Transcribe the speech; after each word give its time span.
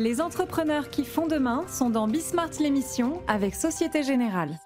Les 0.00 0.22
entrepreneurs 0.22 0.88
qui 0.88 1.04
font 1.04 1.26
demain 1.26 1.66
sont 1.68 1.90
dans 1.90 2.08
Bismart 2.08 2.52
l'émission 2.58 3.20
avec 3.28 3.54
Société 3.54 4.02
Générale. 4.02 4.58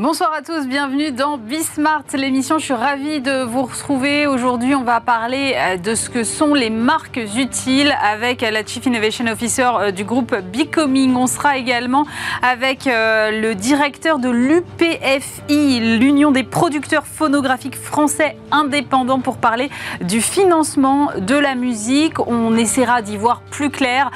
Bonsoir 0.00 0.32
à 0.32 0.40
tous, 0.40 0.66
bienvenue 0.66 1.12
dans 1.12 1.36
Bismart, 1.36 2.04
l'émission. 2.14 2.58
Je 2.58 2.64
suis 2.64 2.72
ravie 2.72 3.20
de 3.20 3.42
vous 3.42 3.64
retrouver. 3.64 4.26
Aujourd'hui, 4.26 4.74
on 4.74 4.82
va 4.82 4.98
parler 5.02 5.52
euh, 5.54 5.76
de 5.76 5.94
ce 5.94 6.08
que 6.08 6.24
sont 6.24 6.54
les 6.54 6.70
marques 6.70 7.20
utiles 7.36 7.94
avec 8.02 8.40
la 8.40 8.64
Chief 8.64 8.86
Innovation 8.86 9.26
Officer 9.26 9.68
euh, 9.78 9.90
du 9.90 10.04
groupe 10.04 10.34
Becoming. 10.34 11.14
On 11.16 11.26
sera 11.26 11.58
également 11.58 12.06
avec 12.40 12.86
euh, 12.86 13.42
le 13.42 13.54
directeur 13.54 14.18
de 14.18 14.30
l'UPFI, 14.30 15.98
l'Union 15.98 16.30
des 16.30 16.44
producteurs 16.44 17.06
phonographiques 17.06 17.76
français 17.76 18.38
indépendants, 18.50 19.20
pour 19.20 19.36
parler 19.36 19.68
du 20.00 20.22
financement 20.22 21.10
de 21.18 21.34
la 21.34 21.54
musique. 21.54 22.26
On 22.26 22.56
essaiera 22.56 23.02
d'y 23.02 23.18
voir 23.18 23.42
plus 23.50 23.68
clair 23.68 24.10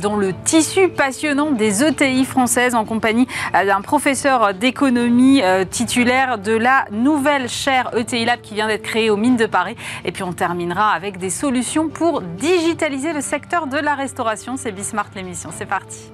dans 0.00 0.14
le 0.14 0.32
tissu 0.44 0.88
passionnant 0.90 1.50
des 1.50 1.82
ETI 1.82 2.24
françaises 2.24 2.76
en 2.76 2.84
compagnie 2.84 3.26
d'un 3.52 3.80
professeur 3.80 4.54
d'économie 4.54 5.23
euh, 5.42 5.64
titulaire 5.64 6.38
de 6.38 6.52
la 6.52 6.84
nouvelle 6.90 7.48
chaire 7.48 7.90
ETI 7.96 8.24
Lab 8.24 8.40
qui 8.40 8.54
vient 8.54 8.66
d'être 8.66 8.82
créée 8.82 9.10
aux 9.10 9.16
mines 9.16 9.36
de 9.36 9.46
Paris. 9.46 9.76
Et 10.04 10.12
puis 10.12 10.22
on 10.22 10.32
terminera 10.32 10.90
avec 10.90 11.18
des 11.18 11.30
solutions 11.30 11.88
pour 11.88 12.20
digitaliser 12.20 13.12
le 13.12 13.20
secteur 13.20 13.66
de 13.66 13.78
la 13.78 13.94
restauration. 13.94 14.56
C'est 14.56 14.72
Bismart 14.72 15.08
l'émission. 15.14 15.50
C'est 15.52 15.66
parti. 15.66 16.10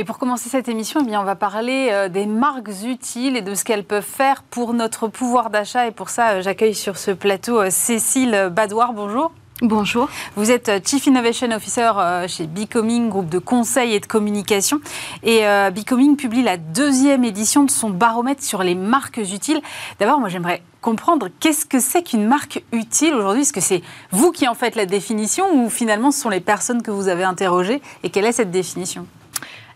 Et 0.00 0.04
pour 0.04 0.18
commencer 0.18 0.48
cette 0.48 0.68
émission, 0.68 1.00
eh 1.02 1.06
bien, 1.06 1.20
on 1.20 1.24
va 1.24 1.34
parler 1.34 1.88
euh, 1.90 2.08
des 2.08 2.26
marques 2.26 2.70
utiles 2.84 3.36
et 3.36 3.42
de 3.42 3.56
ce 3.56 3.64
qu'elles 3.64 3.82
peuvent 3.82 4.04
faire 4.04 4.44
pour 4.44 4.72
notre 4.72 5.08
pouvoir 5.08 5.50
d'achat. 5.50 5.88
Et 5.88 5.90
pour 5.90 6.08
ça, 6.08 6.34
euh, 6.34 6.42
j'accueille 6.42 6.74
sur 6.74 6.98
ce 6.98 7.10
plateau 7.10 7.68
Cécile 7.70 8.48
Badoir. 8.52 8.92
Bonjour. 8.92 9.32
Bonjour. 9.62 10.08
Vous 10.36 10.52
êtes 10.52 10.68
euh, 10.68 10.78
Chief 10.84 11.04
Innovation 11.08 11.50
Officer 11.50 11.90
euh, 11.96 12.28
chez 12.28 12.46
Becoming, 12.46 13.08
groupe 13.08 13.28
de 13.28 13.40
conseil 13.40 13.92
et 13.92 13.98
de 13.98 14.06
communication. 14.06 14.80
Et 15.24 15.48
euh, 15.48 15.70
Becoming 15.70 16.14
publie 16.16 16.44
la 16.44 16.56
deuxième 16.56 17.24
édition 17.24 17.64
de 17.64 17.70
son 17.72 17.90
baromètre 17.90 18.44
sur 18.44 18.62
les 18.62 18.76
marques 18.76 19.16
utiles. 19.16 19.60
D'abord, 19.98 20.20
moi, 20.20 20.28
j'aimerais 20.28 20.62
comprendre 20.80 21.26
qu'est-ce 21.40 21.66
que 21.66 21.80
c'est 21.80 22.04
qu'une 22.04 22.28
marque 22.28 22.62
utile 22.70 23.14
aujourd'hui 23.14 23.42
Est-ce 23.42 23.52
que 23.52 23.60
c'est 23.60 23.82
vous 24.12 24.30
qui 24.30 24.46
en 24.46 24.54
faites 24.54 24.76
la 24.76 24.86
définition 24.86 25.44
ou 25.52 25.68
finalement 25.70 26.12
ce 26.12 26.20
sont 26.20 26.28
les 26.28 26.38
personnes 26.38 26.80
que 26.80 26.92
vous 26.92 27.08
avez 27.08 27.24
interrogées 27.24 27.82
Et 28.04 28.10
quelle 28.10 28.26
est 28.26 28.32
cette 28.32 28.52
définition? 28.52 29.06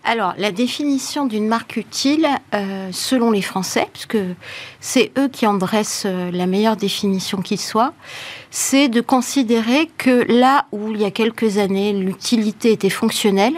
Alors, 0.05 0.35
la 0.37 0.51
définition 0.51 1.27
d'une 1.27 1.47
marque 1.47 1.77
utile, 1.77 2.27
selon 2.91 3.31
les 3.31 3.41
Français, 3.41 3.87
puisque 3.93 4.19
c'est 4.81 5.13
eux 5.17 5.29
qui 5.29 5.47
en 5.47 5.55
dressent 5.55 6.07
la 6.07 6.47
meilleure 6.47 6.77
définition 6.77 7.41
qui 7.41 7.57
soit, 7.57 7.93
c'est 8.51 8.89
de 8.89 9.01
considérer 9.01 9.89
que 9.99 10.25
là 10.29 10.67
où 10.73 10.91
il 10.91 11.01
y 11.01 11.05
a 11.05 11.13
quelques 11.13 11.59
années 11.59 11.93
l'utilité 11.93 12.73
était 12.73 12.91
fonctionnelle, 12.91 13.55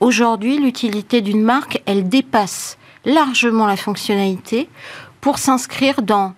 aujourd'hui 0.00 0.56
l'utilité 0.56 1.20
d'une 1.20 1.42
marque, 1.42 1.82
elle 1.84 2.08
dépasse 2.08 2.78
largement 3.04 3.66
la 3.66 3.76
fonctionnalité 3.76 4.68
pour 5.20 5.38
s'inscrire 5.38 6.00
dans 6.00 6.34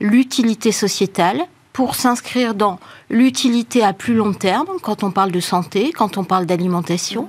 l'utilité 0.00 0.72
sociétale, 0.72 1.42
pour 1.72 1.94
s'inscrire 1.94 2.54
dans 2.54 2.78
l'utilité 3.08 3.82
à 3.84 3.92
plus 3.92 4.14
long 4.14 4.32
terme, 4.32 4.66
quand 4.82 5.02
on 5.04 5.10
parle 5.10 5.30
de 5.30 5.40
santé, 5.40 5.92
quand 5.92 6.18
on 6.18 6.24
parle 6.24 6.46
d'alimentation, 6.46 7.28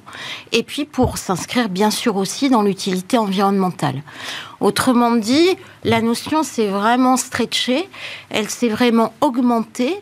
et 0.52 0.64
puis 0.64 0.86
pour 0.86 1.18
s'inscrire 1.18 1.70
bien 1.70 1.92
sûr 1.92 2.16
aussi 2.16 2.50
dans 2.50 2.64
l'utilité 2.64 3.18
environnementale. 3.18 4.02
Autrement 4.60 5.12
dit, 5.12 5.58
la 5.84 6.02
notion 6.02 6.44
s'est 6.44 6.68
vraiment 6.68 7.18
stretchée, 7.18 7.88
elle 8.30 8.50
s'est 8.50 8.70
vraiment 8.70 9.14
augmentée, 9.22 9.96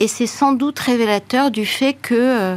et 0.00 0.08
c'est 0.08 0.26
sans 0.26 0.52
doute 0.52 0.78
révélateur 0.78 1.50
du 1.50 1.64
fait 1.64 1.94
que 1.94 2.14
euh, 2.14 2.56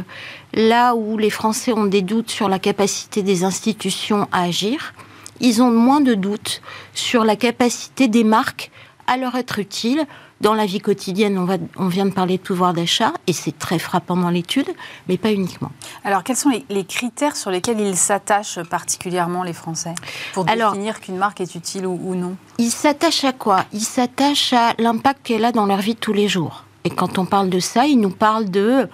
là 0.54 0.94
où 0.94 1.16
les 1.16 1.30
Français 1.30 1.72
ont 1.72 1.84
des 1.84 2.02
doutes 2.02 2.30
sur 2.30 2.48
la 2.48 2.58
capacité 2.58 3.22
des 3.22 3.44
institutions 3.44 4.26
à 4.32 4.42
agir, 4.42 4.94
ils 5.40 5.62
ont 5.62 5.70
moins 5.70 6.00
de 6.00 6.14
doutes 6.14 6.62
sur 6.94 7.24
la 7.24 7.36
capacité 7.36 8.08
des 8.08 8.24
marques 8.24 8.70
à 9.06 9.16
leur 9.16 9.36
être 9.36 9.58
utiles 9.58 10.06
dans 10.40 10.54
la 10.54 10.66
vie 10.66 10.80
quotidienne, 10.80 11.38
on, 11.38 11.44
va, 11.44 11.56
on 11.76 11.88
vient 11.88 12.06
de 12.06 12.12
parler 12.12 12.36
de 12.36 12.42
pouvoir 12.42 12.74
d'achat, 12.74 13.12
et 13.26 13.32
c'est 13.32 13.58
très 13.58 13.78
frappant 13.78 14.16
dans 14.16 14.30
l'étude, 14.30 14.68
mais 15.08 15.16
pas 15.16 15.32
uniquement. 15.32 15.70
Alors, 16.04 16.22
quels 16.24 16.36
sont 16.36 16.50
les, 16.68 16.84
critères 16.84 17.36
sur 17.36 17.50
lesquels 17.50 17.80
ils 17.80 17.96
s'attachent 17.96 18.62
particulièrement, 18.64 19.42
les 19.42 19.52
Français, 19.52 19.94
pour 20.34 20.44
définir 20.44 21.00
qu'une 21.00 21.16
marque 21.16 21.40
est 21.40 21.54
utile 21.54 21.86
ou, 21.86 22.14
non? 22.14 22.36
Ils 22.58 22.70
s'attachent 22.70 23.24
à 23.24 23.32
quoi? 23.32 23.64
Ils 23.72 23.80
s'attachent 23.80 24.52
à 24.52 24.74
l'impact 24.78 25.20
qu'elle 25.24 25.44
a 25.44 25.52
dans 25.52 25.66
leur 25.66 25.78
vie 25.78 25.94
de 25.94 26.00
tous 26.00 26.12
les 26.12 26.28
jours. 26.28 26.64
Et 26.84 26.90
quand 26.90 27.18
on 27.18 27.24
parle 27.24 27.50
de 27.50 27.58
ça, 27.58 27.86
ils 27.86 27.98
nous 27.98 28.10
parlent 28.10 28.50
de 28.50 28.88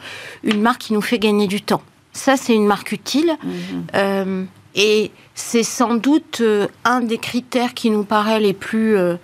une 0.44 0.62
marque 0.62 0.82
qui 0.82 0.92
nous 0.94 1.02
fait 1.02 1.18
gagner 1.18 1.46
du 1.46 1.60
temps. 1.60 1.82
Ça, 2.12 2.36
c'est 2.36 2.54
une 2.54 2.66
marque 2.66 2.92
utile. 2.92 3.36
Mhm. 3.42 3.84
Euh, 3.94 4.44
et 4.74 5.10
c'est 5.34 5.62
sans 5.62 5.94
doute 5.94 6.38
euh, 6.40 6.66
un 6.84 7.00
des 7.00 7.18
critères 7.18 7.74
qui 7.74 7.90
nous 7.90 8.04
paraît 8.04 8.40
les 8.40 8.54
plus 8.54 8.96
euh, 8.96 9.16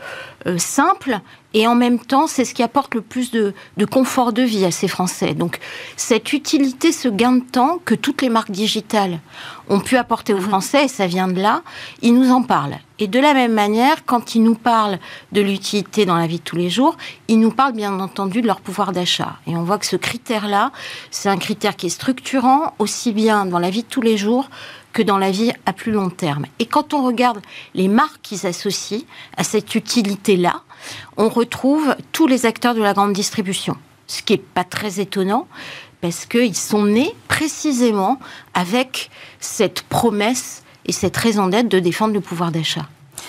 simples 0.58 1.20
et 1.54 1.66
en 1.66 1.74
même 1.74 1.98
temps, 1.98 2.26
c'est 2.26 2.44
ce 2.44 2.52
qui 2.52 2.62
apporte 2.62 2.94
le 2.94 3.00
plus 3.00 3.30
de, 3.30 3.54
confort 3.90 4.32
de 4.32 4.42
vie 4.42 4.66
à 4.66 4.70
ces 4.70 4.88
Français. 4.88 5.34
Donc, 5.34 5.58
cette 5.96 6.32
utilité, 6.34 6.92
ce 6.92 7.08
gain 7.08 7.32
de 7.32 7.44
temps 7.44 7.78
que 7.84 7.94
toutes 7.94 8.20
les 8.20 8.28
marques 8.28 8.50
digitales 8.50 9.20
ont 9.70 9.80
pu 9.80 9.96
apporter 9.96 10.34
aux 10.34 10.40
mhm. 10.40 10.48
Français, 10.48 10.84
et 10.84 10.88
ça 10.88 11.06
vient 11.06 11.28
de 11.28 11.40
là, 11.40 11.62
ils 12.02 12.14
nous 12.14 12.30
en 12.30 12.42
parlent. 12.42 12.78
Et 12.98 13.06
de 13.06 13.18
la 13.18 13.32
même 13.32 13.52
manière, 13.52 14.04
quand 14.04 14.34
ils 14.34 14.42
nous 14.42 14.56
parlent 14.56 14.98
de 15.32 15.40
l'utilité 15.40 16.04
dans 16.04 16.16
la 16.16 16.26
vie 16.26 16.38
de 16.38 16.42
tous 16.42 16.56
les 16.56 16.68
jours, 16.68 16.96
ils 17.28 17.40
nous 17.40 17.50
parlent 17.50 17.74
bien 17.74 17.98
entendu 17.98 18.42
de 18.42 18.46
leur 18.46 18.60
pouvoir 18.60 18.92
d'achat. 18.92 19.36
Et 19.46 19.56
on 19.56 19.62
voit 19.62 19.78
que 19.78 19.86
ce 19.86 19.96
critère-là, 19.96 20.72
c'est 21.10 21.28
un 21.28 21.38
critère 21.38 21.76
qui 21.76 21.86
est 21.86 21.90
structurant, 21.90 22.74
aussi 22.78 23.12
bien 23.12 23.46
dans 23.46 23.58
la 23.58 23.70
vie 23.70 23.84
de 23.84 23.88
tous 23.88 24.02
les 24.02 24.16
jours 24.16 24.50
que 24.92 25.02
dans 25.02 25.18
la 25.18 25.30
vie 25.30 25.52
à 25.64 25.72
plus 25.72 25.92
long 25.92 26.10
terme. 26.10 26.46
Et 26.58 26.66
quand 26.66 26.92
on 26.92 27.04
regarde 27.04 27.40
les 27.74 27.88
marques 27.88 28.20
qu'ils 28.22 28.46
associent 28.46 29.02
à 29.36 29.44
cette 29.44 29.74
utilité-là, 29.74 30.62
on 31.16 31.28
retrouve 31.28 31.94
tous 32.12 32.26
les 32.26 32.46
acteurs 32.46 32.74
de 32.74 32.82
la 32.82 32.92
grande 32.92 33.12
distribution, 33.12 33.76
ce 34.06 34.22
qui 34.22 34.34
n'est 34.34 34.38
pas 34.38 34.64
très 34.64 35.00
étonnant 35.00 35.46
parce 36.00 36.26
qu'ils 36.26 36.56
sont 36.56 36.84
nés 36.84 37.12
précisément 37.26 38.18
avec 38.54 39.10
cette 39.40 39.82
promesse 39.82 40.62
et 40.86 40.92
cette 40.92 41.16
raison 41.16 41.48
d'être 41.48 41.68
de 41.68 41.78
défendre 41.78 42.14
le 42.14 42.20
pouvoir 42.20 42.52
d'achat. 42.52 42.86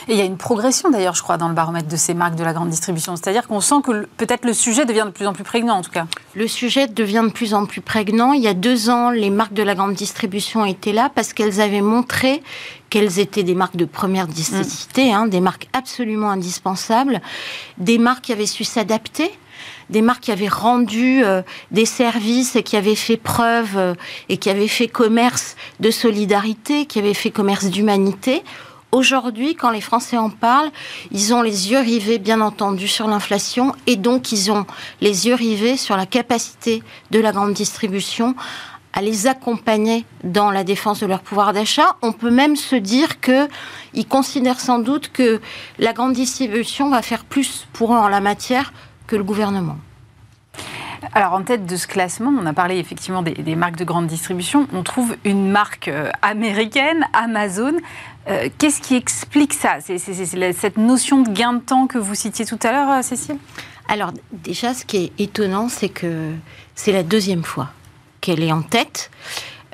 Et 0.08 0.14
il 0.14 0.18
y 0.18 0.22
a 0.22 0.26
une 0.26 0.38
progression 0.38 0.90
d'ailleurs, 0.90 1.16
je 1.16 1.22
crois, 1.22 1.38
dans 1.38 1.48
le 1.48 1.54
baromètre 1.54 1.88
de 1.88 1.96
ces 1.96 2.14
marques 2.14 2.36
de 2.36 2.44
la 2.44 2.54
grande 2.54 2.70
distribution. 2.70 3.16
C'est-à-dire 3.16 3.48
qu'on 3.48 3.62
sent 3.62 3.82
que 3.84 4.08
peut-être 4.18 4.46
le 4.46 4.54
sujet 4.54 4.86
devient 4.86 5.04
de 5.06 5.12
plus 5.12 5.28
en 5.28 5.34
plus 5.34 5.44
prégnant, 5.44 5.76
en 5.76 5.82
tout 5.82 5.92
cas. 5.92 6.08
Le 6.36 6.48
sujet 6.48 6.88
devient 6.88 7.24
de 7.26 7.32
plus 7.32 7.54
en 7.54 7.66
plus 7.66 7.82
prégnant. 7.82 8.34
Il 8.34 8.42
y 8.42 8.48
a 8.48 8.54
deux 8.54 8.90
ans, 8.90 9.10
les 9.10 9.30
marques 9.30 9.54
de 9.54 9.64
la 9.64 9.76
grande 9.76 9.94
distribution 9.94 10.66
étaient 10.66 10.94
là 10.94 11.12
parce 11.14 11.34
qu'elles 11.34 11.62
avaient 11.62 11.82
montré 11.82 12.42
qu'elles 12.90 13.20
étaient 13.20 13.44
des 13.44 13.56
marques 13.56 13.76
de 13.76 13.86
première 13.86 14.28
nécessité, 14.28 15.12
mm. 15.12 15.14
hein, 15.14 15.28
des 15.28 15.42
marques 15.42 15.68
absolument 15.74 16.32
indispensables, 16.32 17.22
des 17.78 18.00
marques 18.00 18.26
qui 18.26 18.34
avaient 18.34 18.46
su 18.46 18.64
s'adapter 18.64 19.32
des 19.90 20.02
marques 20.02 20.24
qui 20.24 20.32
avaient 20.32 20.48
rendu 20.48 21.24
euh, 21.24 21.42
des 21.72 21.86
services 21.86 22.56
et 22.56 22.64
qui 22.64 22.78
avaient 22.78 22.96
fait 22.96 23.18
preuve 23.18 23.78
euh, 23.78 23.94
et 24.30 24.38
qui 24.38 24.50
avaient 24.50 24.68
fait 24.68 24.88
commerce 24.88 25.56
de 25.80 25.92
solidarité, 25.92 26.86
qui 26.86 27.00
avaient 27.00 27.14
fait 27.14 27.32
commerce 27.32 27.66
d'humanité. 27.66 28.44
Aujourd'hui, 28.92 29.54
quand 29.54 29.70
les 29.70 29.82
Français 29.82 30.18
en 30.18 30.32
parlent, 30.32 30.72
ils 31.12 31.34
ont 31.36 31.44
les 31.44 31.72
yeux 31.72 31.80
rivés, 31.80 32.18
bien 32.18 32.42
entendu, 32.42 32.88
sur 32.88 33.08
l'inflation 33.08 33.76
et 33.86 33.96
donc 33.96 34.32
ils 34.32 34.52
ont 34.52 34.66
les 35.00 35.28
yeux 35.28 35.36
rivés 35.36 35.78
sur 35.78 35.96
la 35.96 36.08
capacité 36.08 36.82
de 37.12 37.20
la 37.20 37.32
grande 37.32 37.54
distribution 37.54 38.36
à 38.94 39.02
les 39.02 39.28
accompagner 39.28 40.06
dans 40.24 40.50
la 40.50 40.64
défense 40.64 41.02
de 41.02 41.06
leur 41.06 41.22
pouvoir 41.22 41.54
d'achat. 41.54 41.98
On 42.02 42.12
peut 42.12 42.32
même 42.32 42.56
se 42.56 42.76
dire 42.76 43.22
qu'ils 43.22 44.08
considèrent 44.08 44.60
sans 44.60 44.80
doute 44.80 45.12
que 45.12 45.40
la 45.78 45.94
grande 45.94 46.14
distribution 46.14 46.90
va 46.90 47.04
faire 47.04 47.26
plus 47.26 47.68
pour 47.74 47.94
eux 47.94 47.98
en 47.98 48.08
la 48.08 48.22
matière 48.22 48.74
que 49.06 49.16
le 49.16 49.24
gouvernement. 49.24 49.78
Alors 51.14 51.34
en 51.34 51.44
tête 51.44 51.66
de 51.66 51.76
ce 51.76 51.88
classement, 51.88 52.32
on 52.38 52.46
a 52.46 52.54
parlé 52.54 52.78
effectivement 52.78 53.22
des, 53.22 53.56
marques 53.56 53.78
de 53.78 53.86
grande 53.86 54.08
distribution, 54.08 54.68
on 54.74 54.84
trouve 54.84 55.16
une 55.24 55.50
marque 55.50 55.88
euh, 55.88 56.12
américaine, 56.22 57.06
Amazon. 57.14 57.74
Euh, 58.28 58.50
qu'est-ce 58.58 58.82
qui 58.82 58.96
explique 58.96 59.54
ça 59.54 59.78
C'est 59.82 59.98
cette 59.98 60.78
notion 60.78 61.22
de 61.22 61.30
gain 61.30 61.54
de 61.54 61.62
temps 61.62 61.88
que 61.88 61.98
vous 61.98 62.16
citiez 62.16 62.46
tout 62.46 62.60
à 62.64 62.72
l'heure, 62.72 62.90
euh, 62.90 63.02
Cécile 63.02 63.38
Alors 63.88 64.12
déjà, 64.32 64.74
ce 64.74 64.86
qui 64.86 64.98
est 64.98 65.12
étonnant, 65.20 65.70
c'est 65.70 65.90
que 65.90 66.34
c'est 66.76 66.92
la 66.92 67.04
deuxième 67.04 67.44
fois 67.44 67.70
qu'elle 68.22 68.44
est 68.44 68.52
en 68.52 68.62
tête. 68.62 69.10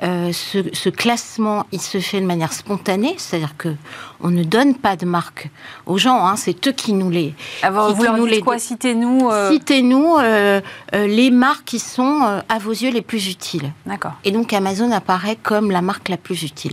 Euh, 0.02 0.30
ce, 0.32 0.88
classement, 0.90 1.66
il 1.72 1.80
se 1.80 1.98
fait 1.98 2.20
de 2.20 2.26
manière 2.26 2.52
spontanée, 2.52 3.14
c'est-à-dire 3.16 3.56
que 3.56 3.74
on 4.20 4.28
ne 4.28 4.44
donne 4.44 4.74
pas 4.74 4.96
de 4.96 5.06
marque 5.06 5.50
aux 5.86 5.96
gens, 5.96 6.26
hein, 6.26 6.36
c'est 6.36 6.66
eux 6.66 6.72
qui 6.72 6.92
nous 6.92 7.10
les. 7.10 7.34
Alors, 7.62 7.94
vous 7.94 8.02
leur 8.02 8.16
nous 8.16 8.26
les 8.26 8.40
quoi 8.40 8.58
Citez-nous. 8.58 9.30
Euh, 9.30 9.50
Citez-nous 9.52 10.16
euh, 10.18 10.60
les 10.92 11.30
marques 11.30 11.64
qui 11.64 11.78
sont 11.78 12.42
à 12.48 12.58
vos 12.58 12.72
yeux 12.72 12.90
les 12.90 13.02
plus 13.02 13.28
utiles. 13.28 13.72
D'accord. 13.86 14.12
Et 14.24 14.32
donc 14.32 14.52
Amazon 14.52 14.90
apparaît 14.90 15.38
comme 15.42 15.70
la 15.70 15.82
marque 15.82 16.08
la 16.08 16.16
plus 16.18 16.42
utile. 16.42 16.72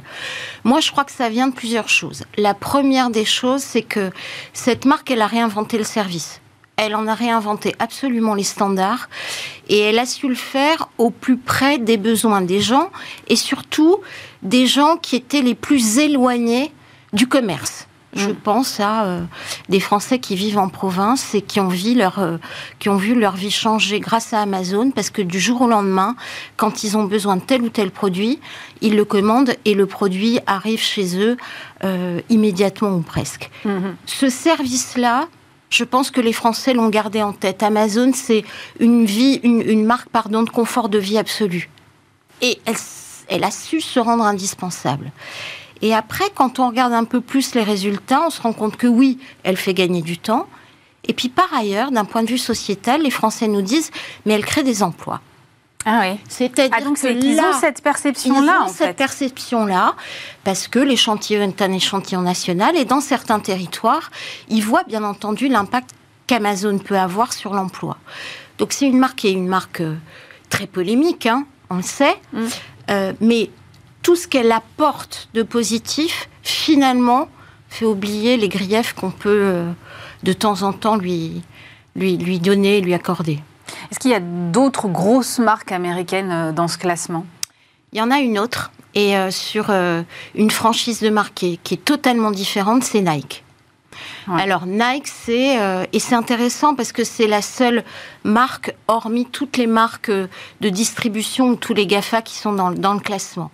Moi, 0.63 0.81
je 0.81 0.91
crois 0.91 1.05
que 1.05 1.11
ça 1.11 1.29
vient 1.29 1.47
de 1.47 1.53
plusieurs 1.53 1.89
choses. 1.89 2.23
La 2.37 2.53
première 2.53 3.09
des 3.09 3.25
choses, 3.25 3.61
c'est 3.61 3.83
que 3.83 4.11
cette 4.51 4.85
marque, 4.85 5.11
elle 5.11 5.21
a 5.21 5.27
réinventé 5.27 5.77
le 5.77 5.83
service 5.83 6.41
elle 6.77 6.95
en 6.95 7.07
a 7.07 7.13
réinventé 7.13 7.75
absolument 7.79 8.33
les 8.33 8.43
standards 8.43 9.09
et 9.69 9.79
elle 9.79 9.99
a 9.99 10.05
su 10.05 10.27
le 10.27 10.35
faire 10.35 10.89
au 10.97 11.09
plus 11.09 11.37
près 11.37 11.77
des 11.77 11.97
besoins 11.97 12.41
des 12.41 12.61
gens 12.61 12.89
et 13.27 13.35
surtout 13.35 13.99
des 14.41 14.65
gens 14.65 14.97
qui 14.97 15.15
étaient 15.15 15.41
les 15.41 15.55
plus 15.55 15.99
éloignés 15.99 16.71
du 17.13 17.27
commerce. 17.27 17.87
Je 18.15 18.29
mm. 18.29 18.35
pense 18.35 18.79
à 18.79 19.05
euh, 19.05 19.21
des 19.69 19.79
Français 19.79 20.19
qui 20.19 20.35
vivent 20.35 20.59
en 20.59 20.69
province 20.69 21.33
et 21.35 21.41
qui 21.41 21.59
ont, 21.59 21.67
vu 21.67 21.95
leur, 21.95 22.19
euh, 22.19 22.37
qui 22.79 22.89
ont 22.89 22.95
vu 22.95 23.15
leur 23.15 23.35
vie 23.35 23.51
changer 23.51 23.99
grâce 23.99 24.33
à 24.33 24.41
Amazon 24.41 24.91
parce 24.91 25.09
que 25.09 25.21
du 25.21 25.39
jour 25.39 25.61
au 25.61 25.67
lendemain, 25.67 26.15
quand 26.57 26.83
ils 26.83 26.97
ont 26.97 27.03
besoin 27.03 27.37
de 27.37 27.41
tel 27.41 27.61
ou 27.61 27.69
tel 27.69 27.91
produit, 27.91 28.39
ils 28.81 28.95
le 28.95 29.05
commandent 29.05 29.55
et 29.65 29.73
le 29.73 29.85
produit 29.85 30.39
arrive 30.45 30.81
chez 30.81 31.19
eux 31.19 31.37
euh, 31.83 32.21
immédiatement 32.29 32.95
ou 32.95 33.01
presque. 33.01 33.49
Mm-hmm. 33.65 33.93
Ce 34.05 34.29
service-là, 34.29 35.27
je 35.73 35.83
pense 35.83 36.11
que 36.11 36.21
les 36.21 36.33
Français 36.33 36.73
l'ont 36.73 36.89
gardé 36.89 37.23
en 37.23 37.33
tête. 37.33 37.63
Amazon, 37.63 38.11
c'est 38.13 38.43
une 38.79 39.05
vie, 39.05 39.39
une, 39.43 39.85
marque 39.85 40.09
pardon, 40.09 40.43
de 40.43 40.49
confort 40.49 40.87
de 40.87 40.99
vie 40.99 41.17
absolu. 41.17 41.69
Et 42.41 42.59
elle, 43.27 43.43
a 43.43 43.49
su 43.49 43.81
se 43.81 43.99
rendre 43.99 44.23
indispensable. 44.23 45.11
Et 45.81 45.95
après, 45.95 46.25
quand 46.35 46.59
on 46.59 46.67
regarde 46.67 46.93
un 46.93 47.05
peu 47.05 47.21
plus 47.21 47.55
les 47.55 47.63
résultats, 47.63 48.21
on 48.27 48.29
se 48.29 48.39
rend 48.39 48.53
compte 48.53 48.77
que 48.77 48.85
oui, 48.85 49.17
elle 49.41 49.57
fait 49.57 49.73
gagner 49.73 50.03
du 50.03 50.19
temps. 50.19 50.47
Et 51.05 51.13
puis 51.13 51.29
par 51.29 51.51
ailleurs, 51.53 51.91
d'un 51.91 52.05
point 52.05 52.21
de 52.21 52.29
vue 52.29 52.37
sociétal, 52.37 53.01
les 53.01 53.09
Français 53.09 53.47
nous 53.47 53.63
disent, 53.63 53.89
mais 54.25 54.33
elle 54.33 54.45
crée 54.45 54.63
des 54.63 54.83
emplois. 54.83 55.21
Ah 55.85 56.01
oui. 56.01 56.19
C'est-à-dire 56.29 56.75
ah, 56.77 56.81
donc 56.81 56.97
ils 57.03 57.39
ont 57.39 57.59
cette 57.59 57.81
perception-là. 57.81 58.59
Ils 58.61 58.69
ont 58.69 58.73
cette 58.73 58.95
perception-là 58.95 59.95
parce 60.43 60.67
que 60.67 60.79
l'échantillon 60.79 61.41
est 61.41 61.61
un 61.61 61.71
échantillon 61.71 62.21
national 62.21 62.77
et 62.77 62.85
dans 62.85 63.01
certains 63.01 63.39
territoires, 63.39 64.11
ils 64.49 64.63
voient 64.63 64.83
bien 64.83 65.03
entendu 65.03 65.47
l'impact 65.47 65.91
qu'Amazon 66.27 66.77
peut 66.77 66.97
avoir 66.97 67.33
sur 67.33 67.53
l'emploi. 67.53 67.97
Donc 68.57 68.71
c'est 68.71 68.87
une 68.87 68.97
marque 68.97 69.19
qui 69.19 69.27
est 69.27 69.33
une 69.33 69.47
marque 69.47 69.81
euh, 69.81 69.95
très 70.49 70.67
polémique, 70.67 71.25
hein, 71.25 71.45
on 71.69 71.77
le 71.77 71.81
sait, 71.81 72.15
mm. 72.31 72.45
euh, 72.91 73.13
mais 73.19 73.49
tout 74.03 74.15
ce 74.15 74.27
qu'elle 74.27 74.51
apporte 74.51 75.29
de 75.33 75.43
positif, 75.43 76.29
finalement, 76.43 77.29
fait 77.69 77.85
oublier 77.85 78.37
les 78.37 78.49
griefs 78.49 78.93
qu'on 78.93 79.11
peut 79.11 79.29
euh, 79.29 79.71
de 80.23 80.33
temps 80.33 80.61
en 80.61 80.73
temps 80.73 80.95
lui, 80.95 81.41
lui, 81.95 82.17
lui 82.17 82.39
donner, 82.39 82.81
lui 82.81 82.93
accorder. 82.93 83.39
Est-ce 83.91 83.99
qu'il 83.99 84.11
y 84.11 84.15
a 84.15 84.19
d'autres 84.19 84.87
grosses 84.87 85.39
marques 85.39 85.71
américaines 85.71 86.31
euh, 86.31 86.51
dans 86.51 86.67
ce 86.67 86.77
classement? 86.77 87.25
Il 87.91 87.99
y 87.99 88.01
en 88.01 88.11
a 88.11 88.19
une 88.19 88.39
autre, 88.39 88.71
et 88.95 89.17
euh, 89.17 89.29
sur 89.29 89.67
euh, 89.69 90.01
une 90.35 90.51
franchise 90.51 90.99
de 90.99 91.09
marque 91.09 91.33
qui 91.33 91.59
est, 91.71 91.85
totalement 91.85 92.31
différente, 92.31 92.83
c'est 92.83 93.01
Nike. 93.01 93.43
Alors 94.27 94.65
Nike, 94.65 95.07
c'est 95.07 95.57
et 95.91 95.99
c'est 95.99 96.15
intéressant 96.15 96.73
parce 96.73 96.91
que 96.91 97.03
c'est 97.03 97.27
la 97.27 97.43
seule 97.43 97.83
marque, 98.23 98.73
hormis 98.87 99.27
toutes 99.27 99.57
les 99.57 99.67
marques 99.67 100.09
de 100.09 100.69
distribution 100.69 101.49
ou 101.49 101.55
tous 101.55 101.75
les 101.75 101.85
Gafa 101.85 102.23
qui 102.23 102.35
sont 102.35 102.53
dans, 102.53 102.71
dans 102.71 102.93
le 102.93 102.99
classement. 102.99 103.51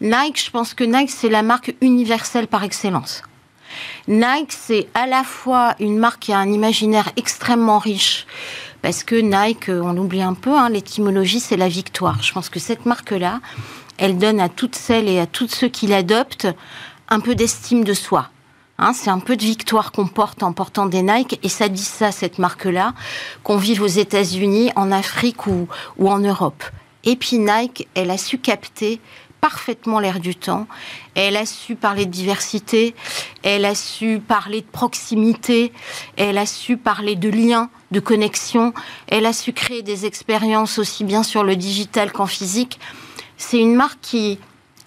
Nike, 0.00 0.42
je 0.42 0.50
pense 0.50 0.74
que 0.74 0.84
Nike, 0.84 1.10
c'est 1.10 1.28
la 1.28 1.42
marque 1.42 1.74
universelle 1.82 2.46
par 2.46 2.64
excellence. 2.64 3.22
Nike, 4.08 4.52
c'est 4.52 4.88
à 4.94 5.06
la 5.06 5.24
fois 5.24 5.74
une 5.80 5.98
marque 5.98 6.20
qui 6.20 6.32
a 6.32 6.38
un 6.38 6.50
imaginaire 6.50 7.10
extrêmement 7.16 7.78
riche, 7.78 8.26
parce 8.86 9.02
que 9.02 9.16
Nike, 9.16 9.68
on 9.68 9.94
l'oublie 9.94 10.22
un 10.22 10.34
peu, 10.34 10.56
hein, 10.56 10.68
l'étymologie, 10.68 11.40
c'est 11.40 11.56
la 11.56 11.66
victoire. 11.66 12.22
Je 12.22 12.32
pense 12.32 12.48
que 12.48 12.60
cette 12.60 12.86
marque-là, 12.86 13.40
elle 13.98 14.16
donne 14.16 14.38
à 14.38 14.48
toutes 14.48 14.76
celles 14.76 15.08
et 15.08 15.18
à 15.18 15.26
tous 15.26 15.48
ceux 15.48 15.66
qui 15.66 15.88
l'adoptent 15.88 16.46
un 17.08 17.18
peu 17.18 17.34
d'estime 17.34 17.82
de 17.82 17.94
soi. 17.94 18.30
Hein, 18.78 18.92
c'est 18.92 19.10
un 19.10 19.18
peu 19.18 19.36
de 19.36 19.42
victoire 19.42 19.90
qu'on 19.90 20.06
porte 20.06 20.44
en 20.44 20.52
portant 20.52 20.86
des 20.86 21.02
Nike, 21.02 21.40
et 21.42 21.48
ça 21.48 21.68
dit 21.68 21.82
ça, 21.82 22.12
cette 22.12 22.38
marque-là, 22.38 22.94
qu'on 23.42 23.56
vive 23.56 23.82
aux 23.82 23.88
États-Unis, 23.88 24.70
en 24.76 24.92
Afrique 24.92 25.48
ou, 25.48 25.66
ou 25.98 26.08
en 26.08 26.20
Europe. 26.20 26.62
Et 27.02 27.16
puis 27.16 27.38
Nike, 27.38 27.88
elle 27.94 28.12
a 28.12 28.18
su 28.18 28.38
capter 28.38 29.00
parfaitement 29.40 30.00
l'air 30.00 30.20
du 30.20 30.34
temps. 30.34 30.66
Elle 31.14 31.36
a 31.36 31.46
su 31.46 31.76
parler 31.76 32.06
de 32.06 32.10
diversité, 32.10 32.94
elle 33.42 33.64
a 33.64 33.74
su 33.74 34.20
parler 34.26 34.60
de 34.60 34.66
proximité, 34.66 35.72
elle 36.16 36.38
a 36.38 36.46
su 36.46 36.76
parler 36.76 37.16
de 37.16 37.28
liens, 37.28 37.70
de 37.90 38.00
connexion, 38.00 38.72
elle 39.06 39.26
a 39.26 39.32
su 39.32 39.52
créer 39.52 39.82
des 39.82 40.06
expériences 40.06 40.78
aussi 40.78 41.04
bien 41.04 41.22
sur 41.22 41.44
le 41.44 41.56
digital 41.56 42.12
qu'en 42.12 42.26
physique. 42.26 42.78
C'est 43.36 43.58
une 43.58 43.74
marque 43.74 44.00
qui, 44.00 44.38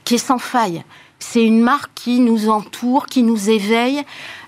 qui 0.04 0.16
est 0.16 0.18
sans 0.18 0.40
faille. 0.40 0.84
C'est 1.20 1.44
une 1.44 1.62
marque 1.62 1.92
qui 1.96 2.20
nous 2.20 2.50
entoure, 2.50 3.06
qui 3.06 3.24
nous 3.24 3.50
éveille 3.50 4.04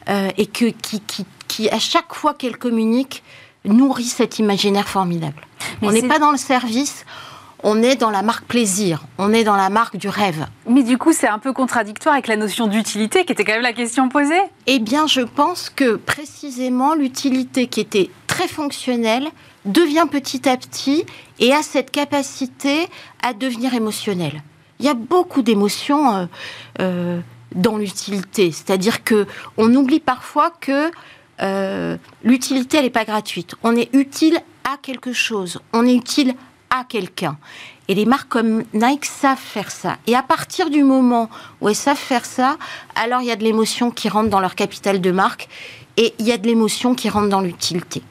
euh, 0.10 0.30
et 0.38 0.48
que, 0.48 0.66
qui, 0.66 1.02
qui, 1.02 1.26
qui, 1.48 1.70
à 1.70 1.80
chaque 1.80 2.14
fois 2.14 2.34
qu'elle 2.34 2.58
communique, 2.58 3.24
nourrit 3.66 4.06
cet 4.06 4.40
imaginaire 4.40 4.88
formidable. 4.88 5.48
on 5.82 5.92
n'est 5.92 6.08
pas 6.08 6.20
dans 6.20 6.32
le 6.32 6.38
service, 6.38 7.06
on 7.64 7.84
est 7.84 7.96
dans 7.96 8.10
la 8.10 8.22
marque 8.22 8.46
plaisir, 8.46 9.04
on 9.18 9.34
est 9.34 9.44
dans 9.44 9.56
la 9.56 9.70
marque 9.70 9.98
du 9.98 10.10
rêve. 10.10 10.46
Mais 10.68 10.84
du 10.84 10.98
coup, 10.98 11.14
c'est 11.14 11.28
un 11.28 11.40
peu 11.40 11.54
contradictoire 11.54 12.14
avec 12.14 12.28
la 12.28 12.36
notion 12.36 12.68
d'utilité, 12.68 13.26
qui 13.26 13.34
était 13.34 13.44
quand 13.44 13.54
même 13.54 13.62
la 13.62 13.74
question 13.74 14.10
posée. 14.10 14.42
Eh 14.68 14.80
bien, 14.80 15.08
je 15.08 15.22
pense 15.22 15.70
que 15.70 15.96
précisément 15.96 16.96
l'utilité 16.96 17.68
qui 17.68 17.80
était 17.80 18.10
très 18.28 18.48
fonctionnelle 18.48 19.28
devient 19.66 20.06
petit 20.10 20.48
à 20.50 20.58
petit 20.58 21.06
et 21.40 21.54
a 21.54 21.62
cette 21.62 21.92
capacité 21.92 22.88
à 23.22 23.34
devenir 23.34 23.74
émotionnelle. 23.74 24.42
Il 24.80 24.86
y 24.86 24.90
a 24.90 24.96
beaucoup 24.96 25.44
d'émotions 25.44 26.16
euh, 26.16 26.26
euh, 26.80 27.20
dans 27.54 27.78
l'utilité, 27.78 28.52
c'est-à-dire 28.52 29.04
que 29.04 29.28
on 29.58 29.74
oublie 29.76 30.00
parfois 30.00 30.52
que 30.60 30.90
euh, 31.42 31.98
l'utilité, 32.24 32.78
elle 32.78 32.86
n'est 32.86 32.90
pas 32.90 33.06
gratuite. 33.06 33.56
On 33.64 33.76
est 33.76 33.94
utile 33.94 34.40
à 34.64 34.78
quelque 34.82 35.14
chose, 35.14 35.60
on 35.74 35.86
est 35.86 35.94
utile 35.94 36.30
à 36.30 36.51
quelqu'un. 36.88 37.38
Et 37.88 37.96
les 37.96 38.06
marques 38.06 38.30
comme 38.30 38.64
Nike 38.74 39.06
savent 39.06 39.38
faire 39.38 39.72
ça. 39.72 39.98
Et 40.08 40.16
à 40.16 40.24
partir 40.24 40.70
du 40.70 40.84
moment 40.84 41.30
où 41.60 41.70
elles 41.70 41.76
savent 41.76 41.98
faire 41.98 42.26
ça, 42.26 42.58
alors 42.96 43.22
il 43.22 43.28
y 43.28 43.32
a 43.32 43.36
de 43.36 43.44
l'émotion 43.44 43.92
qui 43.92 44.10
rentre 44.10 44.30
dans 44.30 44.40
leur 44.40 44.56
capital 44.56 45.02
de 45.02 45.12
marque 45.12 45.50
et 45.98 46.14
il 46.20 46.26
y 46.26 46.32
a 46.32 46.38
de 46.38 46.48
l'émotion 46.48 46.96
qui 46.96 47.10
rentre 47.10 47.30
dans 47.30 47.42
l'utilité. 47.42 48.02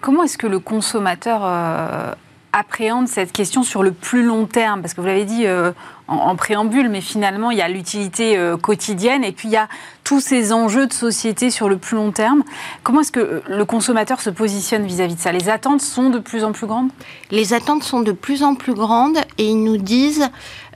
Comment 0.00 0.22
est-ce 0.22 0.38
que 0.38 0.46
le 0.46 0.58
consommateur 0.58 1.42
euh, 1.44 2.12
appréhende 2.52 3.08
cette 3.08 3.32
question 3.32 3.62
sur 3.62 3.82
le 3.82 3.92
plus 3.92 4.24
long 4.24 4.46
terme? 4.46 4.80
Parce 4.80 4.94
que 4.94 5.00
vous 5.00 5.06
l'avez 5.06 5.26
dit, 5.26 5.46
euh, 5.46 5.72
en, 6.12 6.36
préambule, 6.36 6.88
mais 6.88 7.00
finalement, 7.00 7.50
il 7.50 7.58
y 7.58 7.62
a 7.62 7.68
l'utilité 7.68 8.36
euh, 8.36 8.56
quotidienne 8.56 9.24
et 9.24 9.32
puis 9.32 9.48
il 9.48 9.52
y 9.52 9.56
a 9.56 9.68
tous 10.04 10.20
ces 10.20 10.52
enjeux 10.52 10.86
de 10.86 10.92
société 10.92 11.50
sur 11.50 11.68
le 11.68 11.76
plus 11.76 11.96
long 11.96 12.12
terme. 12.12 12.42
Comment 12.82 13.00
est-ce 13.00 13.12
que 13.12 13.20
euh, 13.20 13.42
le 13.48 13.64
consommateur 13.64 14.20
se 14.20 14.30
positionne 14.30 14.84
vis-à-vis 14.84 15.16
de 15.16 15.20
ça? 15.20 15.32
Les 15.32 15.48
attentes 15.48 15.80
sont 15.80 16.10
de 16.10 16.18
plus 16.18 16.44
en 16.44 16.52
plus 16.52 16.66
grandes? 16.66 16.90
Les 17.30 17.54
attentes 17.54 17.82
sont 17.82 18.00
de 18.00 18.12
plus 18.12 18.42
en 18.42 18.54
plus 18.54 18.74
grandes 18.74 19.18
et 19.38 19.48
ils 19.48 19.62
nous 19.62 19.78
disent 19.78 20.28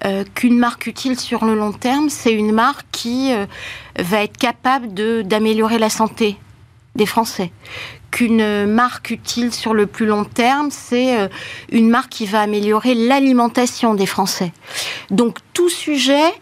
euh, 0.05 0.25
qu'une 0.35 0.59
marque 0.59 0.87
utile 0.87 1.19
sur 1.19 1.45
le 1.45 1.55
long 1.55 1.73
terme, 1.73 2.09
c'est 2.09 2.33
une 2.33 2.53
marque 2.53 2.87
qui 2.93 3.33
va 3.99 4.23
être 4.23 4.37
capable 4.37 4.93
d'améliorer 5.25 5.79
la 5.79 5.91
santé 5.91 6.37
des 6.97 7.07
Français, 7.07 7.53
qu'une 8.11 8.67
marque 8.67 9.11
utile 9.11 9.53
sur 9.53 9.75
le 9.75 9.87
plus 9.87 10.07
long 10.07 10.25
terme, 10.25 10.71
c'est 10.71 11.19
euh, 11.19 11.29
une 11.71 11.89
marque 11.89 12.11
qui 12.11 12.27
va 12.27 12.41
améliorer 12.41 12.95
l'alimentation 12.95 13.95
des 13.95 14.07
Français. 14.07 14.53
Donc 15.11 15.39
tout 15.53 15.69
sujet, 15.69 16.33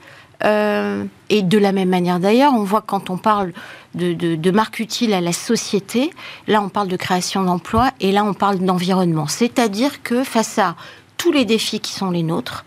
euh, 0.44 1.04
et 1.30 1.42
de 1.42 1.58
la 1.58 1.72
même 1.72 1.88
manière 1.88 2.20
d'ailleurs, 2.20 2.52
on 2.54 2.64
voit 2.64 2.82
quand 2.82 3.10
on 3.10 3.16
parle 3.16 3.52
de, 3.94 4.12
de, 4.12 4.50
marque 4.50 4.80
utile 4.80 5.14
à 5.14 5.20
la 5.20 5.32
société, 5.32 6.10
là 6.48 6.60
on 6.60 6.68
parle 6.68 6.88
de 6.88 6.96
création 6.96 7.44
d'emplois 7.44 7.90
et 8.00 8.12
là 8.12 8.24
on 8.24 8.34
parle 8.34 8.58
d'environnement. 8.58 9.26
C'est-à-dire 9.26 10.02
que 10.02 10.24
face 10.24 10.58
à 10.58 10.74
tous 11.16 11.32
les 11.32 11.44
défis 11.44 11.80
qui 11.80 11.92
sont 11.92 12.10
les 12.10 12.22
nôtres, 12.22 12.64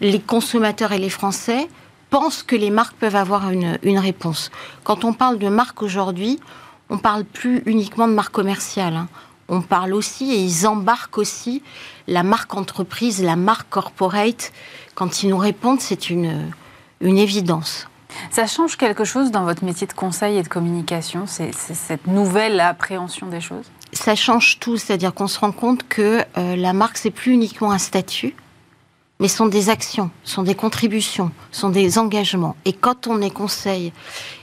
les 0.00 0.20
consommateurs 0.20 0.92
et 0.92 0.98
les 0.98 1.08
Français 1.08 1.68
pensent 2.10 2.42
que 2.42 2.56
les 2.56 2.70
marques 2.70 2.96
peuvent 2.96 3.16
avoir 3.16 3.50
une, 3.50 3.78
une 3.82 3.98
réponse. 3.98 4.50
Quand 4.84 5.04
on 5.04 5.12
parle 5.12 5.38
de 5.38 5.48
marque 5.48 5.82
aujourd'hui, 5.82 6.38
on 6.90 6.98
parle 6.98 7.24
plus 7.24 7.62
uniquement 7.66 8.08
de 8.08 8.12
marque 8.12 8.32
commerciale. 8.32 8.94
Hein. 8.94 9.08
On 9.48 9.60
parle 9.60 9.94
aussi, 9.94 10.32
et 10.32 10.38
ils 10.38 10.66
embarquent 10.66 11.18
aussi, 11.18 11.62
la 12.08 12.22
marque 12.22 12.54
entreprise, 12.54 13.22
la 13.22 13.36
marque 13.36 13.68
corporate. 13.68 14.52
Quand 14.94 15.22
ils 15.22 15.30
nous 15.30 15.38
répondent, 15.38 15.80
c'est 15.80 16.10
une, 16.10 16.50
une 17.00 17.18
évidence. 17.18 17.88
Ça 18.30 18.46
change 18.46 18.76
quelque 18.76 19.04
chose 19.04 19.30
dans 19.30 19.44
votre 19.44 19.64
métier 19.64 19.86
de 19.86 19.92
conseil 19.92 20.38
et 20.38 20.42
de 20.42 20.48
communication, 20.48 21.26
c'est 21.26 21.52
cette 21.54 22.06
nouvelle 22.06 22.60
appréhension 22.60 23.26
des 23.26 23.40
choses? 23.40 23.66
Ça 23.92 24.14
change 24.14 24.58
tout, 24.58 24.76
c'est-à-dire 24.76 25.14
qu'on 25.14 25.28
se 25.28 25.38
rend 25.38 25.52
compte 25.52 25.86
que 25.88 26.22
euh, 26.36 26.56
la 26.56 26.72
marque, 26.72 26.98
c'est 26.98 27.10
plus 27.10 27.32
uniquement 27.32 27.70
un 27.70 27.78
statut, 27.78 28.34
mais 29.20 29.28
sont 29.28 29.46
des 29.46 29.70
actions, 29.70 30.10
sont 30.24 30.42
des 30.42 30.54
contributions, 30.54 31.30
sont 31.50 31.70
des 31.70 31.98
engagements. 31.98 32.56
Et 32.64 32.72
quand 32.72 33.06
on 33.06 33.20
est 33.22 33.30
conseil 33.30 33.92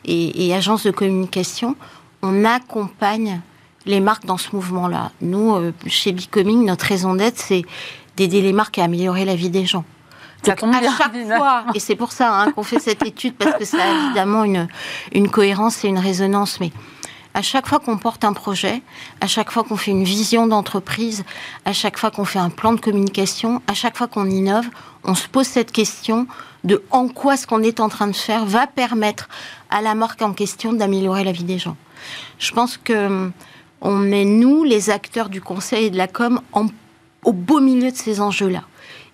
et, 0.05 0.53
agence 0.53 0.83
de 0.83 0.91
communication, 0.91 1.75
on 2.23 2.45
accompagne 2.45 3.41
les 3.85 3.99
marques 3.99 4.25
dans 4.25 4.37
ce 4.37 4.55
mouvement-là. 4.55 5.11
Nous, 5.21 5.55
euh, 5.55 5.73
chez 5.87 6.13
Becoming, 6.13 6.65
notre 6.65 6.85
raison 6.85 7.15
d'être, 7.15 7.37
c'est 7.37 7.63
d'aider 8.15 8.41
les 8.41 8.53
marques 8.53 8.79
à 8.79 8.85
améliorer 8.85 9.25
la 9.25 9.35
vie 9.35 9.49
des 9.49 9.65
gens. 9.65 9.83
Donc, 10.45 10.63
à 10.63 10.81
chaque 10.81 11.37
fois, 11.37 11.65
et 11.73 11.79
c'est 11.79 11.95
pour 11.95 12.11
ça 12.11 12.33
hein, 12.33 12.51
qu'on 12.51 12.63
fait 12.63 12.79
cette 12.79 13.03
étude, 13.05 13.35
parce 13.35 13.57
que 13.57 13.65
ça 13.65 13.77
a 13.77 14.05
évidemment 14.05 14.45
une, 14.45 14.67
une 15.11 15.29
cohérence 15.29 15.83
et 15.83 15.89
une 15.89 15.99
résonance, 15.99 16.59
mais 16.59 16.71
à 17.33 17.41
chaque 17.41 17.67
fois 17.67 17.79
qu'on 17.79 17.97
porte 17.97 18.23
un 18.23 18.33
projet, 18.33 18.81
à 19.19 19.27
chaque 19.27 19.51
fois 19.51 19.63
qu'on 19.63 19.77
fait 19.77 19.91
une 19.91 20.03
vision 20.03 20.47
d'entreprise, 20.47 21.23
à 21.65 21.73
chaque 21.73 21.97
fois 21.97 22.11
qu'on 22.11 22.25
fait 22.25 22.39
un 22.39 22.49
plan 22.49 22.73
de 22.73 22.79
communication, 22.79 23.61
à 23.67 23.73
chaque 23.73 23.97
fois 23.97 24.07
qu'on 24.07 24.29
innove, 24.29 24.67
on 25.03 25.15
se 25.15 25.27
pose 25.27 25.47
cette 25.47 25.71
question 25.71 26.27
de 26.63 26.83
en 26.91 27.07
quoi 27.07 27.35
ce 27.35 27.47
qu'on 27.47 27.63
est 27.63 27.79
en 27.79 27.89
train 27.89 28.07
de 28.07 28.15
faire 28.15 28.45
va 28.45 28.67
permettre 28.67 29.27
à 29.69 29.81
la 29.81 29.95
marque 29.95 30.21
en 30.21 30.33
question 30.33 30.73
d'améliorer 30.73 31.23
la 31.23 31.31
vie 31.31 31.43
des 31.43 31.57
gens. 31.57 31.75
Je 32.43 32.51
pense 32.51 32.77
que 32.77 33.07
hum, 33.07 33.31
on 33.81 34.11
est 34.11 34.25
nous, 34.25 34.63
les 34.63 34.89
acteurs 34.89 35.29
du 35.29 35.41
conseil 35.41 35.85
et 35.85 35.89
de 35.89 35.97
la 35.97 36.07
com, 36.07 36.41
au 37.23 37.33
beau 37.33 37.59
milieu 37.59 37.91
de 37.91 37.95
ces 37.95 38.19
enjeux-là 38.19 38.63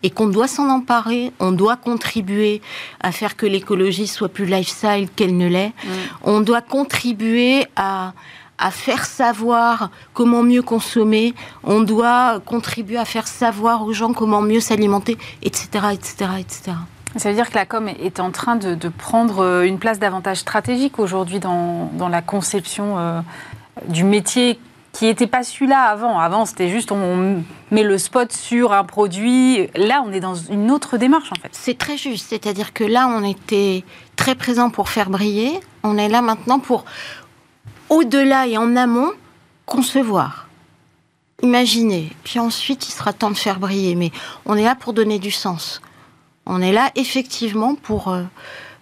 et 0.01 0.09
qu'on 0.09 0.27
doit 0.27 0.47
s'en 0.47 0.69
emparer, 0.69 1.31
on 1.39 1.51
doit 1.51 1.75
contribuer 1.75 2.61
à 3.01 3.11
faire 3.11 3.35
que 3.35 3.45
l'écologie 3.45 4.07
soit 4.07 4.29
plus 4.29 4.45
lifestyle 4.45 5.09
qu'elle 5.15 5.35
ne 5.37 5.47
l'est, 5.47 5.73
mm. 5.83 5.89
on 6.23 6.39
doit 6.41 6.61
contribuer 6.61 7.65
à, 7.75 8.13
à 8.57 8.71
faire 8.71 9.05
savoir 9.05 9.91
comment 10.13 10.41
mieux 10.41 10.61
consommer, 10.61 11.33
on 11.63 11.81
doit 11.81 12.39
contribuer 12.45 12.97
à 12.97 13.05
faire 13.05 13.27
savoir 13.27 13.83
aux 13.83 13.93
gens 13.93 14.13
comment 14.13 14.41
mieux 14.41 14.61
s'alimenter, 14.61 15.17
etc., 15.43 15.67
etc., 15.93 16.31
etc. 16.39 16.71
Ça 17.15 17.29
veut 17.29 17.35
dire 17.35 17.49
que 17.49 17.55
la 17.55 17.65
com 17.65 17.87
est 17.87 18.19
en 18.19 18.31
train 18.31 18.55
de, 18.55 18.89
prendre 18.89 19.39
euh, 19.39 19.63
une 19.63 19.79
place 19.79 19.99
davantage 19.99 20.37
stratégique 20.37 20.99
aujourd'hui 20.99 21.39
dans, 21.39 21.89
dans, 21.93 22.07
la 22.07 22.21
conception 22.21 22.99
euh, 22.99 23.21
du 23.87 24.03
métier 24.03 24.59
qui 24.91 25.05
n'était 25.05 25.27
pas 25.27 25.43
celui-là 25.43 25.81
avant. 25.81 26.19
Avant, 26.19 26.45
c'était 26.45 26.69
juste 26.69 26.91
on 26.91 27.43
met 27.71 27.83
le 27.83 27.97
spot 27.97 28.31
sur 28.31 28.73
un 28.73 28.83
produit. 28.83 29.67
Là, 29.75 30.03
on 30.05 30.11
est 30.11 30.19
dans 30.19 30.35
une 30.35 30.71
autre 30.71 30.97
démarche, 30.97 31.31
en 31.31 31.35
fait. 31.35 31.49
C'est 31.51 31.77
très 31.77 31.97
juste. 31.97 32.27
C'est-à-dire 32.29 32.73
que 32.73 32.83
là, 32.83 33.07
on 33.07 33.23
était 33.23 33.83
très 34.15 34.35
présent 34.35 34.69
pour 34.69 34.89
faire 34.89 35.09
briller. 35.09 35.59
On 35.83 35.97
est 35.97 36.09
là 36.09 36.21
maintenant 36.21 36.59
pour, 36.59 36.85
au-delà 37.89 38.47
et 38.47 38.57
en 38.57 38.75
amont, 38.75 39.11
concevoir. 39.65 40.47
Imaginer. 41.41 42.11
Puis 42.23 42.39
ensuite, 42.39 42.87
il 42.87 42.91
sera 42.91 43.13
temps 43.13 43.31
de 43.31 43.37
faire 43.37 43.59
briller. 43.59 43.95
Mais 43.95 44.11
on 44.45 44.55
est 44.55 44.63
là 44.63 44.75
pour 44.75 44.93
donner 44.93 45.19
du 45.19 45.31
sens. 45.31 45.81
On 46.51 46.61
est 46.61 46.71
là, 46.71 46.91
effectivement, 46.95 47.75
pour 47.75 48.07
euh, 48.07 48.23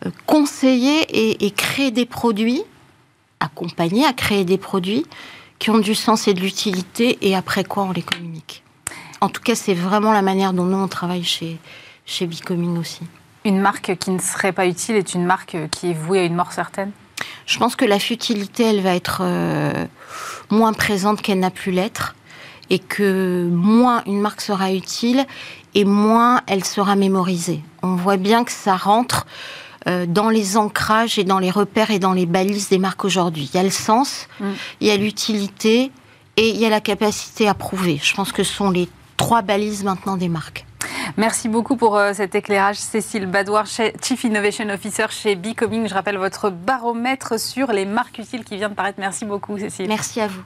euh, 0.06 0.10
conseiller 0.26 1.02
et, 1.02 1.46
et 1.46 1.52
créer 1.52 1.92
des 1.92 2.06
produits, 2.06 2.64
accompagner 3.42 4.06
à 4.06 4.14
créer 4.14 4.46
des 4.46 4.58
produits 4.58 5.06
qui 5.60 5.70
ont 5.70 5.78
du 5.78 5.94
sens 5.94 6.30
et 6.30 6.34
de 6.34 6.40
l'utilité, 6.40 7.18
et 7.22 7.36
après 7.36 7.66
quoi 7.66 7.84
on 7.84 7.92
les 7.92 8.04
communique. 8.04 8.64
En 9.20 9.28
tout 9.28 9.42
cas, 9.42 9.54
c'est 9.54 9.74
vraiment 9.74 10.14
la 10.14 10.22
manière 10.22 10.54
dont 10.54 10.64
nous 10.64 10.78
on 10.78 10.88
travaille 10.88 11.26
chez, 11.26 11.58
chez 12.06 12.26
Becoming 12.26 12.78
aussi. 12.78 13.02
Une 13.44 13.60
marque 13.60 13.98
qui 13.98 14.12
ne 14.12 14.20
serait 14.20 14.54
pas 14.54 14.66
utile 14.66 14.96
est 14.96 15.14
une 15.14 15.26
marque 15.26 15.58
qui 15.72 15.92
est 15.92 15.94
vouée 15.94 16.20
à 16.20 16.24
une 16.24 16.36
mort 16.36 16.54
certaine? 16.54 16.92
Je 17.46 17.58
pense 17.58 17.76
que 17.76 17.86
la 17.86 18.00
futilité, 18.00 18.64
elle 18.64 18.82
va 18.82 18.96
être 18.96 19.22
euh, 19.24 19.86
moins 20.52 20.72
présente 20.72 21.22
qu'elle 21.22 21.40
n'a 21.40 21.52
pu 21.52 21.72
l'être, 21.72 22.16
et 22.70 22.80
que 22.80 23.48
moins 23.52 24.04
une 24.06 24.20
marque 24.20 24.42
sera 24.42 24.74
utile, 24.74 25.26
et 25.76 25.86
moins 25.86 26.42
elle 26.48 26.64
sera 26.64 26.96
mémorisée. 26.96 27.62
On 27.84 27.96
voit 27.96 28.18
bien 28.18 28.44
que 28.44 28.52
ça 28.52 28.76
rentre 28.76 29.26
euh, 29.88 30.06
dans 30.08 30.30
les 30.30 30.58
ancrages 30.58 31.18
et 31.18 31.24
dans 31.24 31.40
les 31.40 31.52
repères 31.52 31.92
et 31.92 32.00
dans 32.00 32.14
les 32.14 32.26
balises 32.26 32.70
des 32.70 32.80
marques 32.80 33.06
aujourd'hui. 33.06 33.50
Il 33.54 33.58
y 33.58 33.60
a 33.60 33.64
le 33.64 33.70
sens, 33.70 34.28
mm. 34.40 34.46
il 34.82 34.88
y 34.88 34.92
a 34.92 34.98
l'utilité 34.98 35.92
et 36.36 36.50
il 36.50 36.58
y 36.58 36.66
a 36.66 36.70
la 36.70 36.82
capacité 36.82 37.48
à 37.48 37.54
prouver. 37.54 38.00
Je 38.02 38.14
pense 38.14 38.32
que 38.32 38.44
ce 38.44 38.54
sont 38.54 38.70
les 38.70 38.90
trois 39.16 39.42
balises 39.42 39.84
maintenant 39.84 40.18
des 40.18 40.30
marques. 40.30 40.66
Merci 41.16 41.48
beaucoup 41.48 41.78
pour 41.78 41.96
euh, 41.96 42.12
cet 42.14 42.36
éclairage. 42.36 42.78
Cécile 42.78 43.28
Badouard, 43.28 43.68
Chief 43.68 44.24
Innovation 44.24 44.68
Officer 44.70 45.06
chez 45.10 45.36
Becoming. 45.36 45.88
Je 45.88 45.94
rappelle 45.94 46.18
votre 46.18 46.50
baromètre 46.50 47.40
sur 47.40 47.72
les 47.72 47.86
marques 47.86 48.20
utiles 48.20 48.44
qui 48.44 48.58
vient 48.58 48.70
de 48.70 48.76
paraître. 48.76 49.00
Merci 49.00 49.26
beaucoup, 49.26 49.58
Cécile. 49.58 49.88
Merci 49.88 50.20
à 50.22 50.28
vous. 50.28 50.44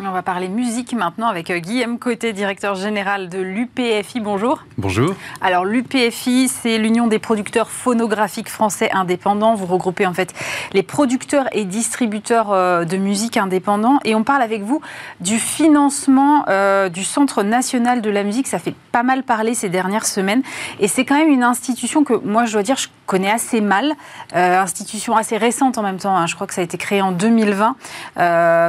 On 0.00 0.10
va 0.10 0.22
parler 0.22 0.48
musique 0.48 0.92
maintenant 0.92 1.28
avec 1.28 1.50
euh, 1.50 1.58
Guillaume 1.58 2.00
Côté, 2.00 2.32
directeur 2.32 2.74
général 2.74 3.28
de 3.28 3.38
l'UPFI. 3.38 4.18
Bonjour. 4.18 4.64
Bonjour. 4.76 5.14
Alors 5.40 5.64
l'UPFI, 5.64 6.48
c'est 6.48 6.78
l'Union 6.78 7.06
des 7.06 7.20
producteurs 7.20 7.70
phonographiques 7.70 8.48
français 8.48 8.90
indépendants. 8.90 9.54
Vous 9.54 9.66
regroupez 9.66 10.04
en 10.04 10.12
fait 10.12 10.34
les 10.72 10.82
producteurs 10.82 11.46
et 11.52 11.64
distributeurs 11.64 12.50
euh, 12.50 12.84
de 12.84 12.96
musique 12.96 13.36
indépendants. 13.36 14.00
Et 14.04 14.16
on 14.16 14.24
parle 14.24 14.42
avec 14.42 14.62
vous 14.62 14.80
du 15.20 15.38
financement 15.38 16.44
euh, 16.48 16.88
du 16.88 17.04
Centre 17.04 17.44
national 17.44 18.02
de 18.02 18.10
la 18.10 18.24
musique. 18.24 18.48
Ça 18.48 18.58
fait 18.58 18.74
pas 18.90 19.04
mal 19.04 19.22
parler 19.22 19.54
ces 19.54 19.68
dernières 19.68 20.06
semaines. 20.06 20.42
Et 20.80 20.88
c'est 20.88 21.04
quand 21.04 21.16
même 21.16 21.30
une 21.30 21.44
institution 21.44 22.02
que 22.02 22.14
moi, 22.14 22.46
je 22.46 22.52
dois 22.54 22.64
dire, 22.64 22.76
je 22.76 22.88
connais 23.06 23.30
assez 23.30 23.60
mal. 23.60 23.94
institution 24.32 25.16
assez 25.16 25.36
récente 25.36 25.78
en 25.78 25.82
même 25.82 25.98
temps. 25.98 26.16
Hein. 26.16 26.26
Je 26.26 26.34
crois 26.34 26.46
que 26.46 26.54
ça 26.54 26.60
a 26.60 26.64
été 26.64 26.78
créé 26.78 27.02
en 27.02 27.12
2020 27.12 27.76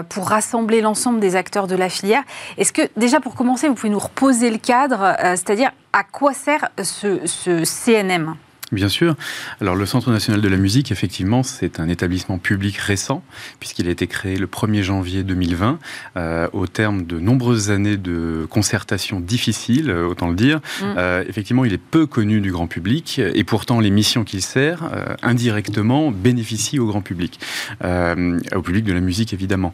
pour 0.10 0.27
rassembler 0.27 0.82
l'ensemble 0.82 1.20
des 1.20 1.36
acteurs 1.36 1.68
de 1.68 1.75
la 1.75 1.89
filière. 1.89 2.24
Est-ce 2.58 2.74
que 2.74 2.84
déjà 2.98 3.20
pour 3.20 3.36
commencer, 3.36 3.68
vous 3.68 3.75
pouvez 3.75 3.89
nous 3.89 4.00
reposer 4.00 4.50
le 4.50 4.58
cadre, 4.58 5.01
euh, 5.01 5.32
c'est-à-dire 5.32 5.72
à 5.94 6.04
quoi 6.04 6.34
sert 6.34 6.70
ce 6.82 7.63
CNM 7.63 8.36
Bien 8.72 8.89
sûr. 8.89 9.15
Alors 9.62 9.75
le 9.75 9.86
Centre 9.86 10.10
national 10.10 10.41
de 10.41 10.48
la 10.48 10.57
musique, 10.57 10.91
effectivement, 10.91 11.43
c'est 11.43 11.79
un 11.79 11.88
établissement 11.88 12.39
public 12.39 12.77
récent, 12.77 13.24
puisqu'il 13.60 13.88
a 13.88 13.91
été 13.91 14.07
créé 14.07 14.38
le 14.38 14.48
1er 14.48 14.81
janvier 14.81 15.24
2020, 15.24 15.77
euh, 16.17 16.48
au 16.51 16.65
terme 16.65 17.05
de 17.05 17.19
nombreuses 17.19 17.69
années 17.69 17.98
de 17.98 18.48
concertation 18.50 19.19
difficiles, 19.19 19.91
euh, 19.91 20.07
autant 20.07 20.29
le 20.29 20.36
dire. 20.36 20.62
Mm. 20.81 20.84
Euh, 20.98 21.24
effectivement, 21.29 21.63
il 21.63 21.74
est 21.74 21.77
peu 21.77 22.07
connu 22.07 22.41
du 22.41 22.51
grand 22.51 22.65
public, 22.65 23.19
et 23.19 23.43
pourtant 23.43 23.79
les 23.79 23.91
missions 23.91 24.24
qu'il 24.24 24.41
sert, 24.41 24.89
indirectement, 25.22 26.10
bénéficient 26.10 26.79
au 26.79 26.88
grand 26.88 27.01
public, 27.01 27.39
au 27.84 28.62
public 28.62 28.84
de 28.84 28.93
la 28.93 29.00
musique 29.00 29.34
évidemment. 29.34 29.74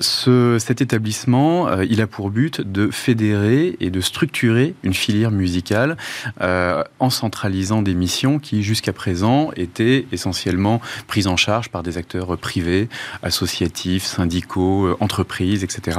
Ce, 0.00 0.56
cet 0.58 0.80
établissement, 0.80 1.80
il 1.82 2.00
a 2.00 2.06
pour 2.06 2.30
but 2.30 2.60
de 2.60 2.90
fédérer 2.90 3.76
et 3.80 3.90
de 3.90 4.00
structurer 4.00 4.74
une 4.82 4.94
filière 4.94 5.30
musicale 5.30 5.96
en 6.40 7.10
centralisant 7.10 7.82
des 7.82 7.94
missions 7.94 8.29
qui, 8.38 8.62
jusqu'à 8.62 8.92
présent, 8.92 9.50
étaient 9.56 10.06
essentiellement 10.12 10.80
prises 11.06 11.26
en 11.26 11.36
charge 11.36 11.70
par 11.70 11.82
des 11.82 11.98
acteurs 11.98 12.36
privés, 12.38 12.88
associatifs, 13.22 14.04
syndicaux, 14.04 14.86
euh, 14.86 14.96
entreprises, 15.00 15.64
etc. 15.64 15.98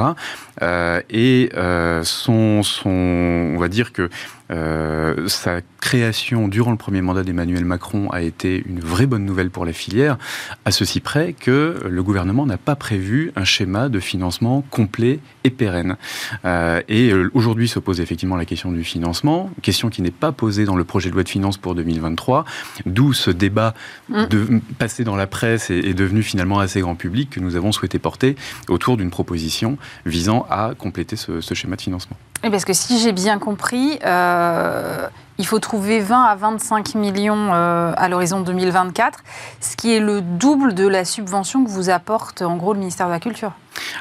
et 1.10 1.50
euh, 1.56 2.04
euh, 2.30 2.64
on 2.86 3.58
va 3.60 3.68
dire 3.68 3.94
que 3.94 4.10
euh, 4.52 5.28
sa 5.28 5.62
création 5.80 6.48
durant 6.48 6.72
le 6.72 6.78
premier 6.78 7.02
mandat 7.02 7.24
d'Emmanuel 7.24 7.66
Macron 7.66 8.10
a 8.12 8.22
été 8.22 8.64
une 8.68 8.80
vraie 8.80 9.06
bonne 9.06 9.26
nouvelle 9.26 9.50
pour 9.50 9.66
la 9.66 9.74
filière, 9.74 10.18
à 10.66 10.72
ceci 10.72 11.00
près 11.00 11.34
que 11.34 11.80
le 11.90 12.04
gouvernement 12.04 12.46
n'a 12.46 12.58
pas 12.58 12.76
prévu 12.76 13.32
un 13.36 13.44
schéma 13.44 13.90
de 13.90 14.00
financement 14.00 14.64
complet 14.70 15.20
et 15.44 15.50
pérenne. 15.50 15.98
Euh, 16.46 16.82
et 16.88 17.12
euh, 17.12 17.32
aujourd'hui 17.34 17.68
se 17.68 17.80
pose 17.80 18.02
effectivement 18.02 18.36
la 18.36 18.46
question 18.46 18.72
du 18.72 18.84
financement, 18.84 19.50
question 19.62 19.90
qui 19.90 20.02
n'est 20.02 20.12
pas 20.12 20.32
posée 20.32 20.66
dans 20.66 20.76
le 20.76 20.84
projet 20.84 21.10
de 21.10 21.16
loi 21.16 21.24
de 21.24 21.30
finances 21.30 21.58
pour 21.58 21.74
2023, 21.76 22.46
d'où 22.86 23.14
ce 23.14 23.32
débat 23.32 23.74
mm. 24.10 24.26
de, 24.26 24.62
passé 24.78 25.04
dans 25.04 25.16
la 25.16 25.28
presse 25.28 25.72
est 25.72 25.94
devenu 25.94 26.24
finalement 26.24 26.60
assez 26.60 26.82
grand 26.82 26.96
public 26.96 27.30
que 27.30 27.40
nous 27.40 27.56
avons 27.56 27.72
souhaité 27.72 28.00
porter 28.00 28.36
autour 28.70 28.98
d'une 28.98 29.10
proposition 29.10 29.78
visant 30.06 30.46
à 30.50 30.74
compléter 30.78 31.16
ce, 31.16 31.42
ce 31.42 31.54
schéma 31.54 31.76
de 31.76 31.82
financement. 31.82 32.18
Parce 32.50 32.66
que 32.66 32.74
si 32.74 33.00
j'ai 33.00 33.12
bien 33.12 33.38
compris, 33.38 34.00
euh, 34.04 35.08
il 35.42 35.48
faut 35.48 35.58
trouver 35.58 36.02
20 36.02 36.24
à 36.24 36.36
25 36.36 36.94
millions 36.94 37.52
euh, 37.52 37.94
à 37.98 38.10
l'horizon 38.10 38.42
2024, 38.42 39.24
ce 39.60 39.76
qui 39.76 39.92
est 39.92 40.00
le 40.00 40.22
double 40.22 40.76
de 40.76 40.88
la 40.88 41.04
subvention 41.04 41.66
que 41.66 41.70
vous 41.72 41.90
apporte 41.90 42.44
en 42.44 42.58
gros 42.58 42.74
le 42.74 42.80
ministère 42.80 43.08
de 43.08 43.12
la 43.12 43.20
Culture. 43.20 43.54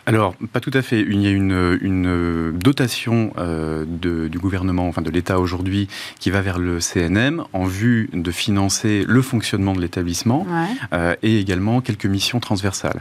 Alors, 0.04 0.34
pas 0.52 0.60
tout 0.60 0.72
à 0.74 0.82
fait. 0.82 1.00
Il 1.00 1.22
y 1.22 1.26
a 1.26 1.30
une, 1.30 1.78
une 1.80 2.52
dotation 2.58 3.32
euh, 3.38 3.84
de, 3.86 4.28
du 4.28 4.38
gouvernement, 4.38 4.86
enfin 4.88 5.00
de 5.00 5.08
l'État 5.08 5.38
aujourd'hui, 5.38 5.88
qui 6.18 6.30
va 6.30 6.42
vers 6.42 6.58
le 6.58 6.80
CNM 6.80 7.44
en 7.52 7.64
vue 7.64 8.10
de 8.12 8.30
financer 8.30 9.04
le 9.06 9.22
fonctionnement 9.22 9.72
de 9.72 9.80
l'établissement 9.80 10.46
euh, 10.92 11.14
et 11.22 11.38
également 11.38 11.80
quelques 11.80 12.06
missions 12.06 12.40
transversales, 12.40 13.00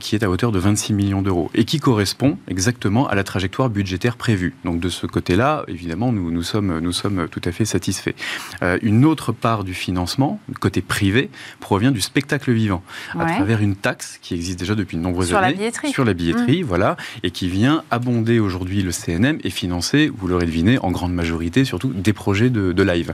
qui 0.00 0.16
est 0.16 0.24
à 0.24 0.30
hauteur 0.30 0.50
de 0.50 0.58
26 0.58 0.94
millions 0.94 1.22
d'euros 1.22 1.50
et 1.54 1.64
qui 1.64 1.78
correspond 1.78 2.38
exactement 2.48 3.06
à 3.06 3.14
la 3.14 3.22
trajectoire 3.22 3.68
budgétaire 3.68 4.16
prévue. 4.16 4.54
Donc, 4.64 4.80
de 4.80 4.88
ce 4.88 5.06
côté-là, 5.06 5.64
évidemment, 5.68 6.10
nous, 6.12 6.32
nous, 6.32 6.42
sommes, 6.42 6.80
nous 6.80 6.92
sommes 6.92 7.28
tout 7.28 7.42
à 7.44 7.52
fait 7.52 7.66
satisfait. 7.76 8.14
Euh, 8.62 8.78
une 8.82 9.04
autre 9.04 9.32
part 9.32 9.62
du 9.62 9.74
financement, 9.74 10.40
côté 10.60 10.80
privé, 10.80 11.28
provient 11.60 11.90
du 11.90 12.00
spectacle 12.00 12.52
vivant, 12.52 12.82
à 13.18 13.26
travers 13.26 13.60
une 13.60 13.76
taxe 13.76 14.18
qui 14.22 14.34
existe 14.34 14.58
déjà 14.58 14.74
depuis 14.74 14.96
de 14.96 15.02
nombreuses 15.02 15.28
sur 15.28 15.38
années 15.38 15.52
la 15.52 15.58
billetterie. 15.58 15.90
sur 15.90 16.04
la 16.04 16.14
billetterie, 16.14 16.62
mmh. 16.62 16.66
voilà, 16.66 16.96
et 17.22 17.30
qui 17.30 17.48
vient 17.48 17.84
abonder 17.90 18.38
aujourd'hui 18.38 18.82
le 18.82 18.92
CNM 18.92 19.38
et 19.44 19.50
financer, 19.50 20.10
vous 20.16 20.26
l'aurez 20.26 20.46
deviné, 20.46 20.78
en 20.78 20.90
grande 20.90 21.12
majorité, 21.12 21.64
surtout 21.64 21.92
des 21.92 22.14
projets 22.14 22.48
de, 22.48 22.72
de 22.72 22.82
live. 22.82 23.12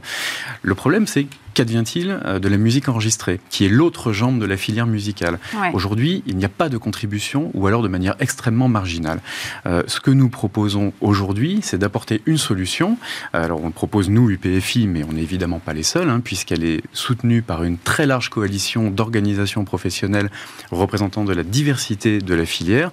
Le 0.62 0.74
problème, 0.74 1.06
c'est 1.08 1.26
qu'advient-il 1.54 2.20
euh, 2.24 2.38
de 2.38 2.48
la 2.48 2.56
musique 2.56 2.88
enregistrée, 2.88 3.40
qui 3.50 3.64
est 3.64 3.68
l'autre 3.68 4.12
jambe 4.12 4.40
de 4.40 4.46
la 4.46 4.56
filière 4.56 4.86
musicale? 4.86 5.38
Aujourd'hui, 5.72 6.22
il 6.26 6.36
n'y 6.36 6.44
a 6.44 6.48
pas 6.48 6.68
de 6.68 6.78
contribution, 6.78 7.50
ou 7.54 7.66
alors 7.66 7.82
de 7.82 7.88
manière 7.88 8.14
extrêmement 8.20 8.68
marginale. 8.68 9.20
Euh, 9.66 9.82
ce 9.86 10.00
que 10.00 10.10
nous 10.10 10.28
proposons 10.28 10.92
aujourd'hui, 11.00 11.60
c'est 11.62 11.78
d'apporter 11.78 12.22
une 12.26 12.38
solution. 12.38 12.98
Alors, 13.32 13.62
on 13.64 13.70
propose, 13.70 14.10
nous, 14.10 14.30
UPFI, 14.30 14.86
mais 14.86 15.04
on 15.04 15.12
n'est 15.12 15.22
évidemment 15.22 15.58
pas 15.58 15.72
les 15.72 15.82
seuls, 15.82 16.08
hein, 16.08 16.20
puisqu'elle 16.22 16.64
est 16.64 16.82
soutenue 16.92 17.42
par 17.42 17.64
une 17.64 17.78
très 17.78 18.06
large 18.06 18.28
coalition 18.28 18.90
d'organisations 18.90 19.64
professionnelles 19.64 20.30
représentant 20.70 21.24
de 21.24 21.32
la 21.32 21.42
diversité 21.42 22.18
de 22.18 22.34
la 22.34 22.46
filière 22.46 22.90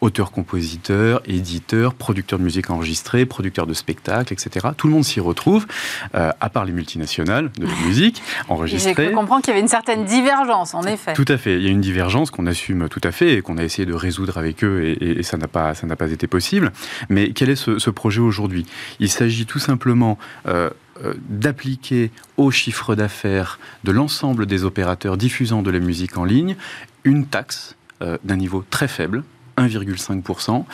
auteurs-compositeurs, 0.00 1.20
éditeurs, 1.26 1.94
producteurs 1.94 2.38
de 2.38 2.44
musique 2.44 2.70
enregistrée, 2.70 3.26
producteurs 3.26 3.66
de 3.66 3.74
spectacles, 3.74 4.32
etc. 4.32 4.68
Tout 4.76 4.86
le 4.86 4.92
monde 4.92 5.04
s'y 5.04 5.20
retrouve, 5.20 5.66
euh, 6.14 6.30
à 6.40 6.48
part 6.50 6.64
les 6.64 6.72
multinationales 6.72 7.50
de 7.58 7.66
la 7.66 7.74
musique 7.86 8.22
enregistrée. 8.48 8.94
J'ai 9.08 9.12
comprendre 9.12 9.42
qu'il 9.42 9.50
y 9.50 9.56
avait 9.56 9.60
une 9.60 9.68
certaine 9.68 10.04
divergence, 10.04 10.74
en 10.74 10.82
effet. 10.82 11.14
Tout 11.14 11.24
à 11.28 11.36
fait. 11.36 11.56
Il 11.56 11.62
y 11.62 11.66
a 11.66 11.70
une 11.70 11.80
divergence 11.80 12.30
qu'on 12.30 12.46
assume 12.46 12.88
tout 12.88 13.00
à 13.02 13.10
fait 13.10 13.34
et 13.34 13.42
qu'on 13.42 13.58
a 13.58 13.64
essayé 13.64 13.86
de 13.86 13.94
résoudre 13.94 14.38
avec 14.38 14.62
eux 14.62 14.96
et, 15.00 15.22
ça 15.22 15.36
n'a 15.36 15.48
pas, 15.48 15.74
ça 15.74 15.86
n'a 15.86 15.96
pas 15.96 16.10
été 16.10 16.26
possible. 16.26 16.72
Mais 17.08 17.32
quel 17.32 17.50
est 17.50 17.56
ce, 17.56 17.90
projet 17.90 18.20
aujourd'hui? 18.20 18.66
Il 19.00 19.08
s'agit 19.08 19.46
tout 19.46 19.58
simplement 19.58 20.18
euh, 20.46 20.70
euh, 21.04 21.14
d'appliquer 21.28 22.10
au 22.36 22.50
chiffre 22.50 22.94
d'affaires 22.94 23.58
de 23.84 23.92
l'ensemble 23.92 24.46
des 24.46 24.64
opérateurs 24.64 25.16
diffusant 25.16 25.62
de 25.62 25.70
la 25.70 25.80
musique 25.80 26.16
en 26.16 26.24
ligne 26.24 26.56
une 27.04 27.26
taxe 27.26 27.74
d'un 28.22 28.36
niveau 28.36 28.64
très 28.70 28.86
faible, 28.86 29.24
1,5%, 29.58 30.64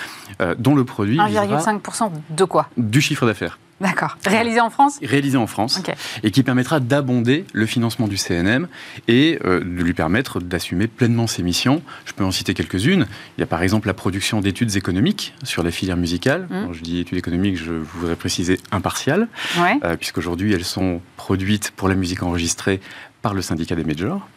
euh, 0.41 0.55
dont 0.59 0.75
le 0.75 0.85
produit... 0.85 1.19
1,5% 1.19 2.11
de 2.31 2.45
quoi? 2.45 2.69
Du 2.77 3.01
chiffre 3.01 3.27
d'affaires. 3.27 3.59
D'accord. 3.81 4.17
Réalisé 4.25 4.61
en 4.61 4.71
France? 4.71 4.99
Réalisé 5.03 5.37
en 5.37 5.47
France. 5.47 5.83
Et 6.23 6.31
qui 6.31 6.43
permettra 6.43 6.81
d'abonder 6.81 7.45
le 7.53 7.67
financement 7.67 8.07
du 8.07 8.17
CNM 8.17 8.69
et 9.09 9.39
euh, 9.45 9.61
de 9.61 9.83
lui 9.83 9.95
permettre 9.95 10.41
d'assumer 10.41 10.87
pleinement 10.87 11.27
ses 11.27 11.43
missions. 11.43 11.83
Je 12.05 12.13
peux 12.13 12.25
en 12.25 12.31
citer 12.31 12.55
quelques-unes. 12.55 13.07
Il 13.37 13.41
y 13.41 13.43
a 13.43 13.47
par 13.47 13.63
exemple 13.63 13.89
la 13.89 13.95
production 13.95 14.41
d'études 14.41 14.77
économiques 14.77 15.35
sur 15.43 15.63
la 15.63 15.71
filière 15.71 15.97
musicale. 15.97 16.47
Mmh. 16.49 16.67
Quand 16.67 16.73
je 16.73 16.83
dis 16.83 17.01
études 17.01 17.19
économiques, 17.19 17.57
je 17.57 17.73
voudrais 17.73 18.17
préciser 18.17 18.59
impartiales, 18.71 19.29
ouais. 19.59 19.79
Euh, 19.85 19.97
puisqu'aujourd'hui 19.97 20.53
elles 20.53 20.65
sont 20.65 21.01
produites 21.17 21.73
pour 21.73 21.89
la 21.89 21.95
musique 21.95 22.23
enregistrée 22.23 22.81
par 23.23 23.35
le 23.35 23.43
syndicat 23.43 23.75
des 23.75 23.85
majors. 23.85 24.29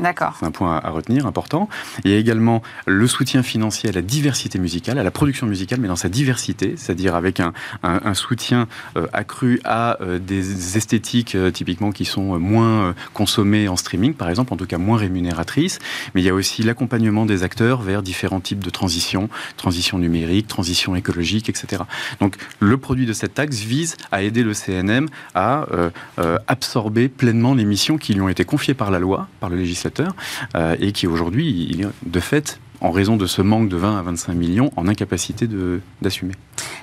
D'accord. 0.00 0.36
C'est 0.40 0.46
un 0.46 0.50
point 0.50 0.80
à 0.82 0.90
retenir, 0.90 1.26
important. 1.26 1.68
Il 2.04 2.10
y 2.10 2.14
a 2.14 2.16
également 2.16 2.62
le 2.86 3.06
soutien 3.06 3.42
financier 3.42 3.90
à 3.90 3.92
la 3.92 4.00
diversité 4.00 4.58
musicale, 4.58 4.98
à 4.98 5.02
la 5.02 5.10
production 5.10 5.46
musicale, 5.46 5.78
mais 5.80 5.88
dans 5.88 5.96
sa 5.96 6.08
diversité, 6.08 6.74
c'est-à-dire 6.76 7.14
avec 7.14 7.40
un, 7.40 7.52
soutien 8.14 8.66
euh, 8.96 9.06
accru 9.12 9.60
à 9.64 10.00
euh, 10.00 10.18
des 10.18 10.76
esthétiques 10.76 11.34
euh, 11.34 11.50
typiquement 11.50 11.92
qui 11.92 12.04
sont 12.04 12.38
moins 12.38 12.94
consommées 13.12 13.68
en 13.68 13.76
streaming, 13.76 14.14
par 14.14 14.30
exemple, 14.30 14.52
en 14.54 14.56
tout 14.56 14.66
cas 14.66 14.78
moins 14.78 14.96
rémunératrices. 14.96 15.78
Mais 16.14 16.22
il 16.22 16.24
y 16.24 16.30
a 16.30 16.34
aussi 16.34 16.62
l'accompagnement 16.62 17.26
des 17.26 17.42
acteurs 17.42 17.82
vers 17.82 18.02
différents 18.02 18.40
types 18.40 18.64
de 18.64 18.70
transitions, 18.70 19.28
transition 19.56 19.98
numérique, 19.98 20.48
transition 20.48 20.96
écologique, 20.96 21.48
etc. 21.48 21.82
Donc 22.20 22.36
le 22.58 22.76
produit 22.78 23.06
de 23.06 23.12
cette 23.12 23.34
taxe 23.34 23.58
vise 23.58 23.96
à 24.12 24.22
aider 24.22 24.42
le 24.42 24.54
CNM 24.54 25.08
à 25.34 25.66
absorber 26.46 27.08
pleinement 27.08 27.54
les 27.54 27.64
missions 27.64 27.98
qui 27.98 28.14
lui 28.14 28.20
ont 28.20 28.28
été 28.28 28.44
confiées 28.44 28.74
par 28.74 28.90
la 28.90 28.98
loi, 28.98 29.28
par 29.40 29.50
le 29.50 29.56
législateur 29.56 29.89
euh, 30.54 30.76
et 30.78 30.92
qui 30.92 31.06
aujourd'hui, 31.06 31.86
de 32.04 32.20
fait, 32.20 32.60
en 32.80 32.90
raison 32.90 33.16
de 33.16 33.26
ce 33.26 33.42
manque 33.42 33.68
de 33.68 33.76
20 33.76 33.98
à 33.98 34.02
25 34.02 34.34
millions, 34.34 34.70
en 34.76 34.88
incapacité 34.88 35.48
d'assumer. 36.00 36.34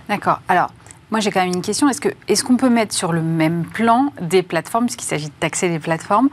D'accord. 0.10 0.42
Alors, 0.48 0.72
moi, 1.10 1.22
j'ai 1.22 1.32
quand 1.32 1.40
même 1.40 1.54
une 1.54 1.62
question. 1.62 1.88
Est-ce 1.90 2.44
qu'on 2.44 2.54
est 2.56 2.58
peut 2.58 2.70
mettre 2.70 2.94
sur 2.94 3.14
le 3.14 3.22
même 3.22 3.64
plan 3.64 4.12
des 4.22 4.44
plateformes, 4.44 4.86
puisqu'il 4.86 5.06
s'agit 5.06 5.28
de 5.28 5.34
taxer 5.40 5.70
les 5.70 5.80
plateformes, 5.80 6.30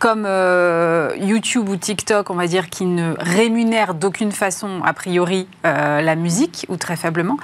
comme 0.00 0.24
euh, 0.26 1.12
YouTube 1.20 1.68
ou 1.68 1.76
TikTok, 1.76 2.28
on 2.30 2.34
va 2.34 2.48
dire, 2.48 2.68
qui 2.68 2.86
ne 2.86 3.14
rémunèrent 3.18 3.94
d'aucune 3.94 4.32
façon, 4.32 4.82
a 4.84 4.92
priori, 4.92 5.46
euh, 5.64 6.00
la 6.00 6.16
musique, 6.16 6.66
ou 6.68 6.76
très 6.76 6.96
faiblement, 6.96 7.36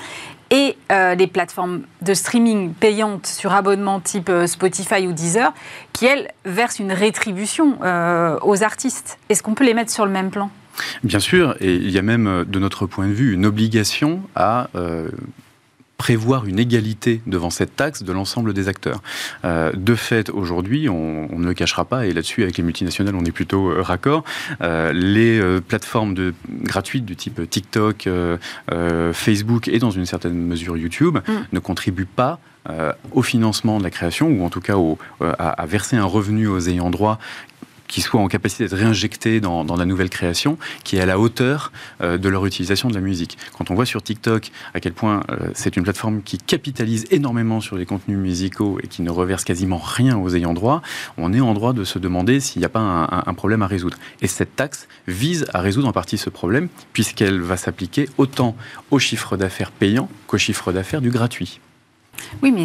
et 0.52 0.76
euh, 0.92 1.14
les 1.14 1.26
plateformes 1.26 1.80
de 2.02 2.14
streaming 2.14 2.74
payantes 2.74 3.26
sur 3.26 3.52
abonnement 3.52 4.00
type 4.00 4.28
euh, 4.28 4.46
Spotify 4.46 5.06
ou 5.06 5.12
Deezer, 5.12 5.52
qui, 5.94 6.04
elles, 6.04 6.28
versent 6.44 6.78
une 6.78 6.92
rétribution 6.92 7.78
euh, 7.82 8.38
aux 8.42 8.62
artistes. 8.62 9.18
Est-ce 9.30 9.42
qu'on 9.42 9.54
peut 9.54 9.64
les 9.64 9.74
mettre 9.74 9.90
sur 9.90 10.04
le 10.04 10.12
même 10.12 10.30
plan? 10.30 10.50
Bien 11.04 11.20
sûr, 11.20 11.56
et 11.60 11.74
il 11.74 11.90
y 11.90 11.98
a 11.98 12.02
même, 12.02 12.44
de 12.46 12.58
notre 12.58 12.86
point 12.86 13.08
de 13.08 13.12
vue, 13.12 13.34
une 13.34 13.44
obligation 13.44 14.22
à 14.34 14.68
prévoir 16.02 16.46
une 16.46 16.58
égalité 16.58 17.22
devant 17.28 17.50
cette 17.50 17.76
taxe 17.76 18.02
de 18.02 18.12
l'ensemble 18.12 18.54
des 18.54 18.66
acteurs. 18.66 19.00
Euh, 19.44 19.70
de 19.72 19.94
fait, 19.94 20.30
aujourd'hui, 20.30 20.88
on, 20.88 21.28
ne 21.38 21.46
le 21.46 21.54
cachera 21.54 21.84
pas, 21.84 22.06
et 22.06 22.12
là-dessus, 22.12 22.42
avec 22.42 22.56
les 22.56 22.64
multinationales, 22.64 23.14
on 23.14 23.24
est 23.24 23.30
plutôt 23.30 23.70
euh, 23.70 23.82
raccord, 23.82 24.24
euh, 24.62 24.92
les 24.92 25.40
plateformes 25.60 26.14
de, 26.14 26.34
gratuites 26.64 27.04
du 27.04 27.14
type 27.14 27.48
TikTok, 27.48 28.08
Facebook 29.12 29.68
et 29.68 29.78
dans 29.78 29.92
une 29.92 30.06
certaine 30.06 30.34
mesure 30.34 30.76
YouTube 30.76 31.18
mm. 31.18 31.32
ne 31.52 31.60
contribuent 31.60 32.04
pas 32.04 32.40
au 33.12 33.22
financement 33.22 33.78
de 33.78 33.84
la 33.84 33.90
création, 33.90 34.28
ou 34.28 34.44
en 34.44 34.50
tout 34.50 34.60
cas 34.60 34.76
à, 35.38 35.66
verser 35.66 35.96
un 35.96 36.04
revenu 36.04 36.46
aux 36.46 36.68
ayants 36.68 36.90
droit 36.90 37.18
qui 37.92 38.00
soient 38.00 38.22
en 38.22 38.28
capacité 38.28 38.64
d'être 38.64 38.78
réinjectés 38.78 39.40
dans, 39.40 39.64
la 39.76 39.84
nouvelle 39.84 40.08
création, 40.08 40.56
qui 40.82 40.96
est 40.96 41.00
à 41.00 41.04
la 41.04 41.18
hauteur 41.18 41.72
euh, 42.00 42.16
de 42.16 42.28
leur 42.30 42.46
utilisation 42.46 42.88
de 42.88 42.94
la 42.94 43.02
musique. 43.02 43.36
Quand 43.56 43.70
on 43.70 43.74
voit 43.74 43.84
sur 43.84 44.02
TikTok 44.02 44.50
à 44.72 44.80
quel 44.80 44.94
point 44.94 45.22
euh, 45.30 45.50
c'est 45.52 45.76
une 45.76 45.82
plateforme 45.82 46.22
qui 46.22 46.38
capitalise 46.38 47.04
énormément 47.10 47.60
sur 47.60 47.76
les 47.76 47.84
contenus 47.84 48.16
musicaux 48.16 48.78
et 48.82 48.86
qui 48.86 49.02
ne 49.02 49.10
reverse 49.10 49.44
quasiment 49.44 49.76
rien 49.76 50.16
aux 50.16 50.34
ayants 50.34 50.54
droit, 50.54 50.80
on 51.18 51.34
est 51.34 51.42
en 51.42 51.52
droit 51.52 51.74
de 51.74 51.84
se 51.84 51.98
demander 51.98 52.40
s'il 52.40 52.60
n'y 52.60 52.66
a 52.66 52.70
pas 52.70 52.80
un, 52.80 53.24
un, 53.26 53.34
problème 53.34 53.60
à 53.60 53.66
résoudre. 53.66 53.98
Et 54.22 54.26
cette 54.26 54.56
taxe 54.56 54.88
vise 55.06 55.44
à 55.52 55.60
résoudre 55.60 55.88
en 55.88 55.92
partie 55.92 56.16
ce 56.16 56.30
problème, 56.30 56.68
puisqu'elle 56.94 57.42
va 57.42 57.58
s'appliquer 57.58 58.08
autant 58.16 58.56
au 58.90 58.98
chiffre 58.98 59.36
d'affaires 59.36 59.70
payant 59.70 60.08
qu'au 60.26 60.38
chiffre 60.38 60.72
d'affaires 60.72 61.02
du 61.02 61.10
gratuit. 61.10 61.60
Oui, 62.42 62.52
mais 62.52 62.64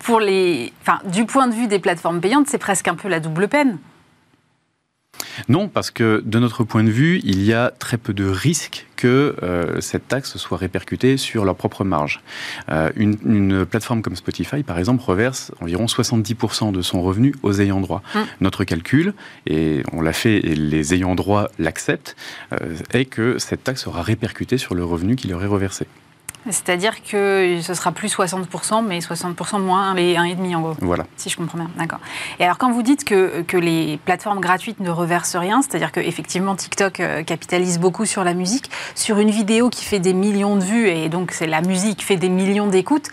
pour 0.00 0.18
les, 0.18 0.72
enfin, 0.80 0.98
du 1.12 1.26
point 1.26 1.46
de 1.46 1.54
vue 1.54 1.68
des 1.68 1.78
plateformes 1.78 2.20
payantes, 2.20 2.48
c'est 2.48 2.58
presque 2.58 2.88
un 2.88 2.96
peu 2.96 3.06
la 3.06 3.20
double 3.20 3.46
peine. 3.46 3.78
Non, 5.48 5.68
parce 5.68 5.90
que 5.90 6.22
de 6.24 6.38
notre 6.38 6.64
point 6.64 6.84
de 6.84 6.90
vue, 6.90 7.20
il 7.24 7.42
y 7.42 7.52
a 7.52 7.70
très 7.70 7.96
peu 7.96 8.12
de 8.12 8.24
risques 8.24 8.86
que 8.96 9.34
euh, 9.42 9.80
cette 9.80 10.06
taxe 10.06 10.36
soit 10.36 10.58
répercutée 10.58 11.16
sur 11.16 11.44
leur 11.44 11.56
propre 11.56 11.84
marge. 11.84 12.20
Euh, 12.70 12.90
une, 12.96 13.66
plateforme 13.66 14.02
comme 14.02 14.16
Spotify, 14.16 14.62
par 14.62 14.78
exemple, 14.78 15.02
reverse 15.02 15.52
environ 15.60 15.86
70% 15.86 16.72
de 16.72 16.82
son 16.82 17.02
revenu 17.02 17.34
aux 17.42 17.60
ayants 17.60 17.80
droit. 17.80 18.02
Hum. 18.14 18.24
Notre 18.40 18.64
calcul, 18.64 19.14
et 19.46 19.82
on 19.92 20.00
l'a 20.00 20.12
fait 20.12 20.36
et 20.36 20.54
les 20.54 20.94
ayants 20.94 21.14
droit 21.14 21.48
l'acceptent, 21.58 22.16
euh, 22.52 22.76
est 22.92 23.06
que 23.06 23.38
cette 23.38 23.64
taxe 23.64 23.82
sera 23.82 24.02
répercutée 24.02 24.58
sur 24.58 24.74
le 24.74 24.84
revenu 24.84 25.16
qui 25.16 25.28
leur 25.28 25.42
est 25.42 25.46
reversé. 25.46 25.86
C'est-à-dire 26.46 27.02
que 27.02 27.60
ce 27.62 27.74
sera 27.74 27.92
plus 27.92 28.14
60%, 28.14 28.84
mais 28.84 28.98
60% 28.98 29.60
moins 29.60 29.94
les 29.94 30.14
1,5 30.14 30.56
en 30.56 30.60
gros. 30.60 30.74
Voilà. 30.80 31.06
Si 31.16 31.30
je 31.30 31.36
comprends 31.36 31.58
bien, 31.58 31.70
d'accord. 31.78 32.00
Et 32.40 32.44
alors 32.44 32.58
quand 32.58 32.72
vous 32.72 32.82
dites 32.82 33.04
que, 33.04 33.42
que 33.42 33.56
les 33.56 33.98
plateformes 34.04 34.40
gratuites 34.40 34.80
ne 34.80 34.90
reversent 34.90 35.36
rien, 35.36 35.62
c'est-à-dire 35.62 35.92
qu'effectivement 35.92 36.56
TikTok 36.56 37.00
euh, 37.00 37.22
capitalise 37.22 37.78
beaucoup 37.78 38.06
sur 38.06 38.24
la 38.24 38.34
musique, 38.34 38.70
sur 38.94 39.18
une 39.18 39.30
vidéo 39.30 39.70
qui 39.70 39.84
fait 39.84 40.00
des 40.00 40.14
millions 40.14 40.56
de 40.56 40.64
vues, 40.64 40.88
et 40.88 41.08
donc 41.08 41.32
c'est 41.32 41.46
la 41.46 41.60
musique 41.60 42.02
fait 42.02 42.16
des 42.16 42.28
millions 42.28 42.66
d'écoutes, 42.66 43.08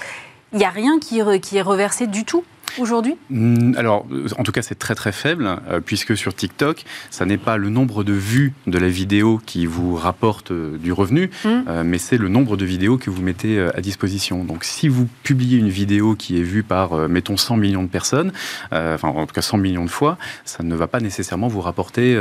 il 0.52 0.58
n'y 0.58 0.66
a 0.66 0.70
rien 0.70 1.00
qui, 1.00 1.22
qui 1.42 1.58
est 1.58 1.62
reversé 1.62 2.08
du 2.08 2.26
tout? 2.26 2.44
Aujourd'hui 2.78 3.16
mm, 3.30 3.76
Alors, 3.78 4.06
en 4.38 4.44
tout 4.44 4.52
cas, 4.52 4.62
c'est 4.62 4.78
très 4.78 4.96
très 4.96 5.12
faible, 5.12 5.50
euh, 5.70 5.80
puisque 5.84 6.16
sur 6.16 6.34
TikTok, 6.34 6.86
ça 7.10 7.26
n'est 7.26 7.38
pas 7.38 7.58
le 7.58 7.70
nombre 7.70 8.04
de 8.04 8.14
vues 8.14 8.54
de 8.68 8.78
la 8.78 8.90
vidéo 8.90 9.42
qui 9.46 9.66
vous 9.66 9.96
rapporte 9.96 10.52
euh, 10.52 10.78
du 10.78 10.92
revenu, 10.92 11.30
mm. 11.44 11.48
euh, 11.68 11.84
mais 11.86 11.98
c'est 11.98 12.18
le 12.18 12.30
nombre 12.30 12.58
de 12.58 12.66
vidéos 12.66 12.98
que 12.98 13.10
vous 13.10 13.22
mettez 13.22 13.60
à 13.60 13.82
disposition. 13.82 14.44
Donc, 14.44 14.64
si 14.64 14.88
vous 14.88 15.08
publiez 15.24 15.58
une 15.58 15.70
vidéo 15.70 16.16
qui 16.16 16.40
est 16.40 16.44
vue 16.44 16.64
par, 16.64 17.10
mettons, 17.10 17.38
100 17.38 17.58
millions 17.58 17.84
de 17.84 17.88
personnes, 17.90 18.32
enfin, 18.72 19.10
en 19.10 19.26
tout 19.26 19.34
cas 19.34 19.42
100 19.42 19.58
millions 19.58 19.86
de 19.86 19.90
fois, 19.90 20.18
ça 20.46 20.64
ne 20.64 20.76
va 20.76 20.88
pas 20.88 21.00
nécessairement 21.00 21.48
vous 21.48 21.62
rapporter 21.62 22.16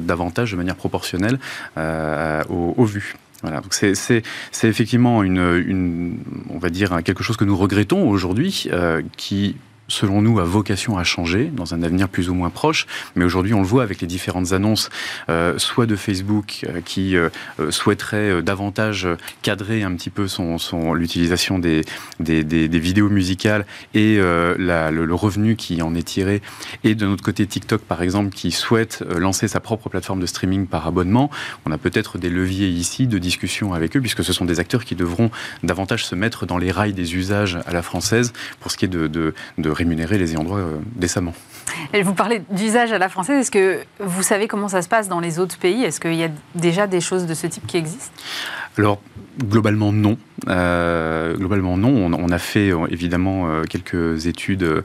davantage 0.00 0.52
de 0.52 0.56
manière 0.56 0.76
proportionnelle 0.76 1.38
aux, 1.76 2.84
vues. 2.84 3.14
Voilà, 3.42 3.60
donc 3.60 3.74
c'est 3.74 4.22
effectivement 4.62 5.22
une, 5.22 6.18
on 6.50 6.58
va 6.58 6.70
dire 6.70 7.02
quelque 7.04 7.22
chose 7.22 7.36
que 7.36 7.44
nous 7.44 7.56
regrettons 7.56 8.08
aujourd'hui, 8.08 8.68
qui 9.16 9.56
selon 9.92 10.22
nous, 10.22 10.40
a 10.40 10.44
vocation 10.44 10.96
à 10.96 11.04
changer 11.04 11.52
dans 11.54 11.74
un 11.74 11.82
avenir 11.82 12.08
plus 12.08 12.30
ou 12.30 12.34
moins 12.34 12.50
proche. 12.50 12.86
Mais 13.14 13.24
aujourd'hui, 13.24 13.52
on 13.52 13.60
le 13.60 13.66
voit 13.66 13.82
avec 13.82 14.00
les 14.00 14.06
différentes 14.06 14.52
annonces, 14.52 14.88
euh, 15.28 15.58
soit 15.58 15.86
de 15.86 15.96
Facebook 15.96 16.64
euh, 16.66 16.80
qui 16.80 17.14
euh, 17.16 17.28
souhaiterait 17.70 18.42
davantage 18.42 19.06
cadrer 19.42 19.82
un 19.82 19.94
petit 19.94 20.08
peu 20.08 20.28
son, 20.28 20.94
l'utilisation 20.94 21.58
des, 21.58 21.84
vidéos 22.18 23.10
musicales 23.10 23.66
et 23.94 24.16
le, 24.16 25.12
revenu 25.12 25.56
qui 25.56 25.82
en 25.82 25.94
est 25.94 26.02
tiré, 26.02 26.40
et 26.84 26.94
de 26.94 27.06
notre 27.06 27.22
côté 27.22 27.46
TikTok 27.46 27.82
par 27.82 28.02
exemple 28.02 28.34
qui 28.34 28.50
souhaite 28.50 29.04
lancer 29.16 29.46
sa 29.46 29.60
propre 29.60 29.90
plateforme 29.90 30.20
de 30.20 30.26
streaming 30.26 30.66
par 30.66 30.86
abonnement. 30.86 31.30
On 31.66 31.70
a 31.70 31.76
peut-être 31.76 32.16
des 32.16 32.30
leviers 32.30 32.68
ici 32.68 33.06
de 33.06 33.18
discussion 33.18 33.74
avec 33.74 33.96
eux 33.96 34.00
puisque 34.00 34.24
ce 34.24 34.32
sont 34.32 34.46
des 34.46 34.58
acteurs 34.58 34.84
qui 34.84 34.94
devront 34.94 35.30
davantage 35.62 36.06
se 36.06 36.14
mettre 36.14 36.46
dans 36.46 36.56
les 36.56 36.70
rails 36.70 36.94
des 36.94 37.14
usages 37.14 37.58
à 37.66 37.72
la 37.72 37.82
française 37.82 38.32
pour 38.60 38.70
ce 38.70 38.78
qui 38.78 38.86
est 38.86 38.88
de, 38.88 39.06
de 39.06 39.70
rémunérer 39.82 40.18
les 40.18 40.32
ayants 40.32 40.44
droit 40.44 40.60
décemment. 40.96 41.34
Et 41.92 42.02
vous 42.02 42.14
parlez 42.14 42.42
d'usage 42.50 42.92
à 42.92 42.98
la 42.98 43.08
française. 43.08 43.40
Est-ce 43.40 43.50
que 43.50 43.80
vous 44.00 44.22
savez 44.22 44.48
comment 44.48 44.68
ça 44.68 44.82
se 44.82 44.88
passe 44.88 45.08
dans 45.08 45.20
les 45.20 45.38
autres 45.38 45.58
pays? 45.58 45.84
Est-ce 45.84 46.00
qu'il 46.00 46.14
y 46.14 46.24
a 46.24 46.30
déjà 46.54 46.86
des 46.86 47.00
choses 47.00 47.26
de 47.26 47.34
ce 47.34 47.46
type 47.46 47.66
qui 47.66 47.76
existent? 47.76 48.12
Alors, 48.78 49.00
globalement, 49.38 49.92
non. 49.92 50.16
Euh, 50.48 51.36
globalement, 51.36 51.76
non. 51.76 52.10
On, 52.12 52.28
a 52.30 52.38
fait 52.38 52.70
euh, 52.70 52.86
évidemment 52.90 53.48
euh, 53.48 53.64
quelques 53.64 54.26
études 54.26 54.82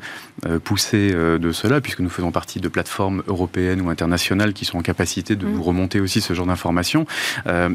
poussées 0.64 1.12
de 1.14 1.52
cela, 1.52 1.82
puisque 1.82 2.00
nous 2.00 2.10
faisons 2.10 2.32
partie 2.32 2.60
de 2.60 2.68
plateformes 2.68 3.24
européennes 3.28 3.82
ou 3.82 3.90
internationales 3.90 4.54
qui 4.54 4.66
sont 4.66 4.78
en 4.78 4.82
capacité 4.82 5.36
de 5.36 5.46
mmh. 5.46 5.52
nous 5.52 5.64
remonter 5.64 6.00
aussi 6.00 6.22
ce 6.22 6.34
genre 6.34 6.46
d'informations. 6.46 7.06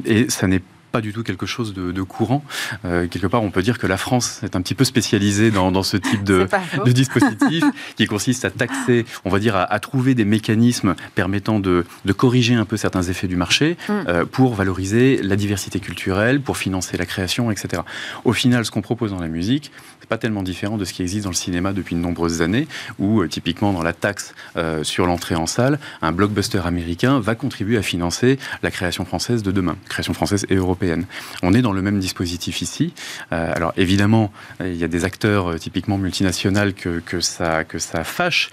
et 0.04 0.30
ça 0.30 0.46
n'est 0.46 0.62
pas 0.92 1.00
du 1.00 1.12
tout 1.12 1.22
quelque 1.22 1.46
chose 1.46 1.74
de, 1.74 2.02
courant. 2.02 2.44
Euh, 2.84 3.08
quelque 3.08 3.26
part, 3.26 3.42
on 3.42 3.50
peut 3.50 3.62
dire 3.62 3.78
que 3.78 3.86
la 3.86 3.96
France 3.96 4.40
est 4.42 4.54
un 4.54 4.62
petit 4.62 4.74
peu 4.74 4.84
spécialisée 4.84 5.50
dans, 5.50 5.82
ce 5.82 5.96
type 5.96 6.22
de, 6.22 6.46
dispositif 6.86 7.64
qui 7.96 8.06
consiste 8.06 8.44
à 8.44 8.50
taxer, 8.50 9.06
on 9.24 9.30
va 9.30 9.38
dire, 9.38 9.56
à, 9.56 9.80
trouver 9.80 10.14
des 10.14 10.24
mécanismes 10.24 10.94
permettant 11.14 11.58
de, 11.58 11.84
corriger 12.16 12.54
un 12.54 12.66
peu 12.66 12.76
certains 12.76 13.02
effets 13.02 13.26
du 13.26 13.36
marché 13.36 13.76
mm. 13.88 13.92
euh, 14.08 14.24
pour 14.26 14.54
valoriser 14.54 15.20
la 15.22 15.36
diversité 15.36 15.80
culturelle, 15.80 16.40
pour 16.40 16.56
financer 16.58 16.96
la 16.96 17.06
création, 17.06 17.50
etc. 17.50 17.82
Au 18.24 18.32
final, 18.32 18.64
ce 18.64 18.70
qu'on 18.70 18.82
propose 18.82 19.10
dans 19.12 19.20
la 19.20 19.28
musique, 19.28 19.72
tellement 20.18 20.42
différent 20.42 20.76
de 20.76 20.84
ce 20.84 20.92
qui 20.92 21.02
existe 21.02 21.24
dans 21.24 21.30
le 21.30 21.36
cinéma 21.36 21.72
depuis 21.72 21.94
de 21.94 22.00
nombreuses 22.00 22.42
années, 22.42 22.68
où 22.98 23.20
euh, 23.20 23.28
typiquement 23.28 23.72
dans 23.72 23.82
la 23.82 23.92
taxe 23.92 24.34
sur 24.82 25.06
l'entrée 25.06 25.34
en 25.34 25.46
salle, 25.46 25.78
un 26.02 26.12
blockbuster 26.12 26.60
américain 26.64 27.20
va 27.20 27.34
contribuer 27.34 27.78
à 27.78 27.82
financer 27.82 28.38
la 28.62 28.70
création 28.70 29.04
française 29.04 29.42
de 29.42 29.50
demain, 29.50 29.76
création 29.88 30.14
française 30.14 30.46
et 30.48 30.54
européenne. 30.54 31.06
On 31.42 31.54
est 31.54 31.62
dans 31.62 31.72
le 31.72 31.82
même 31.82 31.98
dispositif 31.98 32.62
ici. 32.62 32.92
Euh, 33.32 33.52
alors 33.54 33.72
évidemment, 33.76 34.32
il 34.60 34.76
y 34.76 34.84
a 34.84 34.88
des 34.88 35.04
acteurs 35.04 35.52
euh, 35.52 35.58
typiquement 35.58 35.98
multinationaux 35.98 36.72
que 36.72 37.20
ça 37.20 38.04
fâche 38.04 38.50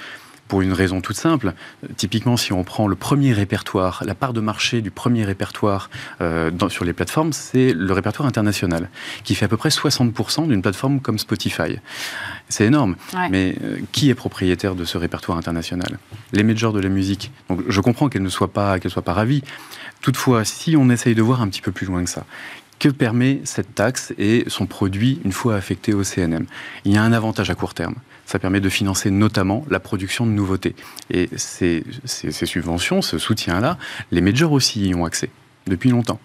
pour 0.49 0.61
une 0.61 0.73
raison 0.73 0.99
toute 0.99 1.15
simple. 1.15 1.53
Typiquement, 1.95 2.35
si 2.35 2.51
on 2.51 2.65
prend 2.65 2.87
le 2.87 2.95
premier 2.95 3.31
répertoire, 3.31 4.03
la 4.05 4.15
part 4.15 4.33
de 4.33 4.41
marché 4.41 4.81
du 4.81 4.91
premier 4.91 5.23
répertoire 5.23 5.89
euh, 6.19 6.51
sur 6.67 6.83
les 6.83 6.91
plateformes, 6.91 7.31
c'est 7.31 7.71
le 7.71 7.93
répertoire 7.93 8.27
international, 8.27 8.89
qui 9.23 9.35
fait 9.35 9.45
à 9.45 9.47
peu 9.47 9.57
près 9.57 9.69
60% 9.69 10.47
d'une 10.47 10.61
plateforme 10.61 10.99
comme 10.99 11.19
Spotify. 11.19 11.77
C'est 12.49 12.65
énorme. 12.65 12.95
Mais 13.29 13.55
qui 13.91 14.09
est 14.09 14.15
propriétaire 14.15 14.75
de 14.75 14.83
ce 14.83 14.97
répertoire 14.97 15.37
international? 15.37 15.99
Les 16.33 16.43
majors 16.43 16.73
de 16.73 16.81
la 16.81 16.89
musique. 16.89 17.31
Donc 17.47 17.61
je 17.67 17.79
comprends 17.79 18.09
qu'elle 18.09 18.23
ne 18.23 18.29
soit 18.29 18.51
pas, 18.51 18.79
qu'elle 18.79 18.91
soit 18.91 19.03
pas 19.03 19.13
ravie. 19.13 19.43
Toutefois, 20.01 20.45
si 20.45 20.75
on 20.75 20.89
essaye 20.89 21.13
de 21.13 21.21
voir 21.21 21.41
un 21.41 21.47
petit 21.47 21.61
peu 21.61 21.71
plus 21.71 21.85
loin 21.85 22.03
que 22.03 22.09
ça, 22.09 22.25
que 22.79 22.89
permet 22.89 23.41
cette 23.43 23.75
taxe 23.75 24.13
et 24.17 24.45
son 24.47 24.65
produit 24.65 25.19
une 25.25 25.33
fois 25.33 25.55
affecté 25.55 25.93
au 25.93 26.03
CNM 26.03 26.45
Il 26.85 26.93
y 26.93 26.97
a 26.97 27.03
un 27.03 27.11
avantage 27.11 27.49
à 27.49 27.55
court 27.55 27.73
terme. 27.73 27.95
Ça 28.29 28.37
permet 28.37 28.61
de 28.61 28.69
financer 28.69 29.09
notamment 29.09 29.65
la 29.71 29.79
production 29.79 30.27
de 30.27 30.31
nouveautés. 30.31 30.75
Et 31.09 31.29
ces, 31.35 31.83
subventions, 32.05 33.01
ce 33.01 33.17
soutien-là, 33.17 33.79
les 34.11 34.21
majors 34.21 34.51
aussi 34.51 34.89
y 34.89 34.93
ont 34.93 35.03
accès 35.03 35.31
depuis 35.69 35.89
longtemps. 35.89 36.19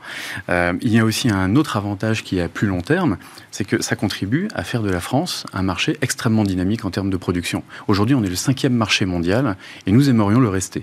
Euh, 0.48 0.72
il 0.80 0.92
y 0.92 0.98
a 0.98 1.04
aussi 1.04 1.30
un 1.30 1.54
autre 1.56 1.76
avantage 1.76 2.24
qui 2.24 2.38
est 2.38 2.42
à 2.42 2.48
plus 2.48 2.66
long 2.66 2.80
terme, 2.80 3.18
c'est 3.50 3.64
que 3.64 3.82
ça 3.82 3.94
contribue 3.94 4.48
à 4.54 4.64
faire 4.64 4.82
de 4.82 4.90
la 4.90 5.00
France 5.00 5.46
un 5.52 5.62
marché 5.62 5.96
extrêmément 6.02 6.42
dynamique 6.44 6.84
en 6.84 6.90
termes 6.90 7.10
de 7.10 7.16
production. 7.16 7.62
Aujourd'hui, 7.86 8.16
on 8.16 8.24
est 8.24 8.28
le 8.28 8.34
cinquième 8.34 8.74
marché 8.74 9.06
mondial 9.06 9.56
et 9.86 9.92
nous 9.92 10.08
aimerions 10.10 10.40
le 10.40 10.48
rester. 10.48 10.82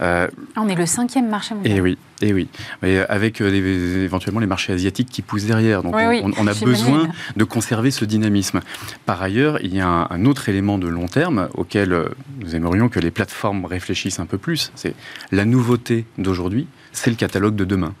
Euh, 0.00 0.28
on 0.56 0.68
est 0.68 0.74
le 0.74 0.86
cinquième 0.86 1.28
marché 1.28 1.54
mondial. 1.54 1.72
Et 1.72 1.78
eh 1.78 1.80
oui, 1.80 1.98
et 2.20 2.28
eh 2.28 2.32
oui. 2.34 2.48
Mais 2.82 2.98
avec 2.98 3.40
euh, 3.40 4.04
éventuellement 4.04 4.40
les 4.40 4.46
marchés 4.46 4.72
asiatiques 4.72 5.08
qui 5.08 5.22
poussent 5.22 5.46
derrière. 5.46 5.82
Donc 5.82 5.94
on, 5.94 6.46
a 6.46 6.54
besoin 6.54 7.08
de 7.36 7.44
conserver 7.44 7.90
ce 7.90 8.04
dynamisme. 8.04 8.60
Par 9.06 9.22
ailleurs, 9.22 9.58
il 9.62 9.74
y 9.74 9.80
a 9.80 9.88
un, 9.88 10.08
un 10.10 10.24
autre 10.26 10.48
élément 10.48 10.78
de 10.78 10.88
long 10.88 11.06
terme 11.06 11.48
auquel 11.54 11.96
nous 12.40 12.54
aimerions 12.54 12.88
que 12.88 13.00
les 13.00 13.10
plateformes 13.10 13.64
réfléchissent 13.64 14.20
un 14.20 14.26
peu 14.26 14.38
plus. 14.38 14.72
C'est 14.74 14.94
la 15.30 15.44
nouveauté 15.44 16.04
d'aujourd'hui 16.18 16.66
c'est 16.92 17.10
le 17.10 17.16
catalogue 17.16 17.56
de 17.56 17.64
demain. 17.64 17.94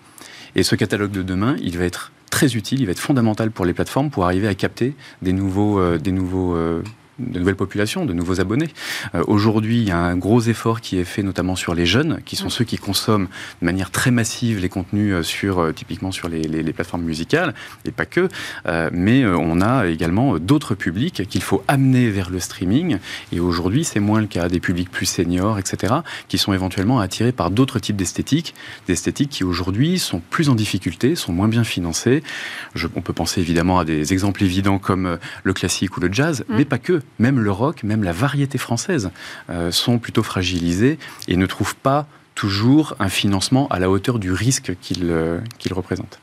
Et 0.54 0.62
ce 0.62 0.76
catalogue 0.76 1.10
de 1.10 1.22
demain, 1.22 1.56
il 1.62 1.78
va 1.78 1.84
être 1.84 2.12
très 2.30 2.56
utile, 2.56 2.80
il 2.80 2.86
va 2.86 2.92
être 2.92 2.98
fondamental 2.98 3.50
pour 3.50 3.64
les 3.64 3.74
plateformes 3.74 4.10
pour 4.10 4.24
arriver 4.24 4.48
à 4.48 4.54
capter 4.54 4.94
des 5.20 5.32
nouveaux, 5.32 5.78
euh, 5.78 5.98
euh, 6.06 6.82
de 7.26 7.38
nouvelles 7.38 7.56
populations, 7.56 8.04
de 8.04 8.12
nouveaux 8.12 8.40
abonnés. 8.40 8.68
Euh, 9.14 9.22
aujourd'hui, 9.26 9.78
il 9.78 9.88
y 9.88 9.90
a 9.90 9.98
un 9.98 10.16
gros 10.16 10.40
effort 10.42 10.80
qui 10.80 10.98
est 10.98 11.04
fait 11.04 11.22
notamment 11.22 11.56
sur 11.56 11.74
les 11.74 11.86
jeunes, 11.86 12.20
qui 12.24 12.36
sont 12.36 12.48
ceux 12.48 12.64
qui 12.64 12.76
consomment 12.76 13.28
de 13.60 13.66
manière 13.66 13.90
très 13.90 14.10
massive 14.10 14.60
les 14.60 14.68
contenus 14.68 15.14
euh, 15.14 15.22
sur, 15.22 15.58
euh, 15.58 15.72
typiquement 15.72 16.12
sur 16.12 16.28
les, 16.28 16.72
plateformes 16.72 17.02
musicales, 17.02 17.52
et 17.84 17.90
pas 17.90 18.06
que. 18.06 18.28
mais 18.92 19.26
on 19.26 19.60
a 19.60 19.86
également 19.88 20.38
d'autres 20.38 20.74
publics 20.74 21.28
qu'il 21.28 21.42
faut 21.42 21.62
amener 21.68 22.08
vers 22.08 22.30
le 22.30 22.40
streaming. 22.40 22.96
Et 23.30 23.40
aujourd'hui, 23.40 23.84
c'est 23.84 24.00
moins 24.00 24.22
le 24.22 24.26
cas 24.26 24.48
des 24.48 24.58
publics 24.58 24.90
plus 24.90 25.04
seniors, 25.04 25.58
etc., 25.58 25.96
qui 26.28 26.38
sont 26.38 26.54
éventuellement 26.54 26.98
attirés 26.98 27.32
par 27.32 27.50
d'autres 27.50 27.78
types 27.78 27.96
d'esthétiques, 27.96 28.54
des 28.86 28.94
esthétiques 28.94 29.28
qui 29.28 29.44
aujourd'hui 29.44 29.98
sont 29.98 30.22
plus 30.30 30.48
en 30.48 30.54
difficulté, 30.54 31.14
sont 31.14 31.34
moins 31.34 31.48
bien 31.48 31.62
financées. 31.62 32.22
on 32.96 33.02
peut 33.02 33.12
penser 33.12 33.42
évidemment 33.42 33.78
à 33.78 33.84
des 33.84 34.14
exemples 34.14 34.44
évidents 34.44 34.78
comme 34.78 35.18
le 35.42 35.52
classique 35.52 35.96
ou 35.98 36.00
le 36.00 36.10
jazz, 36.10 36.44
mm. 36.48 36.56
mais 36.56 36.64
pas 36.64 36.78
que 36.78 37.02
même 37.18 37.40
le 37.40 37.50
rock, 37.50 37.82
même 37.82 38.04
la 38.04 38.12
variété 38.12 38.58
française 38.58 39.10
euh, 39.50 39.70
sont 39.70 39.98
plutôt 39.98 40.22
fragilisés 40.22 40.98
et 41.28 41.36
ne 41.36 41.46
trouvent 41.46 41.76
pas 41.76 42.06
toujours 42.34 42.94
un 42.98 43.08
financement 43.08 43.68
à 43.68 43.78
la 43.78 43.90
hauteur 43.90 44.18
du 44.18 44.32
risque 44.32 44.74
qu'ils 44.80 45.10
euh, 45.10 45.40
représentent. 45.70 46.18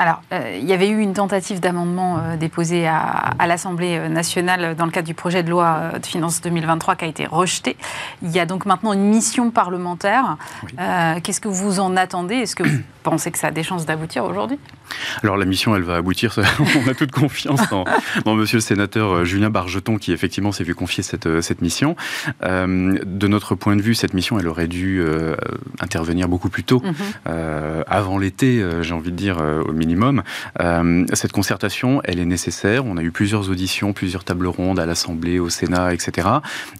Alors, 0.00 0.22
euh, 0.32 0.56
il 0.58 0.66
y 0.66 0.72
avait 0.72 0.88
eu 0.88 0.98
une 0.98 1.12
tentative 1.12 1.60
d'amendement 1.60 2.18
euh, 2.18 2.36
déposée 2.38 2.86
à, 2.86 3.46
l'Assemblée 3.46 3.98
euh, 3.98 4.08
nationale 4.08 4.74
dans 4.74 4.86
le 4.86 4.90
cadre 4.90 5.06
du 5.06 5.12
projet 5.12 5.42
de 5.42 5.50
loi 5.50 5.92
de 6.00 6.06
finances 6.06 6.40
2023 6.40 6.96
qui 6.96 7.04
a 7.04 7.08
été 7.08 7.26
rejeté. 7.26 7.76
Il 8.22 8.30
y 8.30 8.40
a 8.40 8.46
donc 8.46 8.64
maintenant 8.64 8.94
une 8.94 9.04
mission 9.04 9.50
parlementaire. 9.50 10.38
Qu'est-ce 11.22 11.42
que 11.42 11.48
vous 11.48 11.80
en 11.80 11.98
attendez? 11.98 12.36
Est-ce 12.36 12.56
que 12.56 12.62
vous 12.62 12.78
pensez 13.02 13.30
que 13.30 13.38
ça 13.38 13.48
a 13.48 13.50
des 13.50 13.62
chances 13.62 13.84
d'aboutir 13.84 14.24
aujourd'hui? 14.24 14.58
Alors, 15.22 15.36
la 15.36 15.44
mission, 15.44 15.76
elle 15.76 15.82
va 15.82 15.96
aboutir. 15.96 16.38
On 16.84 16.88
a 16.88 16.94
toute 16.94 17.12
confiance 17.12 17.60
dans, 17.68 17.84
monsieur 18.34 18.56
le 18.56 18.62
sénateur 18.62 19.26
Julien 19.26 19.50
Bargeton 19.50 19.98
qui, 19.98 20.12
effectivement, 20.12 20.50
s'est 20.50 20.64
vu 20.64 20.74
confier 20.74 21.02
cette, 21.02 21.42
cette 21.42 21.60
mission. 21.60 21.94
de 22.42 23.28
notre 23.28 23.54
point 23.54 23.76
de 23.76 23.82
vue, 23.82 23.94
cette 23.94 24.14
mission, 24.14 24.38
elle 24.38 24.48
aurait 24.48 24.68
dû 24.68 25.04
intervenir 25.78 26.26
beaucoup 26.26 26.48
plus 26.48 26.64
tôt, 26.64 26.82
mhm. 26.82 27.84
avant 27.86 28.16
l'été, 28.16 28.64
j'ai 28.80 28.94
envie 28.94 29.12
de 29.12 29.16
dire, 29.16 29.36
au 29.60 29.72
minimum. 29.72 30.22
Euh, 30.60 31.04
cette 31.12 31.32
concertation, 31.32 32.00
elle 32.04 32.18
est 32.18 32.24
nécessaire. 32.24 32.86
On 32.86 32.96
a 32.96 33.02
eu 33.02 33.10
plusieurs 33.10 33.50
auditions, 33.50 33.92
plusieurs 33.92 34.24
tables 34.24 34.46
rondes 34.46 34.78
à 34.78 34.86
l'Assemblée, 34.86 35.38
au 35.38 35.48
Sénat, 35.48 35.94
etc., 35.94 36.28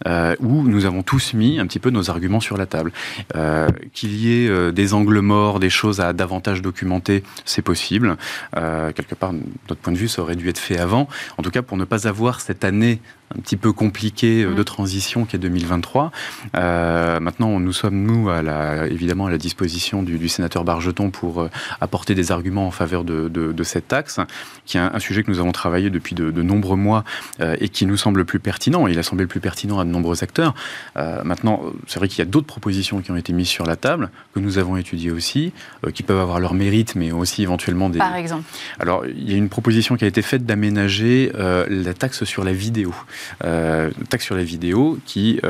euh, 0.07 0.35
où 0.41 0.63
nous 0.63 0.87
avons 0.87 1.03
tous 1.03 1.35
mis 1.35 1.59
un 1.59 1.67
petit 1.67 1.79
peu 1.79 1.91
nos 1.91 2.11
arguments 2.11 2.41
sur 2.41 2.57
la 2.57 2.67
table. 2.67 2.93
Euh, 3.37 3.69
qu'il 3.93 4.15
y 4.15 4.33
ait 4.33 4.73
des 4.73 4.95
angles 4.95 5.21
morts, 5.21 5.61
des 5.61 5.71
choses 5.71 6.01
à 6.01 6.13
davantage 6.13 6.63
documenter, 6.63 7.23
c'est 7.45 7.63
possible. 7.63 8.17
quelque 8.53 9.15
part, 9.15 9.33
notre 9.33 9.81
point 9.81 9.93
de 9.93 9.99
vue, 9.99 10.09
ça 10.09 10.23
aurait 10.23 10.37
dû 10.37 10.49
être 10.49 10.59
fait 10.59 10.79
avant. 10.79 11.09
En 11.39 11.43
tout 11.43 11.51
cas, 11.51 11.63
pour 11.63 11.77
ne 11.77 11.85
pas 11.85 12.07
avoir 12.07 12.41
cette 12.41 12.65
année 12.65 13.01
un 13.37 13.41
petit 13.41 13.57
peu 13.57 13.73
compliqué 13.73 14.43
euh, 14.43 14.55
de 14.55 14.61
mm. 14.61 14.65
transition 14.65 15.25
qui 15.25 15.37
est 15.37 15.39
2023. 15.39 16.11
Euh, 16.57 17.21
maintenant, 17.21 17.61
nous 17.61 17.73
sommes, 17.73 18.03
nous, 18.03 18.29
à 18.29 18.43
la, 18.43 18.87
évidemment, 18.89 19.27
à 19.27 19.31
la 19.31 19.39
disposition 19.39 20.03
du, 20.03 20.29
sénateur 20.29 20.65
Bargeton 20.65 21.11
pour 21.11 21.41
euh, 21.41 21.51
apporter 21.81 22.15
des 22.15 22.33
arguments 22.33 22.67
en 22.67 22.71
faveur 22.71 23.05
de, 23.05 23.29
de, 23.29 23.63
cette 23.63 23.89
taxe, 23.89 24.19
qui 24.65 24.77
est 24.77 24.81
un, 24.81 24.99
sujet 24.99 25.23
que 25.23 25.31
nous 25.31 25.39
avons 25.39 25.53
travaillé 25.53 25.91
depuis 25.91 26.15
de, 26.15 26.43
nombreux 26.43 26.77
mois 26.77 27.05
et 27.41 27.69
qui 27.69 27.87
nous 27.87 27.97
semble 27.97 28.25
plus 28.25 28.41
pertinent. 28.41 28.87
Il 28.87 28.99
a 28.99 29.03
semblé 29.03 29.27
plus 29.27 29.41
pertinent 29.41 29.79
à 29.79 29.85
de 29.85 29.91
nombreux 29.91 30.23
acteurs. 30.23 30.55
maintenant, 30.97 31.63
c'est 31.87 31.99
vrai 31.99 32.09
qu'il 32.09 32.19
y 32.19 32.23
a 32.23 32.31
d'autres 32.31 32.47
propositions 32.47 33.01
qui 33.01 33.11
ont 33.11 33.17
été 33.17 33.33
mises 33.33 33.49
sur 33.49 33.67
la 33.67 33.77
table, 33.77 34.11
que 34.35 34.41
nous 34.41 34.59
avons 34.59 34.77
étudiées 34.77 35.11
aussi, 35.11 35.53
qui 35.95 36.03
peuvent 36.03 36.19
avoir 36.19 36.41
leur 36.41 36.55
mérite, 36.55 36.97
mais 36.97 37.13
aussi 37.13 37.43
éventuellement 37.43 37.91
des... 37.91 37.99
Par 37.99 38.17
exemple 38.17 38.45
Alors, 38.79 39.05
il 39.07 39.31
y 39.31 39.35
a 39.35 39.37
une 39.37 39.49
proposition 39.49 39.97
qui 39.97 40.05
a 40.05 40.09
été 40.09 40.23
faite 40.23 40.47
d'aménager 40.47 41.31
la 41.35 41.95
taxe 41.95 42.25
sur 42.25 42.45
la 42.45 42.53
vidéo. 42.53 42.95
Taxe 43.41 44.25
sur 44.25 44.37
la 44.37 44.45
vidéo 44.45 44.99
qui 45.05 45.41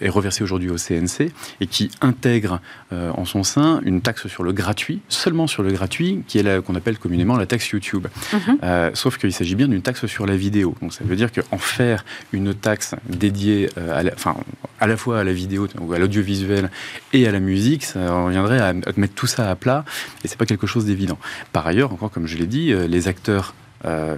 est 0.00 0.08
reversée 0.08 0.42
aujourd'hui 0.42 0.70
au 0.70 0.76
CNC 0.76 1.32
et 1.60 1.66
qui 1.66 1.90
intègre 2.00 2.60
en 2.92 3.24
son 3.24 3.42
sein 3.42 3.80
une 3.84 4.00
taxe 4.00 4.26
sur 4.26 4.42
le 4.42 4.52
gratuit, 4.52 5.00
seulement 5.08 5.46
sur 5.46 5.62
le 5.62 5.72
gratuit, 5.72 6.22
qui 6.26 6.38
est 6.38 6.62
qu'on 6.62 6.74
appelle 6.74 6.98
communément 6.98 7.36
la 7.36 7.46
taxe 7.46 7.68
YouTube. 7.70 8.06
Mhm. 8.32 8.94
sauf 8.94 9.18
qu'il 9.18 9.32
s'agit 9.32 9.54
bien 9.54 9.68
d'une 9.68 9.82
taxe 9.82 10.06
sur 10.06 10.26
la 10.26 10.36
vidéo. 10.36 10.74
Donc 10.80 10.92
ça 10.92 11.04
veut 11.04 11.16
dire 11.16 11.30
qu'en 11.32 11.58
faire 11.58 12.04
une 12.32 12.54
taxe 12.54 12.94
dédiée 13.08 13.68
à 13.76 14.02
la, 14.02 14.12
enfin, 14.14 14.36
à 14.80 14.86
la 14.86 14.96
fois 14.96 15.20
à 15.20 15.24
la 15.24 15.32
vidéo 15.32 15.66
ou 15.80 15.92
à 15.92 15.98
l'audiovisuel 15.98 16.70
et 17.12 17.26
à 17.26 17.32
la 17.32 17.40
musique, 17.40 17.84
ça 17.84 18.24
reviendrait 18.24 18.60
à 18.60 18.72
mettre 18.96 19.14
tout 19.14 19.26
ça 19.26 19.50
à 19.50 19.56
plat 19.56 19.84
et 20.24 20.28
c'est 20.28 20.38
pas 20.38 20.46
quelque 20.46 20.66
chose 20.66 20.84
d'évident. 20.84 21.18
Par 21.52 21.66
ailleurs, 21.66 21.92
encore 21.92 22.10
comme 22.10 22.26
je 22.26 22.36
l'ai 22.36 22.46
dit, 22.46 22.72
euh, 22.72 22.86
les 22.86 23.08
acteurs 23.08 23.54
euh, 23.84 24.16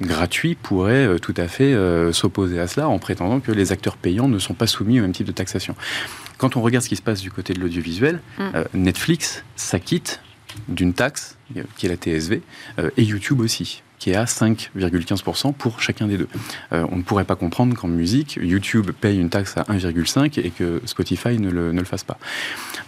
gratuits 0.00 0.54
pourraient 0.54 1.06
euh, 1.06 1.18
tout 1.18 1.34
à 1.36 1.48
fait 1.48 1.74
s'opposer 2.12 2.58
à 2.60 2.66
cela 2.66 2.88
en 2.88 2.98
prétendant 2.98 3.40
que 3.40 3.52
les 3.52 3.72
acteurs 3.72 3.96
payants 3.96 4.28
ne 4.28 4.38
sont 4.38 4.54
pas 4.54 4.66
soumis 4.66 4.98
au 5.00 5.02
même 5.02 5.12
type 5.12 5.26
de 5.26 5.32
taxation. 5.32 5.74
Quand 6.38 6.56
on 6.56 6.62
regarde 6.62 6.84
ce 6.84 6.88
qui 6.88 6.96
se 6.96 7.02
passe 7.02 7.20
du 7.20 7.30
côté 7.30 7.54
de 7.54 7.60
l'audiovisuel, 7.60 8.20
mm. 8.38 8.44
Netflix 8.74 9.44
s'acquitte 9.56 10.20
d'une 10.68 10.92
taxe 10.92 11.38
qui 11.76 11.86
est 11.86 11.88
la 11.88 11.96
TSV 11.96 12.42
et 12.96 13.02
YouTube 13.02 13.40
aussi 13.40 13.82
qui 14.02 14.10
est 14.10 14.16
à 14.16 14.24
5,15% 14.24 15.52
pour 15.52 15.80
chacun 15.80 16.08
des 16.08 16.18
deux. 16.18 16.26
Euh, 16.72 16.84
on 16.90 16.96
ne 16.96 17.02
pourrait 17.02 17.24
pas 17.24 17.36
comprendre 17.36 17.76
qu'en 17.76 17.86
musique, 17.86 18.36
YouTube 18.42 18.90
paye 19.00 19.16
une 19.16 19.30
taxe 19.30 19.56
à 19.56 19.62
1,5 19.62 20.40
et 20.40 20.50
que 20.50 20.82
Spotify 20.86 21.38
ne 21.38 21.48
le, 21.48 21.70
ne 21.70 21.78
le, 21.78 21.84
fasse 21.84 22.02
pas. 22.02 22.18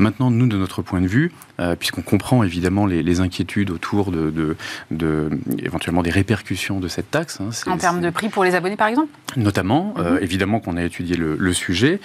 Maintenant, 0.00 0.32
nous, 0.32 0.48
de 0.48 0.56
notre 0.56 0.82
point 0.82 1.00
de 1.00 1.06
vue, 1.06 1.30
euh, 1.60 1.76
puisqu'on 1.76 2.02
comprend 2.02 2.42
évidemment 2.42 2.86
les, 2.86 3.20
inquiétudes 3.20 3.70
autour 3.70 4.10
de, 4.10 4.56
de, 4.90 5.30
éventuellement 5.58 6.02
des 6.02 6.10
répercussions 6.10 6.80
de 6.80 6.88
cette 6.88 7.10
taxe. 7.10 7.40
Hein, 7.40 7.50
en 7.70 7.76
termes 7.76 8.00
de 8.00 8.10
prix 8.10 8.28
pour 8.28 8.42
les 8.42 8.54
abonnés, 8.54 8.76
par 8.76 8.88
exemple? 8.88 9.08
Notamment, 9.36 9.94
euh, 9.98 10.12
mhm. 10.12 10.22
évidemment 10.22 10.60
qu'on 10.60 10.76
a 10.76 10.82
étudié 10.82 11.16
le, 11.16 11.36
le 11.38 11.52
sujet, 11.52 12.00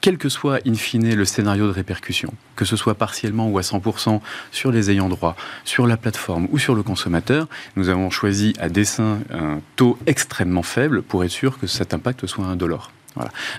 quel 0.00 0.18
que 0.18 0.28
soit 0.28 0.58
in 0.66 0.74
fine 0.74 1.14
le 1.14 1.24
scénario 1.24 1.66
de 1.66 1.72
répercussion, 1.72 2.32
que 2.56 2.64
ce 2.64 2.76
soit 2.76 2.94
partiellement 2.94 3.48
ou 3.48 3.58
à 3.58 3.62
100% 3.62 4.20
sur 4.52 4.70
les 4.70 4.90
ayants 4.90 5.08
droit, 5.08 5.36
sur 5.64 5.86
la 5.86 5.96
plateforme 5.96 6.46
ou 6.52 6.58
sur 6.58 6.74
le 6.74 6.82
consommateur, 6.82 7.48
nous 7.76 7.88
avons 7.88 8.10
choisi 8.10 8.54
à 8.60 8.68
dessein 8.68 9.18
un 9.32 9.60
taux 9.76 9.98
extrêmement 10.06 10.62
faible 10.62 11.02
pour 11.02 11.24
être 11.24 11.30
sûr 11.30 11.58
que 11.58 11.66
cet 11.66 11.94
impact 11.94 12.26
soit 12.26 12.44
indolore. 12.44 12.90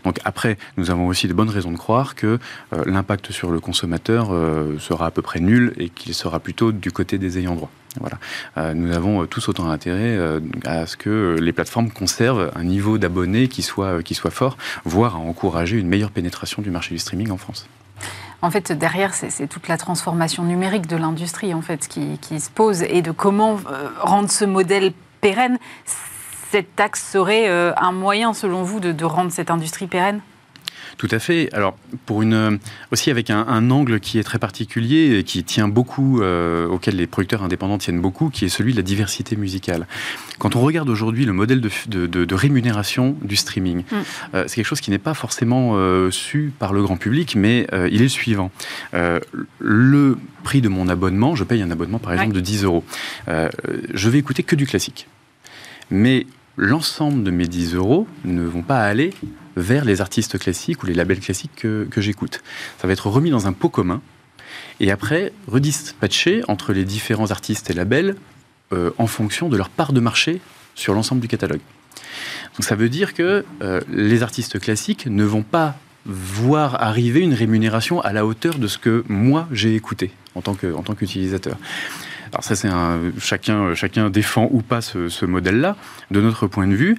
Donc 0.04 0.20
après, 0.26 0.58
nous 0.78 0.92
avons 0.92 1.08
aussi 1.08 1.28
de 1.28 1.34
bonnes 1.34 1.50
raisons 1.50 1.72
de 1.72 1.78
croire 1.78 2.16
que 2.16 2.40
euh, 2.74 2.84
l'impact 2.86 3.32
sur 3.32 3.52
le 3.52 3.60
consommateur 3.60 4.30
euh, 4.32 4.78
sera 4.80 5.08
à 5.08 5.12
peu 5.12 5.22
près 5.22 5.40
nul 5.40 5.74
et 5.78 5.90
qu'il 5.90 6.14
sera 6.14 6.40
plutôt 6.40 6.72
du 6.72 6.92
côté 6.92 7.18
des 7.18 7.38
ayants 7.38 7.56
droit. 7.56 7.70
Voilà. 8.00 8.18
Euh, 8.58 8.74
nous 8.74 8.94
avons 8.94 9.26
tous 9.26 9.48
autant 9.48 9.70
intérêt 9.70 10.20
à 10.66 10.86
ce 10.86 10.98
que 10.98 11.38
les 11.40 11.54
plateformes 11.54 11.90
conservent 11.90 12.52
un 12.56 12.64
niveau 12.64 12.98
d'abonnés 12.98 13.48
qui 13.48 13.64
soit, 13.64 14.02
fort, 14.30 14.58
voire 14.84 15.16
à 15.16 15.20
encourager 15.20 15.78
une 15.78 15.88
meilleure 15.88 16.12
pénétration 16.12 16.62
du 16.62 16.72
marché 16.72 16.94
du 16.94 17.00
streaming 17.00 17.32
en 17.32 17.38
France. 17.38 17.68
En 18.42 18.52
fait, 18.52 18.74
derrière, 18.74 19.14
c'est 19.14 19.48
toute 19.48 19.70
la 19.70 19.78
transformation 19.78 20.44
numérique 20.44 20.88
de 20.88 20.98
l'industrie 20.98 21.54
en 21.54 21.62
fait, 21.62 21.88
qui, 21.88 22.40
se 22.40 22.50
pose 22.50 22.84
et 22.84 23.02
de 23.02 23.12
comment 23.12 23.60
rendre 24.02 24.30
ce 24.30 24.44
modèle 24.44 24.92
pérenne. 25.22 25.58
Cette 26.52 26.76
taxe 26.76 27.04
serait 27.12 27.50
euh, 27.50 27.74
un 27.78 27.92
moyen, 27.92 28.34
selon 28.34 28.64
vous, 28.64 28.80
de 28.80 29.06
rendre 29.06 29.32
cette 29.32 29.52
industrie 29.52 29.88
pérenne? 29.88 30.22
Tout 30.98 31.08
à 31.12 31.20
fait. 31.20 31.50
Alors, 31.54 31.78
pour 32.06 32.22
une, 32.22 32.60
aussi 32.92 33.12
avec 33.12 33.30
un, 33.30 33.70
angle 33.70 34.00
qui 34.00 34.20
est 34.20 34.24
très 34.24 34.40
particulier 34.40 35.18
et 35.18 35.24
qui 35.24 35.44
tient 35.44 35.68
beaucoup, 35.68 36.22
euh, 36.22 36.68
auquel 36.68 36.96
les 36.96 37.08
producteurs 37.08 37.44
indépendants 37.44 37.78
tiennent 37.78 38.00
beaucoup, 38.00 38.30
qui 38.30 38.46
est 38.46 38.50
celui 38.50 38.72
de 38.72 38.78
la 38.78 38.84
diversité 38.84 39.36
musicale. 39.36 39.88
Quand 40.40 40.56
on 40.56 40.62
regarde 40.62 40.90
aujourd'hui 40.90 41.26
le 41.26 41.34
modèle 41.34 41.62
de, 41.62 42.36
rémunération 42.36 43.16
du 43.22 43.36
streaming, 43.36 43.80
mm. 43.80 43.96
euh, 44.36 44.44
c'est 44.48 44.56
quelque 44.56 44.66
chose 44.66 44.82
qui 44.82 44.92
n'est 44.92 44.98
pas 44.98 45.14
forcément 45.14 45.72
euh, 45.74 46.12
su 46.12 46.54
par 46.58 46.74
le 46.74 46.82
grand 46.82 46.98
public, 46.98 47.36
mais 47.36 47.68
il 47.74 48.00
est 48.02 48.04
le 48.04 48.10
suivant. 48.10 48.52
le 48.94 50.18
prix 50.44 50.62
de 50.62 50.70
mon 50.70 50.88
abonnement, 50.88 51.36
je 51.36 51.44
paye 51.44 51.62
un 51.62 51.72
abonnement 51.72 52.00
par 52.00 52.14
exemple 52.14 52.34
de 52.34 52.40
10 52.40 52.64
euros. 52.64 52.84
je 53.28 54.10
vais 54.10 54.20
écouter 54.20 54.44
que 54.44 54.56
du 54.56 54.66
classique. 54.66 55.08
Mais 55.90 56.26
l'ensemble 56.58 57.24
de 57.24 57.32
mes 57.32 57.48
10 57.48 57.76
euros 57.76 58.08
ne 58.24 58.44
vont 58.44 58.62
pas 58.62 58.84
aller 58.84 59.14
vers 59.56 59.86
les 59.86 60.02
artistes 60.02 60.38
classiques 60.38 60.84
ou 60.84 60.86
les 60.86 60.94
labels 60.94 61.20
classiques 61.20 61.56
que, 61.56 61.88
j'écoute. 61.98 62.42
Ça 62.80 62.88
va 62.88 62.94
être 62.94 63.08
remis 63.08 63.30
dans 63.30 63.48
un 63.48 63.54
pot 63.54 63.70
commun 63.70 64.02
et 64.80 64.92
après 64.92 65.32
redispatché 65.48 66.42
entre 66.48 66.74
les 66.74 66.84
différents 66.84 67.32
artistes 67.32 67.70
et 67.70 67.74
labels 67.74 68.16
euh, 68.74 68.92
en 68.98 69.08
fonction 69.08 69.48
de 69.48 69.58
leur 69.58 69.70
part 69.70 69.94
de 69.94 70.00
marché 70.00 70.42
sur 70.76 70.94
l'ensemble 70.94 71.22
du 71.22 71.28
catalogue. 71.28 71.62
Donc 72.58 72.66
ça 72.66 72.76
veut 72.76 72.90
dire 72.90 73.14
que 73.14 73.46
euh, 73.62 73.82
les 73.90 74.24
artistes 74.24 74.60
classiques 74.60 75.08
ne 75.08 75.24
vont 75.24 75.44
pas 75.44 75.78
voir 76.06 76.82
arriver 76.84 77.22
une 77.22 77.34
rémunération 77.34 78.02
à 78.02 78.14
la 78.14 78.26
hauteur 78.26 78.56
de 78.56 78.68
ce 78.68 78.78
que 78.78 79.04
moi 79.08 79.48
j'ai 79.52 79.76
écouté 79.76 80.12
que 80.54 80.74
en 80.74 80.84
tant 80.84 80.96
qu'utilisateur. 80.96 81.58
Alors 82.36 82.44
ça 82.44 82.58
c'est 82.58 82.68
un 82.68 83.00
chacun 83.18 83.74
chacun 83.76 84.10
défend 84.10 84.50
ou 84.52 84.62
pas 84.62 84.82
ce, 84.82 85.26
modèle-là. 85.26 85.78
De 86.12 86.20
notre 86.20 86.48
point 86.48 86.68
de 86.68 86.76
vue, 86.76 86.98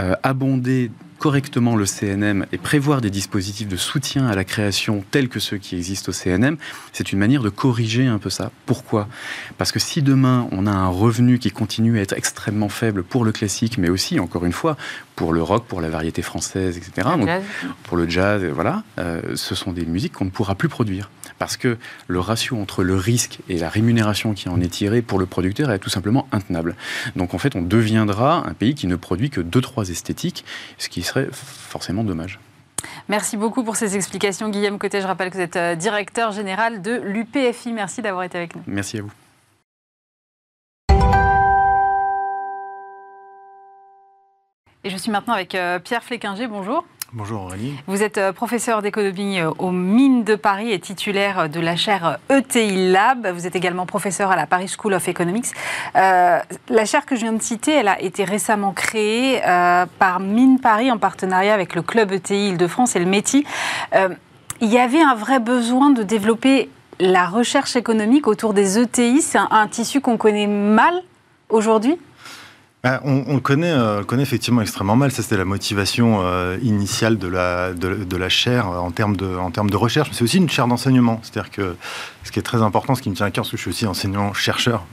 euh, 0.00 0.14
abonder 0.22 0.90
correctement 1.18 1.76
le 1.76 1.84
CNM 1.84 2.46
et 2.50 2.56
prévoir 2.56 3.02
des 3.02 3.10
dispositifs 3.10 3.68
de 3.68 3.76
soutien 3.76 4.26
à 4.26 4.34
la 4.34 4.44
création 4.44 5.04
tels 5.10 5.28
que 5.28 5.38
ceux 5.38 5.58
qui 5.58 5.76
existent 5.76 6.08
au 6.08 6.12
CNM, 6.14 6.56
c'est 6.94 7.12
une 7.12 7.18
manière 7.18 7.42
de 7.42 7.50
corriger 7.50 8.06
un 8.06 8.16
peu 8.16 8.30
ça. 8.30 8.52
Pourquoi? 8.64 9.06
Parce 9.58 9.70
que 9.70 9.78
si 9.78 10.00
demain 10.00 10.48
on 10.50 10.66
a 10.66 10.72
un 10.72 10.88
revenu 10.88 11.38
qui 11.38 11.50
continue 11.50 11.98
à 11.98 12.00
être 12.00 12.14
extrêmement 12.14 12.70
faible 12.70 13.02
pour 13.02 13.26
le 13.26 13.32
classique, 13.32 13.76
mais 13.76 13.90
aussi, 13.90 14.18
encore 14.18 14.46
une 14.46 14.52
fois, 14.52 14.78
pour 15.14 15.34
le 15.34 15.42
rock, 15.42 15.66
pour 15.66 15.82
la 15.82 15.90
variété 15.90 16.22
française, 16.22 16.78
etc., 16.78 17.06
pour 17.82 17.98
le 17.98 18.08
jazz, 18.08 18.42
voilà, 18.46 18.82
euh, 18.98 19.20
ce 19.34 19.54
sont 19.54 19.72
des 19.72 19.84
musiques 19.84 20.14
qu'on 20.14 20.24
ne 20.24 20.30
pourra 20.30 20.54
plus 20.54 20.70
produire 20.70 21.10
parce 21.40 21.56
que 21.56 21.78
le 22.06 22.20
ratio 22.20 22.60
entre 22.60 22.84
le 22.84 22.94
risque 22.94 23.38
et 23.48 23.58
la 23.58 23.70
rémunération 23.70 24.34
qui 24.34 24.50
en 24.50 24.60
est 24.60 24.68
tirée 24.68 25.00
pour 25.00 25.18
le 25.18 25.24
producteur 25.24 25.72
est 25.72 25.78
tout 25.78 25.88
simplement 25.88 26.28
intenable. 26.32 26.76
Donc 27.16 27.32
en 27.32 27.38
fait, 27.38 27.56
on 27.56 27.62
deviendra 27.62 28.46
un 28.46 28.52
pays 28.52 28.74
qui 28.74 28.86
ne 28.86 28.94
produit 28.94 29.30
que 29.30 29.40
deux 29.40 29.62
trois 29.62 29.88
esthétiques, 29.88 30.44
ce 30.76 30.90
qui 30.90 31.02
serait 31.02 31.28
forcément 31.32 32.04
dommage. 32.04 32.38
Merci 33.08 33.38
beaucoup 33.38 33.64
pour 33.64 33.76
ces 33.76 33.96
explications, 33.96 34.50
Guillaume 34.50 34.78
Côté. 34.78 35.00
Je 35.00 35.06
rappelle 35.06 35.30
que 35.30 35.36
vous 35.36 35.40
êtes 35.40 35.56
euh, 35.56 35.74
directeur 35.74 36.32
général 36.32 36.82
de 36.82 37.00
l'UPFI. 37.02 37.72
Merci 37.72 38.02
d'avoir 38.02 38.24
été 38.24 38.36
avec 38.36 38.54
nous. 38.54 38.62
Merci 38.66 38.98
à 38.98 39.02
vous. 39.02 39.12
Et 44.84 44.90
je 44.90 44.96
suis 44.96 45.10
maintenant 45.10 45.34
avec 45.34 45.54
euh, 45.54 45.78
Pierre 45.78 46.04
Fléquinger. 46.04 46.48
Bonjour. 46.48 46.84
Bonjour 47.12 47.42
Aurélie. 47.42 47.74
Vous 47.88 48.04
êtes 48.04 48.18
euh, 48.18 48.32
professeur 48.32 48.82
d'économie 48.82 49.40
euh, 49.40 49.50
aux 49.58 49.72
mines 49.72 50.22
de 50.22 50.36
Paris 50.36 50.70
et 50.70 50.78
titulaire 50.78 51.48
de 51.48 51.58
la 51.58 51.74
chaire 51.74 52.18
ETI 52.30 52.92
Lab. 52.92 53.26
Vous 53.34 53.48
êtes 53.48 53.56
également 53.56 53.84
professeur 53.84 54.30
à 54.30 54.36
la 54.36 54.46
Paris 54.46 54.72
School 54.78 54.94
of 54.94 55.08
Economics. 55.08 55.46
Euh, 55.96 56.38
la 56.68 56.84
chaire 56.84 57.06
que 57.06 57.16
je 57.16 57.22
viens 57.22 57.32
de 57.32 57.42
citer, 57.42 57.72
elle 57.72 57.88
a 57.88 58.00
été 58.00 58.22
récemment 58.22 58.70
créée 58.70 59.40
par 59.98 60.20
Mine 60.20 60.60
Paris 60.60 60.92
en 60.92 60.98
partenariat 60.98 61.52
avec 61.52 61.74
le 61.74 61.82
club 61.82 62.12
ETI 62.12 62.50
Île-de-France 62.50 62.94
et 62.94 63.00
le 63.00 63.06
METI. 63.06 63.44
il 64.60 64.68
y 64.68 64.78
avait 64.78 65.02
un 65.02 65.16
vrai 65.16 65.40
besoin 65.40 65.90
de 65.90 66.04
développer 66.04 66.68
la 67.00 67.26
recherche 67.26 67.74
économique 67.74 68.28
autour 68.28 68.54
des 68.54 68.78
ETI. 68.78 69.20
C'est 69.20 69.38
un 69.38 69.66
tissu 69.66 70.00
qu'on 70.00 70.16
connaît 70.16 70.46
mal 70.46 71.02
aujourd'hui 71.48 71.98
bah, 72.82 73.02
on, 73.04 73.34
le 73.34 73.40
connaît, 73.40 73.72
euh, 73.72 74.02
effectivement 74.18 74.62
extrêmement 74.62 74.96
mal. 74.96 75.10
Ça, 75.10 75.22
c'était 75.22 75.36
la 75.36 75.44
motivation 75.44 76.20
euh, 76.22 76.56
initiale 76.62 77.18
de 77.18 77.28
la, 77.28 77.74
de, 77.74 78.16
la 78.16 78.28
chaire 78.30 78.68
euh, 78.68 78.78
en 78.78 78.90
termes 78.90 79.16
de, 79.16 79.36
en 79.36 79.50
termes 79.50 79.68
de 79.68 79.76
recherche. 79.76 80.08
Mais 80.08 80.16
c'est 80.16 80.24
aussi 80.24 80.38
une 80.38 80.48
chaire 80.48 80.66
d'enseignement. 80.66 81.20
C'est-à-dire 81.22 81.50
que 81.50 81.76
ce 82.24 82.32
qui 82.32 82.38
est 82.38 82.42
très 82.42 82.62
important, 82.62 82.94
ce 82.94 83.02
qui 83.02 83.10
me 83.10 83.14
tient 83.14 83.26
à 83.26 83.30
cœur, 83.30 83.42
parce 83.42 83.50
que 83.50 83.56
je 83.56 83.62
suis 83.62 83.70
aussi 83.70 83.86
enseignant-chercheur, 83.86 84.84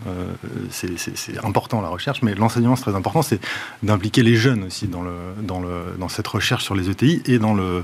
c'est 0.70 1.44
important 1.44 1.82
la 1.82 1.90
recherche, 1.90 2.22
mais 2.22 2.36
l'enseignement, 2.36 2.76
c'est 2.76 2.84
très 2.84 2.96
important, 2.96 3.22
c'est 3.22 3.40
d'impliquer 3.84 4.24
les 4.24 4.36
jeunes 4.36 4.64
aussi 4.66 4.88
dans, 4.88 5.02
le, 5.02 5.14
dans, 5.42 5.60
le, 5.60 5.96
dans 6.00 6.10
cette 6.10 6.28
recherche 6.28 6.64
sur 6.64 6.76
les 6.76 6.90
ETI 6.90 7.22
et 7.26 7.40
dans 7.40 7.54
le, 7.54 7.84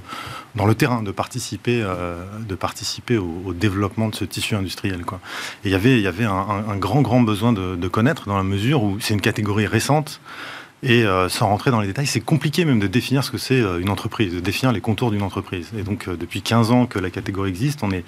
dans 0.56 0.66
le 0.66 0.76
terrain, 0.76 1.04
de 1.04 1.12
participer, 1.12 1.86
de 2.40 2.56
participer 2.56 3.18
au, 3.18 3.54
développement 3.54 4.10
de 4.10 4.16
ce 4.16 4.26
tissu 4.26 4.56
industriel. 4.56 5.06
Quoi. 5.06 5.20
Et 5.64 5.70
il 5.70 5.72
y 5.72 5.76
avait, 5.76 6.00
y 6.00 6.08
avait 6.08 6.26
un, 6.26 6.78
grand, 6.78 7.02
grand 7.02 7.22
besoin 7.22 7.54
de, 7.54 7.76
de 7.76 7.88
connaître 7.88 8.28
dans 8.28 8.38
la 8.38 8.44
mesure 8.44 8.84
où 8.84 8.98
c'est 9.00 9.14
une 9.14 9.22
catégorie 9.22 9.68
récente 9.68 10.22
et 10.84 11.06
euh, 11.06 11.30
sans 11.30 11.48
rentrer 11.48 11.72
dans 11.72 11.80
les 11.80 11.88
détails, 11.88 12.08
c'est 12.08 12.20
compliqué 12.20 12.66
même 12.66 12.80
de 12.80 12.88
définir 12.88 13.24
ce 13.24 13.32
que 13.32 13.38
c'est 13.38 13.62
euh, 13.62 13.80
une 13.80 13.90
entreprise, 13.90 14.34
de 14.34 14.42
définir 14.42 14.74
les 14.74 14.82
contours 14.82 15.12
d'une 15.12 15.22
entreprise. 15.22 15.70
Et 15.78 15.84
donc, 15.84 16.10
euh, 16.10 16.18
depuis 16.18 16.42
15 16.42 16.72
ans 16.72 16.86
que 16.86 17.00
la 17.00 17.10
catégorie 17.10 17.50
existe, 17.50 17.84
on 17.84 17.88
n'est 17.88 18.04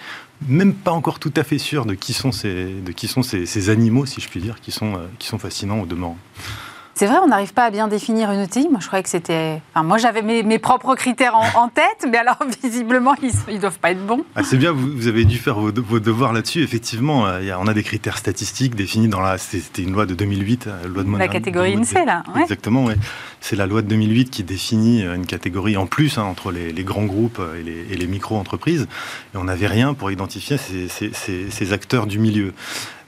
même 0.49 0.73
pas 0.73 0.91
encore 0.91 1.19
tout 1.19 1.31
à 1.37 1.43
fait 1.43 1.57
sûr 1.57 1.85
de 1.85 1.93
qui 1.93 2.11
sont 2.11 2.33
ces, 2.33 3.69
animaux, 3.69 4.05
si 4.05 4.19
je 4.19 4.27
puis 4.27 4.41
dire, 4.41 4.59
qui 4.59 4.71
sont, 4.71 4.99
qui 5.19 5.27
sont 5.27 5.39
fascinants 5.39 5.79
au 5.79 5.85
demeurant. 5.85 6.17
C'est 6.97 7.07
vrai, 7.07 7.17
on 7.21 7.27
n'arrive 7.27 7.53
pas 7.53 7.65
à 7.65 7.71
bien 7.71 7.89
définir 7.89 8.31
une 8.31 8.39
ETI. 8.39 8.69
Moi, 8.71 8.79
je 8.81 8.87
croyais 8.87 9.03
que 9.03 9.09
c'était. 9.09 9.61
Enfin, 9.73 9.85
moi, 9.85 9.97
j'avais 9.97 10.21
mes, 10.21 10.59
propres 10.59 10.95
critères 10.95 11.35
en, 11.35 11.67
tête, 11.67 12.07
mais 12.09 12.17
alors, 12.17 12.39
visiblement, 12.63 13.13
ils 13.21 13.53
ne 13.53 13.59
doivent 13.59 13.79
pas 13.79 13.91
être 13.91 14.05
bons. 14.05 14.23
Ah, 14.33 14.43
c'est 14.43 14.55
bien, 14.55 14.71
vous, 14.71 15.07
avez 15.07 15.25
dû 15.25 15.37
faire 15.37 15.59
vos, 15.59 15.71
devoirs 15.71 16.31
là-dessus. 16.31 16.63
Effectivement, 16.63 17.27
euh, 17.27 17.41
on 17.59 17.67
a 17.67 17.73
des 17.73 17.83
critères 17.83 18.17
statistiques 18.17 18.75
définis 18.75 19.09
dans 19.09 19.19
la. 19.19 19.37
C'était 19.37 19.81
une 19.81 19.91
loi 19.91 20.05
de 20.05 20.13
2008, 20.13 20.67
la 20.67 20.87
loi 20.87 21.03
de 21.03 21.17
La 21.17 21.27
catégorie 21.27 21.75
INSEE, 21.75 22.05
là. 22.05 22.23
Exactement, 22.39 22.85
oui. 22.85 22.93
C'est 23.41 23.57
la 23.57 23.67
loi 23.67 23.81
de 23.81 23.87
2008 23.87 24.31
qui 24.31 24.43
définit 24.43 25.03
une 25.03 25.25
catégorie 25.25 25.75
en 25.75 25.87
plus 25.87 26.17
hein, 26.17 26.23
entre 26.23 26.51
les, 26.51 26.71
grands 26.83 27.05
groupes 27.05 27.41
et 27.59 27.95
les, 27.95 28.07
micro-entreprises. 28.07 28.87
Et 29.33 29.37
on 29.37 29.43
n'avait 29.43 29.67
rien 29.67 29.93
pour 29.93 30.11
identifier 30.11 30.57
ces, 30.57 30.87
ces 30.87 31.73
acteurs 31.73 32.07
du 32.07 32.19
milieu. 32.19 32.53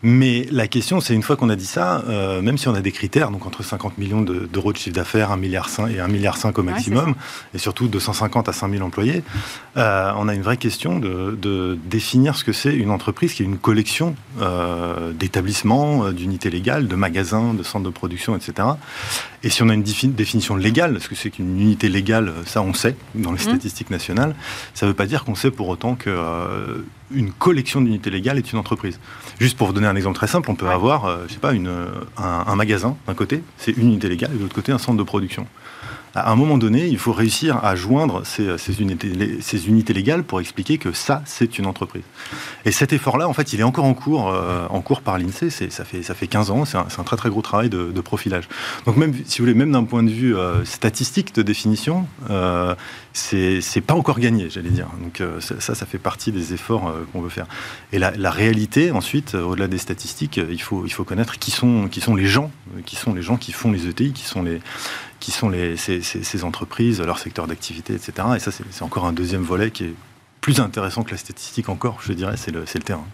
Mais 0.04 0.46
la 0.52 0.68
question, 0.68 1.02
c'est 1.02 1.16
une 1.16 1.24
fois 1.24 1.36
qu'on 1.36 1.50
a 1.50 1.56
dit 1.56 1.66
ça, 1.66 2.04
euh, 2.08 2.42
même 2.42 2.58
si 2.58 2.68
on 2.68 2.76
a 2.76 2.82
des 2.82 2.92
critères, 2.92 3.32
donc 3.32 3.46
entre 3.46 3.64
50 3.64 3.98
millions 3.98 4.22
d'euros 4.22 4.72
de, 4.72 4.78
chiffre 4.78 4.96
d'affaires, 4.96 5.32
1 5.32 5.38
milliard 5.38 5.70
et 5.90 6.00
1 6.00 6.08
milliard 6.08 6.38
au 6.56 6.64
maximum, 6.64 7.16
et 7.54 7.58
surtout 7.58 7.88
de 7.88 7.98
150 7.98 8.48
à 8.48 8.54
5000 8.54 8.84
employés, 8.84 9.24
euh, 9.76 10.12
on 10.18 10.28
a 10.28 10.36
une 10.36 10.44
vraie 10.44 10.58
question 10.58 11.00
de, 11.00 11.78
définir 11.86 12.36
ce 12.36 12.44
que 12.44 12.54
c'est 12.54 12.76
une 12.76 12.92
entreprise 12.92 13.34
qui 13.34 13.42
est 13.42 13.46
une 13.46 13.58
collection 13.58 14.16
euh, 14.40 15.14
d'établissements, 15.14 16.12
d'unités 16.12 16.50
légales, 16.50 16.88
de 16.88 16.96
magasins, 16.96 17.54
de 17.54 17.64
centres 17.64 17.86
de 17.86 17.90
production, 17.90 18.36
etc. 18.36 18.68
Et 19.44 19.50
si 19.50 19.64
on 19.64 19.70
a 19.70 19.74
une 19.74 19.84
définition 19.84 20.56
légale, 20.56 21.00
ce 21.02 21.08
que 21.08 21.16
c'est 21.16 21.30
qu'une 21.30 21.60
unité 21.60 21.90
légale, 21.90 22.34
ça 22.46 22.62
on 22.62 22.74
sait 22.74 22.96
dans 23.16 23.32
les 23.32 23.38
mmh. 23.38 23.50
statistiques 23.50 23.90
nationales, 23.90 24.36
ça 24.74 24.86
ne 24.86 24.92
veut 24.92 24.96
pas 24.96 25.06
dire 25.06 25.24
qu'on 25.24 25.36
sait 25.36 25.52
pour 25.52 25.70
autant 25.70 25.96
que 25.96 26.10
une 27.12 27.32
collection 27.32 27.82
d'unités 27.82 28.10
légales 28.10 28.38
est 28.38 28.52
une 28.52 28.60
entreprise. 28.60 29.00
Juste 29.40 29.58
pour 29.58 29.68
vous 29.68 29.74
donner 29.74 29.88
un 29.88 29.96
exemple 29.96 30.16
très 30.18 30.28
simple, 30.28 30.50
on 30.52 30.56
peut 30.56 30.70
avoir, 30.70 31.06
euh, 31.06 31.26
je 31.28 31.34
sais 31.34 31.40
pas, 31.40 31.54
une, 31.54 31.68
un, 32.18 32.44
un 32.48 32.56
magasin 32.56 32.98
d'un 33.08 33.14
côté, 33.14 33.44
c'est 33.58 33.72
une 33.78 33.88
unité 33.88 34.10
légale, 34.10 34.32
et 34.34 34.38
de 34.38 34.42
l'autre 34.44 34.56
côté 34.56 34.72
un 34.72 34.78
centre 34.78 34.98
de 34.98 35.04
production 35.04 35.48
à 36.20 36.32
un 36.32 36.36
moment 36.36 36.58
donné, 36.58 36.88
il 36.88 36.98
faut 36.98 37.14
réussir 37.14 37.64
à 37.64 37.76
joindre 37.76 38.26
ces, 38.26 38.82
unités, 38.82 39.38
ces 39.42 39.68
unités, 39.68 39.94
légales 39.94 40.24
pour 40.24 40.40
expliquer 40.40 40.78
que 40.78 40.92
ça, 40.92 41.22
c'est 41.26 41.58
une 41.60 41.66
entreprise. 41.66 42.04
Et 42.66 42.72
cet 42.72 42.94
effort-là, 42.94 43.28
en 43.28 43.34
fait, 43.34 43.54
il 43.54 43.60
est 43.60 43.64
encore 43.64 43.86
en 43.86 43.94
cours, 43.94 44.30
euh, 44.30 44.66
en 44.70 44.82
cours 44.82 45.02
par 45.02 45.18
l'INSEE. 45.18 45.50
Ça 45.50 45.86
fait, 45.86 46.04
ça 46.04 46.14
fait 46.14 46.28
15 46.28 46.52
ans, 46.52 46.66
c'est 46.66 46.78
un, 46.78 47.04
très 47.04 47.18
très 47.18 47.30
gros 47.30 47.42
travail 47.42 47.70
de, 47.70 48.02
profilage. 48.02 48.48
Donc 48.86 48.96
même, 48.96 49.14
si 49.26 49.40
vous 49.40 49.46
voulez, 49.46 49.54
même 49.54 49.72
d'un 49.72 49.84
point 49.84 50.04
de 50.04 50.10
vue 50.10 50.36
euh, 50.36 50.64
statistique 50.64 51.36
de 51.36 51.42
définition, 51.42 52.08
euh, 52.30 52.74
c'est 53.12 53.82
pas 53.86 53.96
encore 53.96 54.20
gagné, 54.20 54.50
j'allais 54.50 54.70
dire. 54.70 54.88
Donc 55.02 55.20
euh, 55.20 55.42
ça, 55.42 55.60
ça 55.60 55.86
fait 55.86 55.98
partie 55.98 56.32
des 56.32 56.54
efforts 56.54 56.94
qu'on 57.12 57.22
veut 57.22 57.30
faire. 57.30 57.48
Et 57.92 58.00
la, 58.00 58.12
la 58.12 58.32
réalité, 58.32 58.92
ensuite, 58.92 59.36
au-delà 59.36 59.68
des 59.68 59.78
statistiques, 59.78 60.38
il 60.38 60.62
faut, 60.62 60.86
il 60.86 60.94
faut 60.94 61.04
connaître 61.04 61.38
qui 61.40 61.52
sont, 61.52 61.88
qui 61.90 62.00
sont 62.00 62.16
les 62.16 62.28
gens, 62.28 62.52
qui 62.86 62.96
sont 62.96 63.14
les 63.14 63.22
gens 63.22 63.36
qui 63.38 63.52
font 63.52 63.72
les 63.72 63.88
ETI, 63.88 64.14
qui 64.14 64.24
sont 64.24 64.44
les, 64.44 64.62
qui 65.20 65.32
sont 65.32 65.50
les, 65.50 65.78
ces, 65.78 66.44
entreprises, 66.44 67.02
leur 67.02 67.20
secteur 67.20 67.48
d'activité, 67.48 67.94
etc. 67.94 68.28
Et 68.36 68.40
ça, 68.40 68.52
c'est 68.52 68.84
encore 68.84 69.06
un 69.06 69.14
deuxième 69.14 69.44
volet 69.44 69.72
qui 69.72 69.86
est 69.86 69.94
plus 70.42 70.60
intéressant 70.60 71.04
que 71.04 71.12
la 71.12 71.18
statistique 71.18 71.70
encore, 71.70 72.00
je 72.02 72.14
dirais, 72.14 72.38
c'est 72.38 72.52
le, 72.52 72.62
le, 72.62 72.82
terrain. 72.82 73.06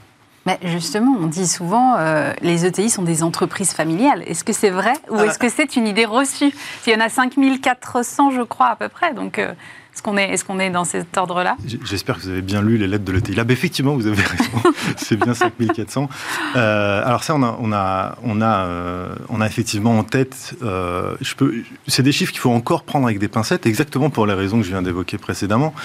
Mais 0.45 0.59
justement, 0.63 1.15
on 1.19 1.27
dit 1.27 1.47
souvent 1.47 1.95
euh, 1.97 2.33
les 2.41 2.65
ETI 2.65 2.89
sont 2.89 3.03
des 3.03 3.23
entreprises 3.23 3.71
familiales. 3.71 4.23
Est-ce 4.27 4.43
que 4.43 4.51
c'est 4.51 4.69
vrai 4.69 4.93
ou 5.09 5.15
ah. 5.17 5.25
est-ce 5.25 5.39
que 5.39 5.49
c'est 5.49 5.77
une 5.77 5.87
idée 5.87 6.05
reçue? 6.05 6.53
Il 6.85 6.93
y 6.93 6.95
en 6.95 6.99
a 6.99 7.09
5400, 7.09 8.31
je 8.31 8.41
crois, 8.41 8.67
à 8.67 8.75
peu 8.75 8.89
près. 8.89 9.13
Donc, 9.13 9.39
euh, 9.39 9.53
est-ce 9.93 10.01
qu'on 10.01 10.17
est, 10.17 10.33
est, 10.33 10.43
qu'on 10.43 10.59
est 10.59 10.71
dans 10.71 10.85
cet 10.85 11.15
ordre-là? 11.17 11.55
J'espère 11.83 12.15
que 12.15 12.21
vous 12.21 12.29
avez 12.29 12.41
bien 12.41 12.63
lu 12.63 12.77
les 12.77 12.87
lettres 12.87 13.05
de 13.05 13.11
l'ETI 13.11 13.35
Lab. 13.35 13.51
Effectivement, 13.51 13.93
vous 13.93 14.07
avez 14.07 14.23
raison. 14.23 14.51
c'est 14.97 15.17
bien 15.17 15.35
5400. 15.35 16.09
Euh, 16.55 17.05
alors 17.05 17.23
ça, 17.23 17.35
on 17.35 17.43
a, 17.43 17.55
on 17.59 17.71
a, 17.71 18.17
on 18.23 18.41
a, 18.41 18.65
euh, 18.65 19.15
on 19.29 19.39
a 19.39 19.45
effectivement 19.45 19.99
en 19.99 20.03
tête. 20.03 20.55
Euh, 20.63 21.15
je 21.21 21.35
peux. 21.35 21.53
C'est 21.87 22.01
des 22.01 22.11
chiffres 22.11 22.31
qu'il 22.31 22.41
faut 22.41 22.49
encore 22.49 22.83
prendre 22.83 23.05
avec 23.05 23.19
des 23.19 23.27
pincettes, 23.27 23.67
exactement 23.67 24.09
pour 24.09 24.25
les 24.25 24.33
raisons 24.33 24.57
que 24.57 24.63
je 24.63 24.69
viens 24.69 24.81
d'évoquer 24.81 25.19
précédemment. 25.19 25.75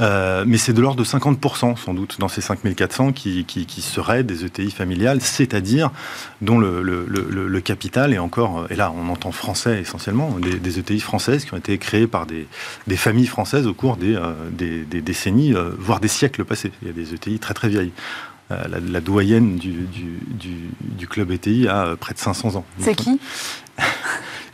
Euh, 0.00 0.44
mais 0.46 0.56
c'est 0.56 0.72
de 0.72 0.80
l'ordre 0.80 0.98
de 0.98 1.04
50% 1.04 1.76
sans 1.76 1.92
doute 1.92 2.18
dans 2.18 2.28
ces 2.28 2.40
5400 2.40 3.12
qui, 3.12 3.44
qui, 3.44 3.66
qui 3.66 3.82
seraient 3.82 4.22
des 4.22 4.46
ETI 4.46 4.70
familiales, 4.70 5.20
c'est-à-dire 5.20 5.90
dont 6.40 6.58
le, 6.58 6.82
le, 6.82 7.04
le, 7.06 7.46
le, 7.46 7.60
capital 7.60 8.14
est 8.14 8.18
encore. 8.18 8.66
Et 8.70 8.76
là, 8.76 8.90
on 8.96 9.10
entend 9.10 9.32
français 9.32 9.82
essentiellement, 9.82 10.30
des, 10.40 10.54
des 10.58 10.78
ETI 10.78 11.00
françaises 11.00 11.44
qui 11.44 11.52
ont 11.52 11.58
été 11.58 11.76
créées 11.76 12.06
par 12.06 12.24
des, 12.24 12.48
des 12.86 12.96
familles 12.96 13.26
françaises 13.26 13.49
au 13.58 13.74
cours 13.74 13.96
des, 13.96 14.16
euh, 14.16 14.32
décennies, 14.86 15.54
euh, 15.54 15.70
voire 15.78 16.00
des 16.00 16.08
siècles 16.08 16.44
passés. 16.44 16.72
Il 16.82 16.88
y 16.88 16.90
a 16.90 16.94
des 16.94 17.14
ETI 17.14 17.38
très 17.38 17.54
très 17.54 17.68
vieilles. 17.68 17.92
Euh, 18.50 18.64
la, 18.90 19.00
doyenne 19.00 19.56
du, 19.56 19.86
du, 20.98 21.06
club 21.06 21.30
ETI 21.30 21.68
a 21.68 21.94
près 21.96 22.14
de 22.14 22.18
500 22.18 22.56
ans. 22.56 22.64
C'est 22.78 22.96
qui? 22.96 23.20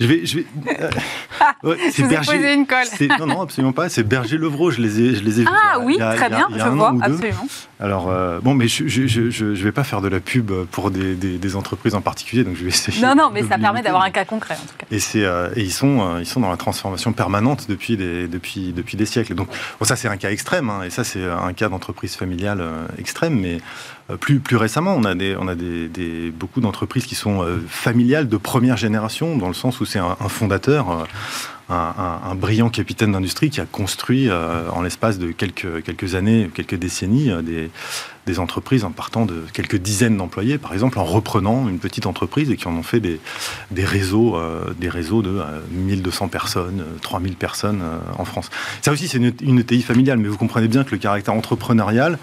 Je 0.00 0.06
vais. 0.06 0.26
Je 0.26 0.38
vais 0.38 0.46
ouais, 1.62 1.76
c'est 1.90 2.06
Berger. 2.06 2.54
Une 2.54 2.66
colle. 2.66 2.86
Non, 3.18 3.26
non, 3.26 3.40
absolument 3.42 3.72
pas. 3.72 3.88
C'est 3.88 4.02
Berger 4.02 4.36
Levrault. 4.36 4.70
Je 4.70 4.80
les 4.80 5.00
ai, 5.00 5.14
je 5.14 5.22
les 5.22 5.40
ai 5.40 5.44
vus. 5.44 5.50
Ah 5.50 5.78
oui, 5.80 5.96
très 5.96 6.28
bien. 6.28 6.48
je 6.54 6.68
vois, 6.68 6.94
absolument. 7.00 7.46
Alors, 7.78 8.08
euh, 8.08 8.40
bon, 8.40 8.54
mais 8.54 8.68
je 8.68 8.84
ne 8.84 9.54
vais 9.54 9.72
pas 9.72 9.84
faire 9.84 10.00
de 10.00 10.08
la 10.08 10.20
pub 10.20 10.50
pour 10.70 10.90
des, 10.90 11.14
des, 11.14 11.56
entreprises 11.56 11.94
en 11.94 12.00
particulier, 12.00 12.44
donc 12.44 12.56
je 12.56 12.62
vais 12.62 12.68
essayer. 12.68 13.00
Non, 13.02 13.14
non, 13.14 13.30
mais 13.32 13.42
ça 13.42 13.58
permet 13.58 13.82
d'avoir 13.82 14.02
un 14.02 14.10
cas 14.10 14.24
concret, 14.24 14.54
en 14.54 14.66
tout 14.66 14.74
cas. 14.78 14.86
Et, 14.90 15.00
euh, 15.16 15.50
et 15.56 15.62
ils, 15.62 15.72
sont, 15.72 16.00
euh, 16.00 16.20
ils 16.20 16.26
sont 16.26 16.40
dans 16.40 16.50
la 16.50 16.56
transformation 16.56 17.12
permanente 17.12 17.66
depuis 17.68 17.96
des, 17.96 18.28
depuis, 18.28 18.72
depuis 18.72 18.96
des 18.96 19.06
siècles. 19.06 19.34
Donc, 19.34 19.48
bon, 19.48 19.86
ça, 19.86 19.96
c'est 19.96 20.08
un 20.08 20.16
cas 20.16 20.30
extrême, 20.30 20.70
hein, 20.70 20.82
et 20.84 20.90
ça, 20.90 21.04
c'est 21.04 21.24
un 21.24 21.52
cas 21.52 21.68
d'entreprise 21.68 22.16
familiale 22.16 22.62
extrême, 22.98 23.38
mais 23.38 23.58
plus, 24.20 24.40
plus 24.40 24.56
récemment, 24.56 24.94
on 24.94 25.04
a, 25.04 25.14
des, 25.14 25.36
on 25.38 25.48
a 25.48 25.54
des, 25.54 25.88
des 25.88 26.30
beaucoup 26.30 26.60
d'entreprises 26.60 27.06
qui 27.06 27.14
sont 27.14 27.44
familiales 27.68 28.28
de 28.28 28.36
première 28.36 28.76
génération, 28.76 29.36
dans 29.36 29.48
le 29.48 29.54
sens 29.54 29.80
où 29.80 29.84
c'est 29.84 29.98
un, 29.98 30.16
un, 30.20 30.28
fondateur 30.28 31.06
un, 31.68 32.34
brillant 32.36 32.68
capitaine 32.68 33.12
d'industrie 33.12 33.50
qui 33.50 33.60
a 33.60 33.66
construit 33.66 34.28
euh, 34.28 34.68
en 34.70 34.82
l'espace 34.82 35.18
de 35.18 35.32
quelques, 35.32 35.82
quelques 35.82 36.14
années, 36.14 36.48
quelques 36.54 36.76
décennies, 36.76 37.30
euh, 37.30 37.42
des, 37.42 37.70
des, 38.26 38.38
entreprises 38.38 38.84
en 38.84 38.92
partant 38.92 39.26
de 39.26 39.42
quelques 39.52 39.76
dizaines 39.76 40.16
d'employés, 40.16 40.58
par 40.58 40.72
exemple, 40.72 40.98
en 40.98 41.04
reprenant 41.04 41.68
une 41.68 41.78
petite 41.78 42.06
entreprise 42.06 42.50
et 42.50 42.56
qui 42.56 42.68
en 42.68 42.76
ont 42.76 42.84
fait 42.84 43.00
des, 43.00 43.18
des 43.72 43.84
réseaux, 43.84 44.36
euh, 44.36 44.74
des 44.78 44.88
réseaux 44.88 45.22
de 45.22 45.42
1200 45.72 46.28
personnes, 46.28 46.84
3000 47.02 47.34
personnes 47.34 47.82
en 48.16 48.24
France. 48.24 48.50
Ça 48.82 48.92
aussi, 48.92 49.08
c'est 49.08 49.18
une, 49.18 49.32
une 49.42 49.58
ETI 49.58 49.82
familiale, 49.82 50.18
mais 50.18 50.28
vous 50.28 50.38
comprenez 50.38 50.68
bien 50.68 50.84
que 50.84 50.92
le 50.92 50.98
caractère 50.98 51.34
entrepreneurial, 51.34 52.18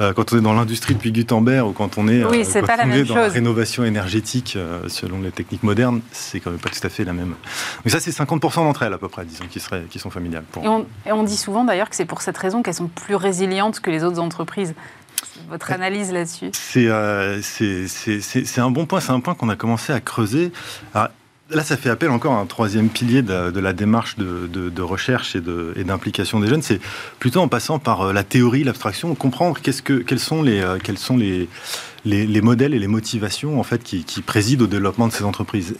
euh, 0.00 0.12
quand 0.12 0.32
on 0.32 0.38
est 0.38 0.42
dans 0.42 0.54
l'industrie 0.54 0.94
depuis 0.94 1.12
Gutenberg 1.12 1.68
ou 1.68 1.72
quand 1.72 1.98
on 1.98 2.08
est, 2.08 2.24
oui, 2.24 2.44
euh, 2.56 2.62
la 2.66 3.04
dans 3.04 3.14
la 3.14 3.28
rénovation 3.28 3.84
énergétique 3.84 4.54
euh, 4.56 4.88
selon 4.88 5.20
les 5.20 5.30
techniques 5.30 5.62
modernes, 5.62 6.00
c'est 6.12 6.40
quand 6.40 6.50
même 6.50 6.60
pas 6.60 6.70
tout 6.70 6.84
à 6.86 6.88
fait 6.88 7.04
la 7.04 7.12
même. 7.12 7.34
Mais 7.84 7.90
ça, 7.90 8.00
c'est 8.00 8.10
50% 8.10 8.56
d'entre 8.56 8.82
elles 8.82 8.92
à 8.92 8.98
peu 8.98 9.08
près, 9.08 9.24
disons, 9.24 9.44
qui, 9.50 9.60
seraient, 9.60 9.84
qui 9.90 9.98
sont 9.98 10.10
familiales. 10.10 10.44
Et, 10.62 10.68
on, 10.68 10.86
et, 11.06 11.12
on, 11.12 11.22
dit 11.22 11.36
souvent 11.36 11.64
d'ailleurs 11.64 11.90
que 11.90 11.96
c'est 11.96 12.06
pour 12.06 12.22
cette 12.22 12.38
raison 12.38 12.62
qu'elles 12.62 12.74
sont 12.74 12.88
plus 12.88 13.16
résilientes 13.16 13.80
que 13.80 13.90
les 13.90 14.02
autres 14.04 14.18
entreprises. 14.18 14.74
Votre 15.48 15.72
analyse 15.72 16.12
là-dessus? 16.12 16.50
C'est 16.52 16.88
un 16.88 18.70
bon 18.70 18.86
point, 18.86 19.00
c'est 19.00 19.12
un 19.12 19.20
point 19.20 19.34
qu'on 19.34 19.48
a 19.48 19.56
commencé 19.56 19.92
à 19.92 20.00
creuser. 20.00 20.52
Alors, 20.94 21.08
Là, 21.50 21.62
ça 21.62 21.76
fait 21.76 21.90
appel 21.90 22.10
encore 22.10 22.32
à 22.32 22.40
un 22.40 22.46
troisième 22.46 22.88
pilier 22.88 23.20
de, 23.20 23.60
la 23.60 23.72
démarche 23.72 24.16
de, 24.16 24.82
recherche 24.82 25.36
et 25.36 25.84
d'implication 25.84 26.40
des 26.40 26.48
jeunes. 26.48 26.62
C'est 26.62 26.80
plutôt 27.18 27.40
en 27.40 27.48
passant 27.48 27.78
par 27.78 28.02
euh, 28.02 28.12
la 28.12 28.24
théorie, 28.24 28.64
l'abstraction, 28.64 29.14
comprendre 29.14 29.58
quels 29.60 30.18
sont, 30.18 30.42
les, 30.42 30.60
euh, 30.60 30.78
les, 31.16 31.48
les, 32.26 32.40
modèles 32.40 32.74
et 32.74 32.78
les 32.78 32.86
motivations 32.86 33.60
en 33.60 33.62
fait 33.62 33.82
qui, 33.82 34.04
président 34.22 34.64
au 34.64 34.68
développement 34.68 35.08
de 35.08 35.12
ces 35.12 35.24
entreprises. 35.24 35.74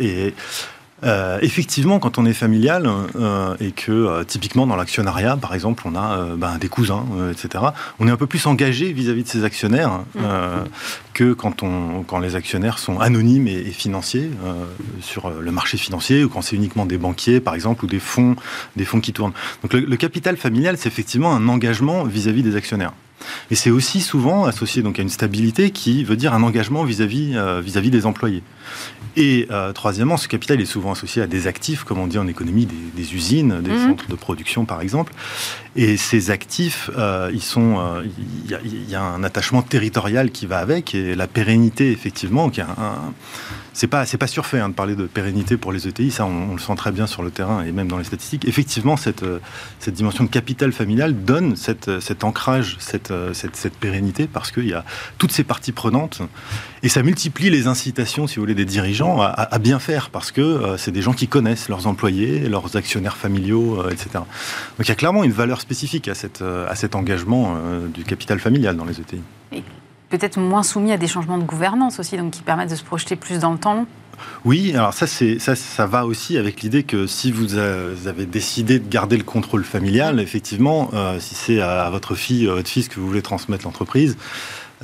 Euh, 1.04 1.38
effectivement, 1.42 1.98
quand 1.98 2.18
on 2.18 2.24
est 2.24 2.32
familial 2.32 2.88
euh, 3.16 3.56
et 3.60 3.72
que 3.72 3.90
euh, 3.90 4.24
typiquement 4.24 4.66
dans 4.66 4.76
l'actionnariat, 4.76 5.36
par 5.36 5.54
exemple, 5.54 5.82
on 5.86 5.96
a 5.96 6.36
ben, 6.36 6.58
des 6.58 6.68
cousins, 6.68 7.04
etc., 7.30 7.64
on 7.98 8.08
est 8.08 8.10
un 8.10 8.16
peu 8.16 8.26
plus 8.26 8.46
engagé 8.46 8.92
vis-à-vis 8.92 9.24
de 9.24 9.28
ses 9.28 9.44
actionnaires 9.44 10.00
mmh. 10.14 10.20
que 11.14 11.32
quand, 11.32 11.62
on, 11.62 12.04
quand 12.04 12.18
les 12.18 12.36
actionnaires 12.36 12.78
sont 12.78 13.00
anonymes 13.00 13.48
et, 13.48 13.62
financiers 13.72 14.30
sur 15.00 15.30
le 15.30 15.50
marché 15.50 15.78
financier 15.78 16.24
ou 16.24 16.28
quand 16.28 16.42
c'est 16.42 16.56
uniquement 16.56 16.86
des 16.86 16.98
banquiers, 16.98 17.40
par 17.40 17.54
exemple, 17.54 17.84
ou 17.84 17.88
des 17.88 18.00
fonds, 18.00 18.36
des 18.76 18.84
fonds 18.84 19.00
qui 19.00 19.12
tournent. 19.12 19.32
Donc 19.62 19.72
le, 19.72 19.96
capital 19.96 20.36
familial, 20.36 20.76
c'est 20.76 20.88
effectivement 20.88 21.34
un 21.34 21.48
engagement 21.48 22.04
vis-à-vis 22.04 22.42
des 22.42 22.56
actionnaires. 22.56 22.92
Et 23.50 23.54
c'est 23.54 23.70
aussi 23.70 24.00
souvent 24.00 24.44
associé 24.44 24.82
donc 24.82 24.98
à 24.98 25.02
une 25.02 25.08
stabilité 25.08 25.70
qui 25.70 26.04
veut 26.04 26.16
dire 26.16 26.34
un 26.34 26.42
engagement 26.42 26.84
vis-à-vis 26.84 27.36
vis-à-vis 27.62 27.90
des 27.90 28.04
employés. 28.04 28.42
Et 29.16 29.46
euh, 29.50 29.72
troisièmement, 29.72 30.16
ce 30.16 30.28
capital 30.28 30.60
est 30.60 30.66
souvent 30.66 30.92
associé 30.92 31.22
à 31.22 31.26
des 31.26 31.46
actifs, 31.46 31.84
comme 31.84 31.98
on 31.98 32.06
dit 32.06 32.18
en 32.18 32.26
économie, 32.26 32.66
des, 32.66 33.14
usines, 33.14 33.60
des 33.60 33.70
mhm. 33.70 33.88
centres 33.88 34.08
de 34.08 34.14
production, 34.14 34.64
par 34.64 34.80
exemple. 34.80 35.12
Et 35.74 35.96
ces 35.96 36.30
actifs, 36.30 36.90
euh, 36.98 37.30
ils 37.32 37.42
sont, 37.42 37.78
euh, 37.78 38.02
il 38.46 38.90
y, 38.90 38.94
a 38.94 39.02
un 39.02 39.24
attachement 39.24 39.62
territorial 39.62 40.30
qui 40.30 40.44
va 40.44 40.58
avec, 40.58 40.94
et 40.94 41.14
la 41.14 41.26
pérennité, 41.26 41.90
effectivement, 41.92 42.50
qui 42.50 42.60
un, 42.60 43.14
c'est 43.72 43.86
pas 43.86 44.04
pas 44.04 44.26
surfait 44.26 44.60
hein, 44.60 44.68
de 44.68 44.74
parler 44.74 44.94
de 44.94 45.06
pérennité 45.06 45.56
pour 45.56 45.72
les 45.72 45.88
ETI, 45.88 46.10
ça 46.10 46.26
on, 46.26 46.52
le 46.52 46.58
sent 46.58 46.74
très 46.76 46.92
bien 46.92 47.06
sur 47.06 47.22
le 47.22 47.30
terrain 47.30 47.64
et 47.64 47.72
même 47.72 47.88
dans 47.88 47.96
les 47.96 48.04
statistiques. 48.04 48.46
Effectivement, 48.46 48.98
cette 48.98 49.24
cette 49.78 49.94
dimension 49.94 50.24
de 50.24 50.28
capital 50.28 50.72
familial 50.72 51.24
donne 51.24 51.56
cette, 51.56 52.00
cet 52.00 52.22
ancrage, 52.22 52.76
cette, 52.78 53.12
cette, 53.32 53.76
pérennité 53.76 54.26
parce 54.26 54.50
qu'il 54.50 54.68
y 54.68 54.74
a 54.74 54.84
toutes 55.16 55.32
ces 55.32 55.42
parties 55.42 55.72
prenantes 55.72 56.20
et 56.82 56.90
ça 56.90 57.02
multiplie 57.02 57.48
les 57.48 57.66
incitations, 57.66 58.26
si 58.26 58.36
vous 58.36 58.42
voulez, 58.42 58.54
des 58.54 58.66
dirigeants 58.66 59.22
à, 59.22 59.58
bien 59.58 59.78
faire 59.78 60.10
parce 60.10 60.32
que 60.32 60.74
c'est 60.76 60.92
des 60.92 61.00
gens 61.00 61.14
qui 61.14 61.26
connaissent 61.26 61.70
leurs 61.70 61.86
employés, 61.86 62.40
leurs 62.48 62.76
actionnaires 62.76 63.16
familiaux, 63.16 63.88
etc. 63.88 64.10
Donc 64.12 64.80
il 64.80 64.88
y 64.88 64.92
a 64.92 64.96
clairement 64.96 65.24
une 65.24 65.32
valeur 65.32 65.61
spécifique 65.62 66.08
à, 66.08 66.14
cette, 66.14 66.42
à 66.42 66.74
cet 66.74 66.94
engagement 66.94 67.56
du 67.94 68.04
capital 68.04 68.38
familial 68.38 68.76
dans 68.76 68.84
les 68.84 69.00
ETI. 69.00 69.20
Et 69.52 69.62
peut-être 70.10 70.38
moins 70.38 70.62
soumis 70.62 70.92
à 70.92 70.98
des 70.98 71.06
changements 71.08 71.38
de 71.38 71.44
gouvernance 71.44 71.98
aussi, 71.98 72.16
donc 72.16 72.32
qui 72.32 72.42
permettent 72.42 72.70
de 72.70 72.76
se 72.76 72.84
projeter 72.84 73.16
plus 73.16 73.38
dans 73.38 73.52
le 73.52 73.58
temps 73.58 73.86
oui, 74.44 74.72
alors 74.74 74.92
ça, 74.94 75.06
ça, 75.06 75.56
ça 75.56 75.86
va 75.86 76.06
aussi 76.06 76.36
avec 76.36 76.62
l'idée 76.62 76.82
que 76.82 77.06
si 77.06 77.32
vous 77.32 77.56
avez 77.56 78.26
décidé 78.26 78.78
de 78.78 78.88
garder 78.88 79.16
le 79.16 79.24
contrôle 79.24 79.64
familial, 79.64 80.20
effectivement, 80.20 80.90
euh, 80.92 81.18
si 81.18 81.34
c'est 81.34 81.60
à 81.60 81.88
votre 81.90 82.14
fille, 82.14 82.46
votre 82.46 82.68
fils 82.68 82.88
que 82.88 83.00
vous 83.00 83.06
voulez 83.06 83.22
transmettre 83.22 83.64
l'entreprise, 83.64 84.16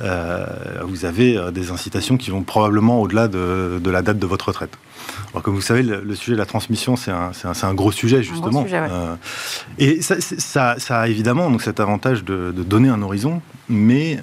euh, 0.01 0.45
vous 0.83 1.05
avez 1.05 1.37
euh, 1.37 1.51
des 1.51 1.71
incitations 1.71 2.17
qui 2.17 2.31
vont 2.31 2.43
probablement 2.43 3.01
au-delà 3.01 3.27
de, 3.27 3.81
la 3.85 4.01
date 4.01 4.19
de 4.19 4.25
votre 4.25 4.47
retraite. 4.47 4.77
Alors, 5.31 5.43
comme 5.43 5.55
vous 5.55 5.61
savez, 5.61 5.83
le, 5.83 6.15
sujet 6.15 6.33
de 6.33 6.37
la 6.37 6.45
transmission, 6.45 6.95
c'est 6.95 7.11
un, 7.11 7.73
gros 7.73 7.91
sujet, 7.91 8.23
justement. 8.23 8.65
et 9.77 10.01
ça, 10.01 10.75
ça, 10.77 10.99
a 10.99 11.07
évidemment 11.07 11.49
donc, 11.49 11.61
cet 11.61 11.79
avantage 11.79 12.23
de, 12.23 12.51
donner 12.51 12.89
un 12.89 13.01
horizon, 13.01 13.41
mais 13.69 14.19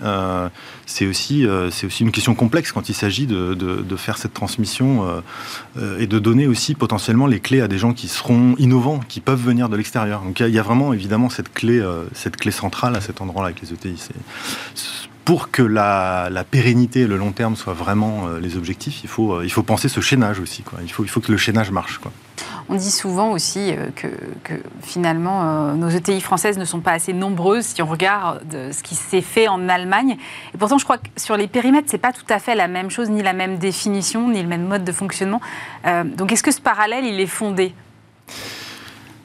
c'est 0.86 1.06
aussi, 1.06 1.46
c'est 1.70 1.86
aussi 1.86 2.02
une 2.02 2.12
question 2.12 2.34
complexe 2.34 2.72
quand 2.72 2.88
il 2.88 2.94
s'agit 2.94 3.26
de, 3.26 3.96
faire 3.96 4.18
cette 4.18 4.34
transmission 4.34 5.22
et 5.98 6.06
de 6.06 6.18
donner 6.18 6.46
aussi 6.46 6.74
potentiellement 6.74 7.26
les 7.26 7.40
clés 7.40 7.60
à 7.60 7.68
des 7.68 7.78
gens 7.78 7.92
qui 7.92 8.08
seront 8.08 8.54
innovants, 8.58 9.00
qui 9.08 9.20
peuvent 9.20 9.42
venir 9.42 9.68
de 9.68 9.76
l'extérieur. 9.76 10.22
Donc 10.22 10.40
il 10.40 10.48
y, 10.48 10.58
a 10.58 10.62
vraiment 10.62 10.92
évidemment 10.92 11.30
cette 11.30 11.52
clé, 11.52 11.82
cette 12.12 12.36
clé 12.36 12.50
centrale 12.50 12.96
à 12.96 13.00
cet 13.00 13.20
endroit-là 13.20 13.48
avec 13.48 13.62
les 13.62 13.72
ETI 13.72 13.96
pour 15.26 15.50
que 15.50 15.60
la, 15.60 16.30
pérennité 16.48 17.00
et 17.00 17.06
le 17.08 17.16
long 17.16 17.32
terme 17.32 17.56
soient 17.56 17.74
vraiment 17.74 18.28
euh, 18.28 18.38
les 18.38 18.56
objectifs, 18.56 19.02
il 19.02 19.08
faut, 19.08 19.34
euh, 19.34 19.44
il 19.44 19.50
faut 19.50 19.64
penser 19.64 19.88
ce 19.88 20.00
chaînage 20.00 20.38
aussi. 20.38 20.62
Quoi. 20.62 20.78
Il, 20.82 20.90
faut, 20.90 21.02
il 21.02 21.08
faut 21.08 21.20
que 21.20 21.32
le 21.32 21.36
chaînage 21.36 21.72
marche. 21.72 21.98
Quoi. 21.98 22.12
On 22.68 22.76
dit 22.76 22.92
souvent 22.92 23.32
aussi 23.32 23.72
euh, 23.72 23.88
que, 23.96 24.06
finalement 24.82 25.74
nos 25.74 25.88
ETI 25.88 26.20
françaises 26.20 26.58
ne 26.58 26.64
sont 26.64 26.78
pas 26.78 26.92
assez 26.92 27.12
nombreuses 27.12 27.66
si 27.66 27.82
on 27.82 27.86
regarde 27.86 28.40
ce 28.70 28.82
qui 28.84 28.94
s'est 28.94 29.20
fait 29.20 29.48
en 29.48 29.68
Allemagne. 29.68 30.16
Et 30.54 30.58
pourtant, 30.58 30.78
je 30.78 30.84
crois 30.84 30.98
que 30.98 31.08
sur 31.16 31.36
les 31.36 31.48
périmètres, 31.48 31.88
c'est 31.90 31.98
pas 31.98 32.12
tout 32.12 32.24
à 32.32 32.38
fait 32.38 32.54
la 32.54 32.68
même 32.68 32.90
chose, 32.90 33.10
ni 33.10 33.22
la 33.22 33.32
même 33.32 33.58
définition, 33.58 34.30
ni 34.30 34.40
le 34.40 34.48
même 34.48 34.64
mode 34.64 34.84
de 34.84 34.92
fonctionnement. 34.92 35.40
donc, 36.16 36.30
est-ce 36.30 36.44
que 36.44 36.52
ce 36.52 36.60
parallèle, 36.60 37.04
il 37.04 37.20
est 37.20 37.26
fondé? 37.26 37.74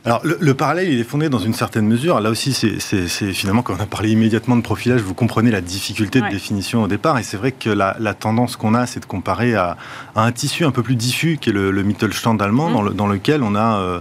Alors, 0.03 0.21
le, 0.23 0.53
parallèle, 0.55 0.91
il 0.91 0.99
est 0.99 1.03
fondé 1.03 1.29
dans 1.29 1.37
une 1.37 1.53
certaine 1.53 1.85
mesure. 1.85 2.19
Là 2.21 2.31
aussi, 2.31 2.53
c'est 2.53 3.33
finalement, 3.33 3.61
quand 3.61 3.75
on 3.77 3.79
a 3.79 3.85
parlé 3.85 4.09
immédiatement 4.09 4.55
de 4.55 4.63
profilage, 4.63 5.01
vous 5.01 5.13
comprenez 5.13 5.51
la 5.51 5.61
difficulté 5.61 6.21
de 6.21 6.27
définition 6.27 6.81
au 6.81 6.87
départ. 6.87 7.19
Et 7.19 7.23
c'est 7.23 7.37
vrai 7.37 7.51
que 7.51 7.69
la, 7.69 8.13
tendance 8.15 8.55
qu'on 8.55 8.73
a, 8.73 8.87
c'est 8.87 8.99
de 8.99 9.05
comparer 9.05 9.53
à, 9.53 9.77
un 10.15 10.31
tissu 10.31 10.65
un 10.65 10.71
peu 10.71 10.81
plus 10.81 10.95
diffus, 10.95 11.37
qui 11.39 11.51
est 11.51 11.53
le, 11.53 11.83
Mittelstand 11.83 12.37
allemand, 12.41 12.69
mmh. 12.69 12.73
dans, 12.73 12.81
le, 12.81 12.93
dans, 12.93 13.07
lequel 13.07 13.43
on 13.43 13.53
a 13.53 13.77
euh, 13.77 13.99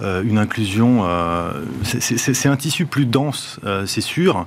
une 0.00 0.38
inclusion. 0.38 1.02
Euh, 1.04 1.52
c'est 1.82 2.48
un 2.48 2.56
tissu 2.56 2.86
plus 2.86 3.06
dense, 3.06 3.60
c'est 3.86 4.00
sûr. 4.00 4.46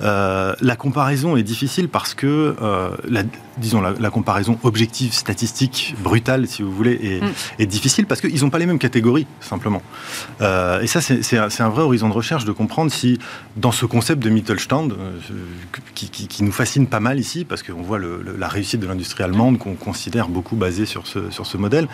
la 0.00 0.76
comparaison 0.76 1.36
est 1.36 1.42
difficile 1.42 1.88
parce 1.88 2.14
que, 2.14 2.54
la, 3.08 3.22
disons, 3.58 3.80
la, 3.80 4.10
comparaison 4.10 4.58
objective, 4.62 5.12
statistique, 5.12 5.94
brutale, 6.02 6.46
si 6.46 6.62
vous 6.62 6.72
voulez, 6.72 6.98
est, 7.02 7.62
est 7.62 7.66
difficile 7.66 8.06
parce 8.06 8.20
qu'ils 8.20 8.40
n'ont 8.42 8.50
pas 8.50 8.58
les 8.58 8.66
mêmes 8.66 8.78
catégories, 8.78 9.26
simplement. 9.40 9.82
Euh, 10.40 10.80
et 10.80 10.86
ça, 10.86 11.00
c'est 11.00 11.36
un, 11.36 11.68
vrai 11.68 11.82
horizon 11.82 12.08
de 12.08 12.14
recherche 12.14 12.44
de 12.44 12.52
comprendre 12.52 12.90
si, 12.90 13.18
dans 13.56 13.72
ce 13.72 13.86
concept 13.86 14.22
de 14.22 14.30
Mittelstand, 14.30 14.92
euh, 14.92 15.18
qui, 15.94 16.42
nous 16.42 16.52
fascine 16.52 16.86
pas 16.86 17.00
mal 17.00 17.18
ici, 17.20 17.44
parce 17.44 17.62
qu'on 17.62 17.82
voit 17.82 17.98
la 17.98 18.48
réussite 18.48 18.80
de 18.80 18.86
l'industrie 18.86 19.24
allemande 19.24 19.58
qu'on 19.58 19.74
considère 19.74 20.28
beaucoup 20.28 20.56
basée 20.56 20.86
sur 20.86 21.06
ce, 21.06 21.30
sur 21.30 21.46
ce 21.46 21.56
modèle, 21.56 21.88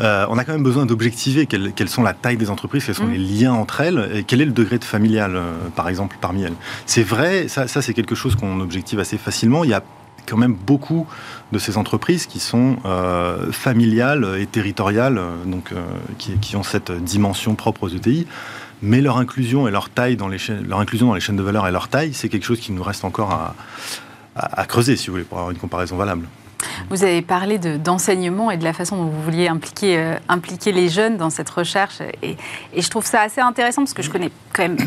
euh, 0.00 0.26
on 0.28 0.38
a 0.38 0.44
quand 0.44 0.52
même 0.52 0.62
besoin 0.62 0.86
d'objectiver 0.86 1.46
quelles, 1.46 1.88
sont 1.88 2.02
la 2.02 2.12
taille 2.12 2.36
des 2.36 2.45
entreprises, 2.50 2.84
quels 2.84 2.94
sont 2.94 3.06
mm. 3.06 3.12
les 3.12 3.18
liens 3.18 3.52
entre 3.52 3.80
elles, 3.80 4.10
et 4.14 4.24
quel 4.24 4.40
est 4.40 4.46
le 4.46 4.52
degré 4.52 4.78
de 4.78 4.84
familial, 4.84 5.40
par 5.74 5.88
exemple, 5.88 6.16
parmi 6.20 6.42
elles? 6.42 6.54
C'est 6.86 7.02
vrai, 7.02 7.48
ça, 7.48 7.68
ça 7.68 7.82
c'est 7.82 7.94
quelque 7.94 8.14
chose 8.14 8.36
qu'on 8.36 8.60
objective 8.60 8.98
assez 8.98 9.18
facilement. 9.18 9.64
Il 9.64 9.70
y 9.70 9.74
a 9.74 9.82
quand 10.26 10.36
même 10.36 10.54
beaucoup 10.54 11.06
de 11.52 11.58
ces 11.58 11.78
entreprises 11.78 12.26
qui 12.26 12.40
sont 12.40 12.76
euh, 12.84 13.50
familiales 13.52 14.36
et 14.38 14.46
territoriales, 14.46 15.20
donc 15.46 15.72
euh, 15.72 15.84
qui, 16.18 16.56
ont 16.56 16.62
cette 16.62 16.92
dimension 16.92 17.54
propre 17.54 17.84
aux 17.84 17.88
ETI. 17.88 18.26
Mais 18.82 19.00
leur 19.00 19.16
inclusion 19.16 19.66
et 19.66 19.70
leur 19.70 19.88
taille 19.88 20.16
dans 20.16 20.28
les 20.28 20.36
chaînes, 20.36 20.66
leur 20.68 20.80
inclusion 20.80 21.06
dans 21.06 21.14
les 21.14 21.20
chaînes 21.20 21.36
de 21.36 21.42
valeur 21.42 21.66
et 21.66 21.70
leur 21.70 21.88
taille, 21.88 22.12
c'est 22.12 22.28
quelque 22.28 22.44
chose 22.44 22.60
qui 22.60 22.72
nous 22.72 22.82
reste 22.82 23.04
encore 23.04 23.32
à, 23.32 23.54
à, 24.34 24.66
creuser, 24.66 24.96
si 24.96 25.06
vous 25.06 25.14
voulez, 25.14 25.24
pour 25.24 25.38
avoir 25.38 25.50
une 25.50 25.58
comparaison 25.58 25.96
valable. 25.96 26.26
Vous 26.90 27.04
avez 27.04 27.22
parlé 27.22 27.58
d'enseignement 27.58 28.50
et 28.50 28.56
de 28.56 28.64
la 28.64 28.72
façon 28.72 28.96
dont 28.96 29.04
vous 29.04 29.22
vouliez 29.22 29.48
impliquer, 29.48 29.98
euh, 29.98 30.14
impliquer 30.28 30.72
les 30.72 30.88
jeunes 30.88 31.16
dans 31.16 31.30
cette 31.30 31.50
recherche. 31.50 32.00
Et, 32.22 32.36
et, 32.72 32.82
je 32.82 32.90
trouve 32.90 33.04
ça 33.04 33.22
assez 33.22 33.40
intéressant 33.40 33.82
parce 33.82 33.94
que 33.94 34.02
je 34.02 34.10
connais 34.10 34.30
quand 34.52 34.62
même 34.62 34.78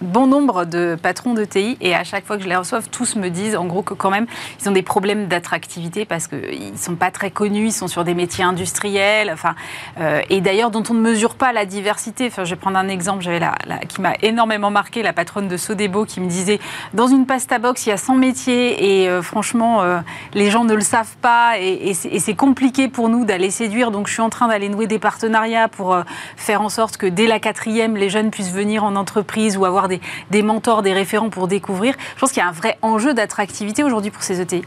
bon 0.00 0.26
nombre 0.26 0.64
de 0.64 0.96
patrons 1.00 1.34
de 1.34 1.44
TI 1.44 1.76
et 1.80 1.94
à 1.94 2.04
chaque 2.04 2.26
fois 2.26 2.36
que 2.36 2.42
je 2.42 2.48
les 2.48 2.56
reçois, 2.56 2.80
tous 2.82 3.16
me 3.16 3.28
disent 3.28 3.56
en 3.56 3.64
gros 3.64 3.82
que 3.82 3.94
quand 3.94 4.10
même 4.10 4.26
ils 4.60 4.68
ont 4.68 4.72
des 4.72 4.82
problèmes 4.82 5.26
d'attractivité 5.26 6.04
parce 6.04 6.28
qu'ils 6.28 6.72
ne 6.72 6.76
sont 6.76 6.96
pas 6.96 7.10
très 7.10 7.30
connus, 7.30 7.66
ils 7.66 7.72
sont 7.72 7.88
sur 7.88 8.04
des 8.04 8.14
métiers 8.14 8.44
industriels, 8.44 9.30
enfin, 9.32 9.54
euh, 10.00 10.20
et 10.28 10.40
d'ailleurs 10.40 10.70
dont 10.70 10.82
on 10.90 10.94
ne 10.94 11.00
mesure 11.00 11.34
pas 11.34 11.52
la 11.52 11.64
diversité. 11.64 12.26
Enfin, 12.26 12.44
je 12.44 12.50
vais 12.50 12.60
prendre 12.60 12.78
un 12.78 12.88
exemple, 12.88 13.22
j'avais 13.22 13.38
la, 13.38 13.54
qui 13.88 14.00
m'a 14.00 14.14
énormément 14.22 14.70
marqué, 14.70 15.02
la 15.02 15.12
patronne 15.12 15.48
de 15.48 15.56
Sodebo 15.56 16.04
qui 16.04 16.20
me 16.20 16.28
disait 16.28 16.60
dans 16.94 17.06
une 17.06 17.26
pasta 17.26 17.58
box 17.58 17.86
il 17.86 17.90
y 17.90 17.92
a 17.92 17.96
100 17.96 18.16
métiers 18.16 19.02
et 19.02 19.08
euh, 19.08 19.22
franchement 19.22 19.82
euh, 19.82 20.00
les 20.34 20.50
gens 20.50 20.64
ne 20.64 20.74
le 20.74 20.82
savent 20.82 21.16
pas 21.22 21.58
et, 21.58 21.90
et 21.90 22.20
c'est 22.20 22.34
compliqué 22.34 22.88
pour 22.88 23.08
nous 23.08 23.24
d'aller 23.24 23.50
séduire 23.50 23.90
donc 23.90 24.08
je 24.08 24.12
suis 24.12 24.22
en 24.22 24.30
train 24.30 24.48
d'aller 24.48 24.68
nouer 24.68 24.86
des 24.86 24.98
partenariats 24.98 25.68
pour 25.68 25.96
faire 26.36 26.62
en 26.62 26.68
sorte 26.68 26.96
que 26.96 27.06
dès 27.06 27.26
la 27.26 27.38
quatrième 27.40 27.96
les 27.96 28.10
jeunes 28.10 28.30
puissent 28.30 28.52
venir 28.52 28.84
en 28.84 28.96
entreprise 28.96 29.56
ou 29.56 29.64
avoir 29.64 29.85
des, 29.88 30.42
mentors, 30.42 30.82
des 30.82 30.92
référents 30.92 31.30
pour 31.30 31.48
découvrir. 31.48 31.94
Je 32.14 32.20
pense 32.20 32.32
qu'il 32.32 32.42
y 32.42 32.46
a 32.46 32.48
un 32.48 32.52
vrai 32.52 32.78
enjeu 32.82 33.14
d'attractivité 33.14 33.84
aujourd'hui 33.84 34.10
pour 34.10 34.22
ces 34.22 34.40
ETI. 34.40 34.62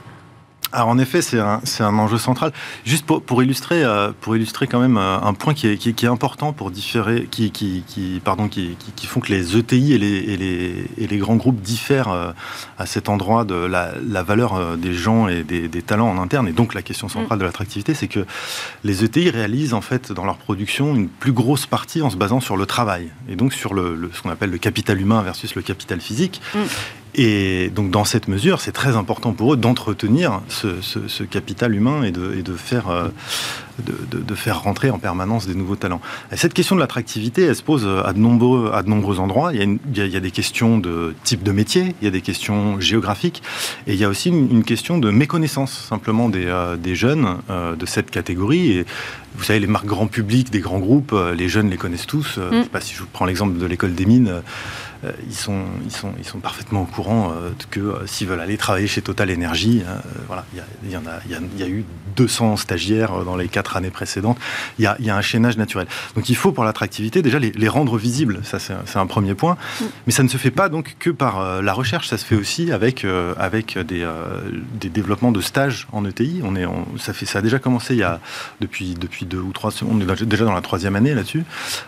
Alors 0.72 0.90
en 0.90 1.00
effet, 1.00 1.22
c'est 1.22 1.40
un, 1.40 1.62
un, 1.80 1.98
enjeu 1.98 2.18
central. 2.18 2.52
Juste 2.86 3.06
pour, 3.06 3.24
pour, 3.24 3.42
illustrer, 3.42 3.84
euh, 3.84 4.12
pour 4.22 4.36
illustrer 4.36 4.68
quand 4.68 4.80
même 4.80 4.98
euh, 4.98 5.20
un 5.20 5.34
point 5.34 5.54
qui 5.54 5.68
est, 5.68 5.78
qui, 5.78 5.90
est 5.90 6.10
important 6.10 6.54
pour 6.54 6.70
différer, 6.70 7.28
qui, 7.30 7.52
qui, 7.52 7.84
qui 7.88 8.22
pardon, 8.24 8.48
qui, 8.48 8.78
qui, 8.96 9.08
font 9.08 9.20
que 9.20 9.32
les 9.32 9.58
ETI 9.58 9.94
et 9.94 9.98
les, 9.98 10.08
et 10.08 10.38
les, 10.38 10.86
et 10.98 11.08
les 11.08 11.18
grands 11.18 11.38
groupes 11.38 11.60
diffèrent 11.60 12.10
euh, 12.10 12.32
à 12.78 12.86
cet 12.86 13.10
endroit 13.10 13.46
de 13.46 13.56
la, 13.56 13.94
la 14.08 14.22
valeur 14.22 14.78
des 14.78 14.94
gens 14.94 15.28
et 15.28 15.44
des, 15.44 15.68
des, 15.68 15.82
talents 15.82 16.10
en 16.10 16.22
interne. 16.22 16.48
Et 16.48 16.54
donc 16.54 16.76
la 16.76 16.84
question 16.84 17.10
centrale 17.10 17.38
mm. 17.38 17.42
de 17.42 17.46
l'attractivité, 17.46 17.94
c'est 17.96 18.08
que 18.08 18.26
les 18.84 19.04
ETI 19.04 19.32
réalisent 19.32 19.74
en 19.74 19.82
fait 19.82 20.12
dans 20.12 20.26
leur 20.26 20.38
production 20.38 20.96
une 20.96 21.10
plus 21.10 21.32
grosse 21.32 21.66
partie 21.66 22.04
en 22.04 22.12
se 22.12 22.16
basant 22.16 22.42
sur 22.42 22.58
le 22.58 22.68
travail 22.68 23.10
et 23.28 23.36
donc 23.36 23.54
sur 23.54 23.74
le, 23.74 24.12
ce 24.14 24.22
qu'on 24.22 24.30
appelle 24.30 24.52
le 24.52 24.60
capital 24.60 25.02
humain 25.02 25.24
versus 25.24 25.56
le 25.56 25.64
capital 25.64 26.00
physique. 26.00 26.42
Mm. 26.54 26.60
Et 27.16 27.70
donc 27.74 27.90
dans 27.90 28.06
cette 28.06 28.28
mesure, 28.28 28.62
c'est 28.62 28.72
très 28.72 28.96
important 28.96 29.34
pour 29.34 29.54
eux 29.54 29.58
d'entretenir 29.58 30.42
ce, 30.48 31.24
capital 31.24 31.74
humain 31.74 32.04
et 32.04 32.12
de, 32.12 32.56
faire, 32.56 32.90
euh, 32.90 33.08
de, 33.80 34.36
faire 34.36 34.62
rentrer 34.62 34.92
en 34.92 35.00
permanence 35.00 35.48
des 35.48 35.56
nouveaux 35.56 35.76
talents. 35.76 36.02
cette 36.36 36.54
question 36.54 36.76
de 36.76 36.82
l'attractivité, 36.82 37.44
elle 37.44 37.56
se 37.56 37.64
pose 37.64 37.88
à 38.06 38.14
de 38.14 38.20
nombreux, 38.20 38.72
à 38.74 38.84
de 38.84 38.90
nombreux 38.90 39.20
endroits. 39.20 39.52
Il 39.54 39.80
y, 39.96 40.16
a 40.16 40.20
des 40.20 40.32
questions 40.32 40.78
de 40.78 41.16
type 41.24 41.42
de 41.44 41.52
métier, 41.52 41.96
il 42.02 42.06
y 42.06 42.08
a 42.08 42.12
des 42.12 42.22
questions 42.22 42.80
géographiques, 42.80 43.42
et 43.88 43.94
il 43.94 44.00
y 44.00 44.04
a 44.04 44.10
aussi 44.10 44.30
une, 44.30 44.64
question 44.64 45.00
de 45.00 45.10
méconnaissance 45.10 45.88
simplement 45.90 46.30
des, 46.30 46.46
euh, 46.46 46.78
jeunes 46.94 47.38
euh, 47.50 47.76
de 47.76 47.86
cette 47.86 48.12
catégorie. 48.12 48.72
Et 48.72 48.86
vous 49.36 49.44
savez, 49.44 49.60
les 49.60 49.68
marques 49.68 49.86
grand 49.86 50.08
public 50.08 50.52
des 50.52 50.60
grands 50.60 50.80
groupes, 50.80 51.16
les 51.36 51.50
jeunes 51.50 51.70
les 51.70 51.78
connaissent 51.78 52.08
tous. 52.08 52.36
Je 52.36 52.56
ne 52.56 52.60
mm. 52.60 52.64
sais 52.64 52.70
pas 52.70 52.82
si 52.82 52.94
je 52.94 53.00
vous 53.00 53.08
prends 53.12 53.26
l'exemple 53.26 53.58
de 53.58 53.66
l'école 53.66 53.96
des 53.96 54.06
mines. 54.06 54.42
Euh, 55.06 55.12
ils, 55.28 55.36
sont, 55.36 55.64
ils, 55.86 55.92
sont, 55.92 56.12
ils 56.20 56.26
sont 56.26 56.40
parfaitement 56.40 56.82
au 56.82 56.86
courant 56.86 57.32
euh, 57.32 57.52
que 57.70 57.80
euh, 57.80 58.06
s'ils 58.06 58.28
veulent 58.28 58.42
aller 58.42 58.58
travailler 58.58 58.88
chez 58.88 59.02
Total 59.02 59.32
Energy, 59.32 59.82
voilà, 60.28 60.46
il 60.84 60.92
y, 60.92 60.98
en 60.98 61.06
a, 61.06 61.20
il 61.26 61.60
y, 61.60 61.64
a, 61.64 61.68
eu 61.68 61.86
200 62.18 62.58
stagiaires 62.58 63.24
dans 63.24 63.38
les 63.38 63.48
quatre 63.48 63.78
années 63.78 63.92
précédentes. 63.92 64.38
Il 64.78 64.84
y 64.84 64.88
a, 64.88 64.98
y 65.00 65.10
a 65.10 65.16
un 65.16 65.22
chaînage 65.22 65.58
naturel. 65.58 65.88
Donc 66.16 66.30
il 66.30 66.36
faut 66.36 66.52
pour 66.52 66.64
l'attractivité 66.64 67.22
déjà 67.22 67.40
les, 67.40 67.52
les, 67.52 67.68
rendre 67.70 67.98
visibles. 67.98 68.42
Ça 68.44 68.60
c'est 68.60 68.98
un, 68.98 69.08
premier 69.08 69.36
point. 69.36 69.58
Mm. 69.80 69.86
Mais 70.08 70.12
ça 70.12 70.24
ne 70.24 70.28
se 70.28 70.38
fait 70.38 70.52
pas 70.52 70.68
donc 70.68 70.96
que 71.00 71.10
par 71.10 71.62
la 71.62 71.74
recherche. 71.74 72.10
Ça 72.10 72.18
se 72.18 72.26
fait 72.26 72.36
aussi 72.36 72.72
avec 72.72 73.06
avec 73.38 73.78
des, 73.78 74.08
des 74.74 74.90
développements 74.90 75.32
de 75.32 75.42
stages 75.42 75.88
en 75.94 76.04
ETI. 76.06 76.42
On 76.44 76.56
est, 76.56 76.66
ça 76.98 77.14
fait 77.14 77.26
ça 77.26 77.40
a 77.40 77.42
déjà 77.42 77.60
commencé 77.60 77.94
il 77.94 78.00
y 78.00 78.04
a 78.04 78.20
depuis 78.60 78.96
depuis 78.96 79.26
deux 79.26 79.40
ou 79.40 79.54
trois. 79.54 79.72
On 79.90 80.02
est 80.02 80.26
déjà 80.26 80.46
dans 80.46 80.54
la 80.54 80.62
troisième 80.62 80.96
année 80.96 81.14
là-dessus. 81.14 81.46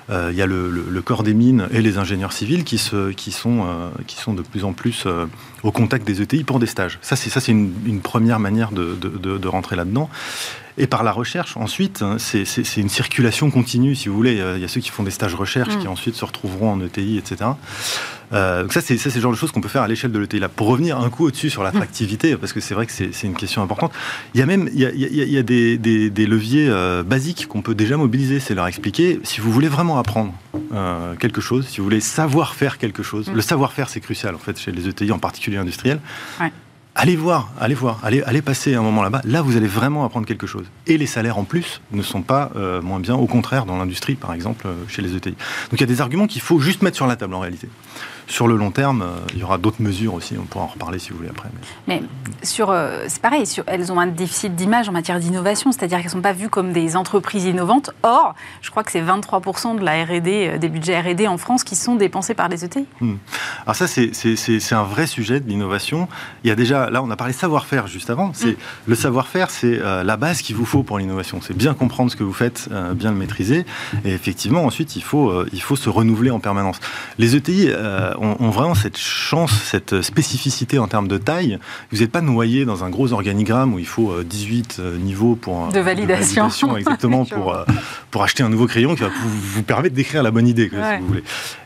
il 0.09 0.36
y 0.36 0.41
a 0.41 0.45
le, 0.45 0.70
le 0.70 1.01
corps 1.01 1.24
des 1.24 1.34
mines 1.34 1.68
et 1.72 1.82
les 1.82 1.97
ingénieurs 1.97 2.34
civils 2.34 2.64
qui 2.64 2.78
se 2.78 3.01
qui, 3.16 3.32
sont, 3.32 3.66
euh, 3.66 3.89
qui 4.08 4.18
sont 4.18 4.34
de 4.34 4.41
plus 4.41 4.64
en 4.64 4.74
plus 4.74 5.04
euh, 5.06 5.26
au 5.64 5.72
contact 5.72 6.06
des 6.06 6.22
ETI 6.22 6.43
pour 6.43 6.60
des 6.60 6.68
stages. 6.68 6.99
Ça, 7.02 7.16
c'est, 7.16 7.52
une, 7.52 8.02
première 8.02 8.39
manière 8.39 8.72
de, 8.72 9.47
rentrer 9.47 9.76
là-dedans. 9.76 10.10
Et 10.82 10.88
par 10.88 11.03
la 11.03 11.11
recherche, 11.11 11.57
ensuite, 11.57 12.01
hein, 12.01 12.17
c'est 12.17 12.77
une 12.77 12.89
circulation 12.89 13.51
continue, 13.51 13.93
si 13.93 14.09
vous 14.09 14.15
voulez. 14.15 14.41
Il 14.55 14.61
y 14.61 14.65
a 14.65 14.67
ceux 14.67 14.82
qui 14.82 14.89
font 14.89 15.03
des 15.03 15.11
stages 15.11 15.36
recherche, 15.36 15.77
qui 15.77 15.86
mm. 15.86 15.91
ensuite 15.91 16.15
se 16.15 16.25
retrouveront 16.25 16.71
en 16.71 16.82
ETI, 16.82 17.19
etc. 17.19 17.51
Euh, 18.34 18.63
donc 18.63 18.73
ça, 18.73 18.82
c'est 18.82 19.03
le 19.03 19.21
genre 19.21 19.32
de 19.32 19.38
choses 19.38 19.51
qu'on 19.51 19.61
peut 19.61 19.69
faire 19.69 19.84
à 19.84 19.88
l'échelle 19.88 20.11
de 20.11 20.17
l'ETI. 20.17 20.39
Là, 20.39 20.49
pour 20.49 20.65
revenir 20.65 20.99
un 20.99 21.11
coup 21.11 21.27
au-dessus 21.27 21.51
sur 21.51 21.61
l'attractivité, 21.61 22.36
parce 22.36 22.51
que 22.51 22.59
c'est 22.59 22.73
vrai 22.73 22.88
que 22.88 22.91
c'est 22.91 23.27
une 23.27 23.36
question 23.36 23.61
importante, 23.61 23.91
il 24.34 24.39
y 24.39 24.43
a 24.43 24.47
même 24.47 24.71
il 24.73 24.79
y 24.79 24.86
a, 24.88 24.91
il 24.91 25.32
y 25.32 25.38
a 25.38 25.43
des, 25.43 25.77
des, 25.77 26.09
des, 26.09 26.25
leviers 26.25 26.67
euh, 26.67 27.03
basiques 27.03 27.47
qu'on 27.47 27.61
peut 27.61 27.75
déjà 27.75 27.95
mobiliser. 27.95 28.39
C'est 28.39 28.55
leur 28.55 28.65
expliquer, 28.65 29.19
si 29.21 29.39
vous 29.39 29.51
voulez 29.51 29.67
vraiment 29.67 29.99
apprendre 29.99 30.34
euh, 30.73 31.15
quelque 31.15 31.41
chose, 31.41 31.67
si 31.67 31.77
vous 31.77 31.84
voulez 31.84 31.99
savoir 31.99 32.55
faire 32.55 32.79
quelque 32.79 33.03
chose, 33.03 33.29
mm. 33.29 33.36
le 33.36 33.41
savoir-faire, 33.41 33.88
c'est 33.88 34.01
crucial, 34.01 34.34
en 34.34 34.39
fait, 34.39 34.57
chez 34.57 34.71
les 34.71 34.88
ETI, 34.88 35.11
en 35.11 35.19
particulier 35.19 35.57
industriels. 35.57 35.99
Ouais 36.39 36.51
allez 36.96 37.16
voir, 37.16 37.52
allez 37.60 37.74
voir, 37.74 38.00
allez, 38.04 38.42
passer 38.42 38.76
un 38.76 38.82
moment 38.82 39.04
là-bas. 39.04 39.22
Là, 39.24 39.42
vous 39.42 39.58
allez 39.58 39.68
vraiment 39.68 40.06
apprendre 40.06 40.26
quelque 40.26 40.48
chose. 40.48 40.66
Et 40.88 40.98
les 40.98 41.06
salaires 41.06 41.38
en 41.38 41.44
plus 41.44 41.82
ne 41.92 42.02
sont 42.02 42.22
pas 42.22 42.52
euh, 42.56 42.82
moins 42.82 43.00
bien, 43.00 43.16
au 43.16 43.28
contraire, 43.28 43.66
dans 43.66 43.78
l'industrie, 43.78 44.16
par 44.16 44.34
exemple, 44.34 44.68
euh, 44.68 44.74
chez 44.88 45.02
les 45.02 45.16
ETI. 45.16 45.32
Donc 45.32 45.74
il 45.74 45.82
y 45.82 45.84
a 45.84 45.88
des 45.88 46.02
arguments 46.02 46.28
qu'il 46.28 46.42
faut 46.42 46.60
juste 46.60 46.82
mettre 46.82 46.98
sur 46.98 47.08
la 47.08 47.16
table 47.16 47.34
en 47.34 47.39
réalité. 47.39 47.70
Sur 48.32 48.47
le 48.47 48.55
long 48.55 48.71
terme, 48.71 49.01
euh, 49.01 49.19
il 49.34 49.39
y 49.39 49.43
aura 49.43 49.57
d'autres 49.57 49.82
mesures 49.82 50.13
aussi, 50.13 50.36
on 50.39 50.45
pourra 50.45 50.63
en 50.63 50.67
reparler 50.67 50.99
si 50.99 51.09
vous 51.09 51.17
voulez 51.17 51.29
après. 51.29 51.49
Mais, 51.89 52.01
sur, 52.43 52.69
euh, 52.69 53.03
c'est 53.09 53.21
pareil, 53.21 53.45
sur, 53.45 53.65
elles 53.67 53.91
ont 53.91 53.99
un 53.99 54.07
déficit 54.07 54.55
d'image 54.55 54.88
en 54.88 54.93
matière 54.93 55.19
d'innovation, 55.19 55.73
c'est-à-dire 55.73 55.97
qu'elles 55.97 56.05
ne 56.05 56.11
sont 56.11 56.21
pas 56.21 56.32
vues 56.32 56.47
comme 56.47 56.71
des 56.71 56.95
entreprises 56.95 57.43
innovantes. 57.43 57.89
Or, 58.03 58.34
je 58.61 58.71
crois 58.71 58.86
que 58.86 58.91
c'est 58.93 59.01
23% 59.01 59.77
de 59.77 59.84
la 59.84 60.05
R&D, 60.05 60.21
euh, 60.53 60.57
des 60.57 60.69
budgets 60.69 60.97
R&D 61.01 61.27
en 61.27 61.38
France 61.38 61.65
qui 61.65 61.75
sont 61.75 61.95
dépensés 61.95 62.34
par 62.34 62.47
les 62.47 62.63
ETI. 62.63 62.86
Hmm. 63.01 63.15
Alors 63.65 63.75
ça, 63.75 63.86
c'est, 63.86 64.13
c'est, 64.13 64.75
un 64.75 64.84
vrai 64.84 65.07
sujet 65.07 65.41
de 65.41 65.49
l'innovation. 65.49 66.07
Il 66.45 66.47
y 66.47 66.51
a 66.51 66.55
déjà, 66.55 66.89
là, 66.89 67.03
on 67.03 67.11
a 67.11 67.17
parlé 67.17 67.34
savoir-faire 67.34 67.88
juste 67.88 68.09
avant. 68.09 68.32
C'est, 68.34 68.51
hmm. 68.51 68.88
Le 68.88 68.95
savoir-faire, 68.95 69.49
c'est 69.49 69.77
la 69.77 70.15
base 70.15 70.41
qu'il 70.41 70.55
vous 70.55 70.65
faut 70.65 70.84
pour 70.84 70.99
l'innovation. 70.99 71.41
C'est 71.41 71.57
bien 71.57 71.73
comprendre 71.73 72.09
ce 72.09 72.15
que 72.15 72.23
vous 72.23 72.32
faites, 72.32 72.69
bien 72.93 73.11
le 73.11 73.17
maîtriser. 73.17 73.65
Et 74.05 74.13
effectivement, 74.13 74.63
ensuite, 74.63 74.95
il 74.95 75.03
faut, 75.03 75.45
il 75.51 75.61
faut 75.61 75.75
se 75.75 75.89
renouveler 75.89 76.32
en 76.32 76.39
permanence. 76.39 76.79
Les 77.17 77.36
ETI 77.36 77.69
ont, 78.22 78.49
vraiment 78.49 78.76
cette 78.76 78.97
chance, 78.97 79.51
cette 79.51 80.01
spécificité 80.01 80.78
en 80.80 80.88
termes 80.88 81.07
de 81.07 81.17
taille. 81.17 81.57
Vous 81.91 81.99
n'êtes 81.99 82.11
pas 82.11 82.22
noyé 82.22 82.65
dans 82.65 82.84
un 82.84 82.89
gros 82.89 83.13
organigramme 83.13 83.74
où 83.74 83.80
il 83.80 83.88
faut 83.88 84.22
18 84.24 84.78
euh, 84.80 84.84
euh, 84.84 84.97
niveaux 84.97 85.36
pour 85.36 85.69
de 85.69 85.80
validation, 85.80 86.49
exactement 86.78 87.26
pour 87.26 87.53
euh, 87.53 87.65
pour 88.11 88.24
acheter 88.24 88.43
un 88.43 88.49
nouveau 88.49 88.67
crayon 88.67 88.95
qui 88.95 89.01
va 89.01 89.09
vous, 89.09 89.63
permettre 89.63 89.95
d'écrire 89.95 90.22
la 90.22 90.32
bonne 90.32 90.47
idée, 90.47 90.69
si 90.69 91.01
vous 91.01 91.07
voulez. 91.07 91.24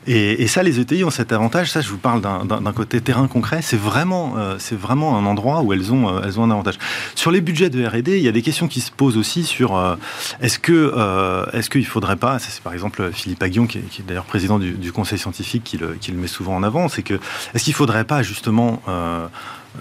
Et, 0.08 0.46
ça, 0.48 0.62
les 0.62 0.80
ETI 0.80 1.04
ont 1.04 1.10
cet 1.10 1.34
avantage. 1.34 1.72
Ça, 1.72 1.82
je 1.82 1.90
vous 1.90 1.98
parle 1.98 2.22
d'un 2.22 2.72
côté 2.72 3.02
terrain 3.02 3.28
concret. 3.28 3.64
C'est 3.64 3.80
vraiment, 3.80 4.36
c'est 4.60 4.78
vraiment 4.78 5.18
un 5.18 5.26
endroit 5.26 5.62
où 5.62 5.74
elles 5.74 5.92
ont, 5.92 6.22
elles 6.22 6.40
ont 6.40 6.44
un 6.44 6.52
avantage. 6.52 6.78
Sur 7.16 7.32
les 7.32 7.42
budgets 7.42 7.72
de 7.72 7.84
R&D, 7.84 8.18
il 8.18 8.24
y 8.24 8.28
a 8.28 8.32
des 8.32 8.44
questions 8.44 8.68
qui 8.68 8.80
se 8.80 8.92
posent 8.92 9.18
aussi 9.18 9.44
sur 9.44 9.98
est-ce 10.40 10.60
que, 10.60 11.50
est-ce 11.54 11.72
qu'il 11.72 11.86
faudrait 11.86 12.16
pas, 12.16 12.38
c'est 12.38 12.62
par 12.62 12.74
exemple 12.74 13.10
Philippe 13.12 13.42
Aguillon, 13.42 13.66
qui 13.66 13.80
est, 13.80 14.06
d'ailleurs 14.08 14.26
président 14.26 14.60
du, 14.60 14.92
conseil 14.92 15.18
scientifique, 15.18 15.64
qui 15.64 15.78
le, 15.78 15.98
qui 16.00 16.12
le 16.12 16.18
met 16.18 16.28
souvent 16.28 16.45
en 16.54 16.64
avant, 16.64 16.88
c'est 16.88 17.04
que 17.04 17.16
est-ce 17.54 17.64
qu'il 17.64 17.74
ne 17.74 17.78
faudrait 17.78 18.04
pas 18.04 18.24
justement 18.24 18.82
euh, 18.88 19.28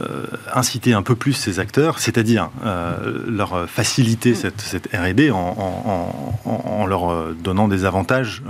euh, 0.01 0.27
inciter 0.53 0.93
un 0.93 1.03
peu 1.03 1.15
plus 1.15 1.33
ces 1.33 1.61
acteurs, 1.61 1.99
c'est-à-dire 1.99 2.51
euh, 2.65 3.25
leur 3.29 3.69
faciliter 3.69 4.33
mm. 4.33 4.37
cette, 4.37 4.61
cette 4.61 4.89
R&D 4.95 5.31
en, 5.31 6.87
leur 6.87 7.35
donnant 7.35 7.69
des 7.69 7.85
avantages 7.85 8.43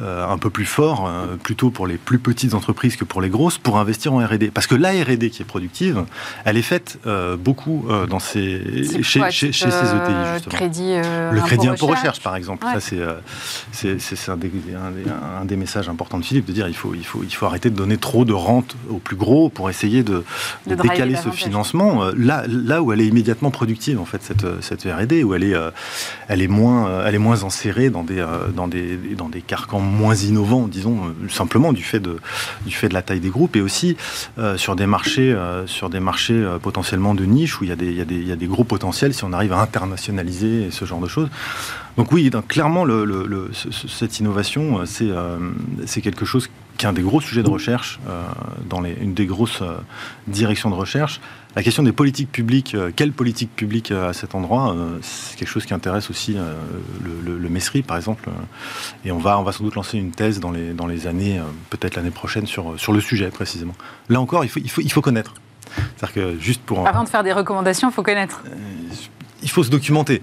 un 0.00 0.38
peu 0.38 0.50
plus 0.50 0.64
forts, 0.64 1.10
plutôt 1.42 1.70
pour 1.70 1.86
les 1.86 1.96
plus 1.96 2.18
petites 2.18 2.54
entreprises 2.54 2.96
que 2.96 3.04
pour 3.04 3.20
les 3.20 3.28
grosses, 3.28 3.58
pour 3.58 3.78
investir 3.78 4.12
en 4.12 4.18
R&D. 4.24 4.50
Parce 4.52 4.66
que 4.66 4.74
la 4.74 4.90
R&D 4.90 5.30
qui 5.30 5.42
est 5.42 5.46
productive, 5.46 6.04
elle 6.44 6.56
est 6.56 6.62
faite 6.62 6.98
beaucoup 7.38 7.86
dans 8.08 8.18
ces, 8.18 9.02
chez, 9.02 9.30
chez, 9.30 9.52
ces 9.52 9.66
ETI 9.66 10.12
justement. 10.34 10.56
Crédit, 10.56 10.94
le 10.96 11.40
crédit 11.40 11.68
impôt 11.68 11.86
recherche, 11.86 12.20
par 12.20 12.36
exemple. 12.36 12.66
Ça 12.66 12.80
c'est 12.80 13.98
c'est 14.00 14.30
un, 14.30 14.38
un, 15.40 15.44
des 15.44 15.56
messages 15.56 15.88
importants 15.88 16.18
de 16.18 16.24
Philippe 16.24 16.46
de 16.46 16.52
dire 16.52 16.68
il 16.68 16.74
faut 16.74 16.94
il 16.94 17.04
faut 17.04 17.22
il 17.22 17.34
faut 17.34 17.46
arrêter 17.46 17.70
de 17.70 17.76
donner 17.76 17.96
trop 17.96 18.24
de 18.24 18.32
rente 18.32 18.76
aux 18.90 18.98
plus 18.98 19.16
gros 19.16 19.48
pour 19.48 19.70
essayer 19.70 20.02
de, 20.02 20.24
décaler 20.66 21.16
ce 21.16 21.30
financement 21.30 22.04
euh, 22.04 22.12
là, 22.16 22.44
là 22.48 22.82
où 22.82 22.92
elle 22.92 23.00
est 23.00 23.06
immédiatement 23.06 23.50
productive, 23.50 24.00
en 24.00 24.04
fait, 24.04 24.22
cette, 24.22 24.46
cette 24.62 24.82
R&D, 24.82 25.24
où 25.24 25.34
elle 25.34 25.44
est, 25.44 25.54
euh, 25.54 25.70
elle, 26.28 26.42
est 26.42 26.48
moins, 26.48 26.88
euh, 26.88 27.04
elle 27.06 27.14
est 27.14 27.18
moins 27.18 27.42
enserrée 27.44 27.90
dans 27.90 28.04
des, 28.04 28.24
dans, 28.54 28.68
des, 28.68 28.96
dans 29.16 29.28
des 29.28 29.42
carcans 29.42 29.80
moins 29.82 30.14
innovants, 30.14 30.68
disons, 30.68 31.14
simplement 31.28 31.72
du 31.72 31.82
fait, 31.82 32.00
de, 32.00 32.16
du 32.66 32.74
fait 32.74 32.88
de 32.88 32.94
la 32.94 33.02
taille 33.02 33.20
des 33.20 33.30
groupes, 33.30 33.56
et 33.56 33.60
aussi 33.60 33.96
sur 34.56 34.76
des 34.76 34.86
marchés, 34.86 35.36
sur 35.66 35.90
des 35.90 36.00
marchés 36.00 36.44
potentiellement 36.62 37.14
de 37.14 37.24
niche, 37.24 37.60
où 37.60 37.64
il 37.64 37.70
y, 37.70 37.72
a 37.72 37.76
des, 37.76 37.92
y 37.92 38.24
y 38.26 38.32
a 38.32 38.36
des 38.36 38.46
gros 38.46 38.64
potentiels 38.64 39.14
si 39.14 39.24
on 39.24 39.32
arrive 39.32 39.52
à 39.52 39.60
internationaliser 39.60 40.70
ce 40.70 40.84
genre 40.84 41.00
de 41.00 41.08
choses. 41.08 41.28
Donc 41.96 42.12
oui, 42.12 42.30
donc, 42.30 42.48
clairement, 42.48 42.86
cette 43.88 44.18
innovation, 44.18 44.80
c'est 44.86 46.00
quelque 46.00 46.24
chose 46.24 46.48
qui 46.82 46.86
est 46.86 46.88
un 46.88 46.92
des 46.92 47.02
gros 47.02 47.20
sujets 47.20 47.44
de 47.44 47.48
recherche, 47.48 48.00
euh, 48.08 48.24
dans 48.68 48.80
les, 48.80 48.92
une 49.00 49.14
des 49.14 49.24
grosses 49.24 49.62
euh, 49.62 49.76
directions 50.26 50.68
de 50.68 50.74
recherche. 50.74 51.20
La 51.54 51.62
question 51.62 51.84
des 51.84 51.92
politiques 51.92 52.32
publiques, 52.32 52.74
euh, 52.74 52.90
quelle 52.94 53.12
politique 53.12 53.54
publique 53.54 53.92
à 53.92 54.12
cet 54.12 54.34
endroit, 54.34 54.74
c'est 55.00 55.36
quelque 55.38 55.48
chose 55.48 55.64
qui 55.64 55.74
intéresse 55.74 56.10
aussi 56.10 56.36
le, 57.04 57.38
le, 57.38 57.48
MESRI, 57.48 57.82
par 57.82 57.96
exemple. 57.96 58.28
et 59.04 59.12
on 59.12 59.18
va, 59.18 59.38
on 59.38 59.44
va 59.44 59.52
sans 59.52 59.62
doute 59.62 59.76
lancer 59.76 59.96
une 59.96 60.10
thèse 60.10 60.40
dans 60.40 60.50
les, 60.50 60.72
dans 60.72 60.88
les 60.88 61.06
années, 61.06 61.40
peut-être 61.70 61.94
l'année 61.94 62.10
prochaine, 62.10 62.46
sur, 62.46 62.80
sur 62.80 62.92
le 62.92 63.00
sujet 63.00 63.28
précisément. 63.28 63.74
Là 64.08 64.20
encore, 64.20 64.44
il 64.44 64.48
faut, 64.48 64.58
il 64.58 64.70
faut, 64.70 64.80
il 64.80 64.90
faut 64.90 65.02
connaître. 65.02 65.34
C'est-à-dire 65.96 66.14
que 66.14 66.38
juste 66.40 66.62
pour... 66.62 66.84
Avant 66.88 67.04
de 67.04 67.08
faire 67.08 67.22
des 67.22 67.32
recommandations, 67.32 67.90
il 67.90 67.92
faut 67.92 68.02
connaître 68.02 68.42
il 69.44 69.50
faut 69.50 69.64
se 69.64 69.70
documenter. 69.70 70.22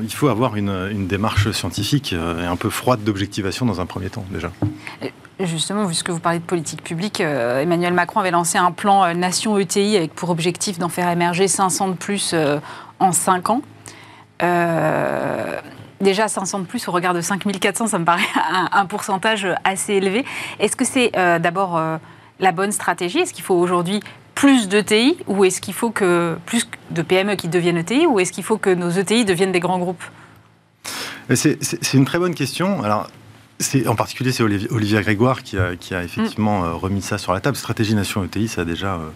Il 0.00 0.12
faut 0.12 0.28
avoir 0.28 0.56
une, 0.56 0.70
une 0.90 1.06
démarche 1.06 1.50
scientifique 1.50 2.14
et 2.14 2.46
un 2.46 2.56
peu 2.56 2.70
froide 2.70 3.04
d'objectivation 3.04 3.66
dans 3.66 3.78
un 3.82 3.84
premier 3.84 4.08
temps, 4.08 4.24
déjà. 4.30 4.50
Justement, 5.40 5.86
puisque 5.86 6.10
vous 6.10 6.20
parlez 6.20 6.38
de 6.38 6.44
politique 6.44 6.82
publique, 6.84 7.20
euh, 7.20 7.60
Emmanuel 7.60 7.92
Macron 7.92 8.20
avait 8.20 8.30
lancé 8.30 8.56
un 8.56 8.70
plan 8.70 9.02
euh, 9.02 9.14
Nation 9.14 9.58
ETI 9.58 9.96
avec 9.96 10.14
pour 10.14 10.30
objectif 10.30 10.78
d'en 10.78 10.88
faire 10.88 11.08
émerger 11.08 11.48
500 11.48 11.88
de 11.88 11.94
plus 11.94 12.30
euh, 12.34 12.60
en 13.00 13.10
5 13.10 13.50
ans. 13.50 13.62
déjà 16.00 16.28
500 16.28 16.60
de 16.60 16.64
plus 16.66 16.86
au 16.86 16.92
regard 16.92 17.14
de 17.14 17.20
5400, 17.20 17.88
ça 17.88 17.98
me 17.98 18.04
paraît 18.04 18.22
un, 18.72 18.86
pourcentage 18.86 19.48
assez 19.64 19.94
élevé. 19.94 20.24
Est-ce 20.60 20.76
que 20.76 20.84
c'est 20.84 21.10
d'abord 21.40 21.80
la 22.38 22.52
bonne 22.52 22.70
stratégie? 22.70 23.18
Est-ce 23.20 23.32
qu'il 23.32 23.44
faut 23.44 23.54
aujourd'hui 23.54 24.00
plus 24.36 24.68
d'ETI 24.68 25.16
ou 25.26 25.44
est-ce 25.44 25.60
qu'il 25.60 25.74
faut 25.74 25.90
que 25.90 26.36
plus 26.46 26.68
de 26.90 27.02
PME 27.02 27.34
qui 27.34 27.48
deviennent 27.48 27.78
ETI 27.78 28.06
ou 28.06 28.20
est-ce 28.20 28.32
qu'il 28.32 28.44
faut 28.44 28.58
que 28.58 28.70
nos 28.70 28.90
ETI 28.90 29.24
deviennent 29.24 29.52
des 29.52 29.60
grands 29.60 29.78
groupes? 29.78 30.04
C'est 31.34 31.94
une 31.94 32.04
très 32.04 32.18
bonne 32.18 32.34
question. 32.34 32.82
Alors, 32.82 33.08
en 33.86 33.94
particulier, 33.94 34.32
c'est 34.32 34.42
Olivier, 34.42 35.00
Grégoire 35.00 35.42
qui 35.42 35.56
a, 35.56 36.02
effectivement 36.02 36.62
mm. 36.62 36.64
euh, 36.64 36.72
remis 36.74 37.02
ça 37.02 37.18
sur 37.18 37.32
la 37.32 37.40
table. 37.40 37.56
Stratégie 37.56 37.94
Nation 37.94 38.24
ETI, 38.24 38.48
ça 38.48 38.62
a 38.62 38.64
déjà, 38.64 38.94
euh, 38.94 39.08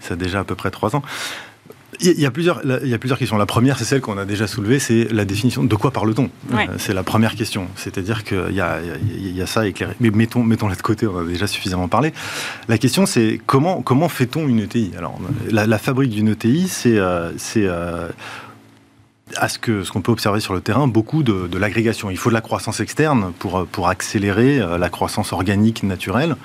ça 0.00 0.14
a 0.14 0.16
déjà 0.16 0.40
à 0.40 0.44
peu 0.44 0.54
près 0.54 0.70
trois 0.70 0.96
ans. 0.96 1.02
Il 2.00 2.20
y, 2.20 2.26
a 2.26 2.30
plusieurs, 2.30 2.60
il 2.82 2.88
y 2.88 2.94
a 2.94 2.98
plusieurs 2.98 3.18
questions. 3.18 3.38
La 3.38 3.46
première, 3.46 3.78
c'est 3.78 3.86
celle 3.86 4.02
qu'on 4.02 4.18
a 4.18 4.26
déjà 4.26 4.46
soulevée, 4.46 4.78
c'est 4.78 5.10
la 5.10 5.24
définition 5.24 5.64
de 5.64 5.74
quoi 5.76 5.92
parle-t-on? 5.92 6.28
Euh, 6.52 6.66
C'est 6.76 6.92
la 6.92 7.02
première 7.02 7.34
question. 7.36 7.68
C'est-à-dire 7.74 8.22
qu'il 8.22 8.52
y 8.52 8.60
a, 8.60 8.80
il 9.08 9.34
y 9.34 9.40
a 9.40 9.46
ça 9.46 9.66
éclairé. 9.66 9.94
Mais 10.00 10.10
mettons, 10.10 10.42
mettons-la 10.42 10.74
de 10.74 10.82
côté, 10.82 11.06
on 11.06 11.18
a 11.18 11.24
déjà 11.24 11.46
suffisamment 11.46 11.88
parlé. 11.88 12.12
La 12.68 12.76
question, 12.76 13.06
c'est 13.06 13.40
comment, 13.46 13.80
comment 13.80 14.10
fait-on 14.10 14.46
une 14.46 14.60
ETI 14.60 14.92
Alors, 14.98 15.18
la, 15.50 15.78
fabrique 15.78 16.10
d'une 16.10 16.28
ETI, 16.28 16.68
c'est 16.68 16.98
à 19.34 19.48
ce 19.48 19.58
que 19.58 19.82
ce 19.82 19.90
qu'on 19.90 20.02
peut 20.02 20.12
observer 20.12 20.38
sur 20.38 20.54
le 20.54 20.60
terrain, 20.60 20.86
beaucoup 20.86 21.24
de, 21.24 21.48
de 21.48 21.58
l'agrégation. 21.58 22.10
Il 22.10 22.16
faut 22.16 22.28
de 22.28 22.34
la 22.34 22.40
croissance 22.40 22.78
externe 22.78 23.32
pour, 23.40 23.66
pour 23.66 23.88
accélérer 23.88 24.60
euh, 24.60 24.78
la 24.78 24.88
croissance 24.88 25.32
organique 25.32 25.82
naturelle. 25.82 26.36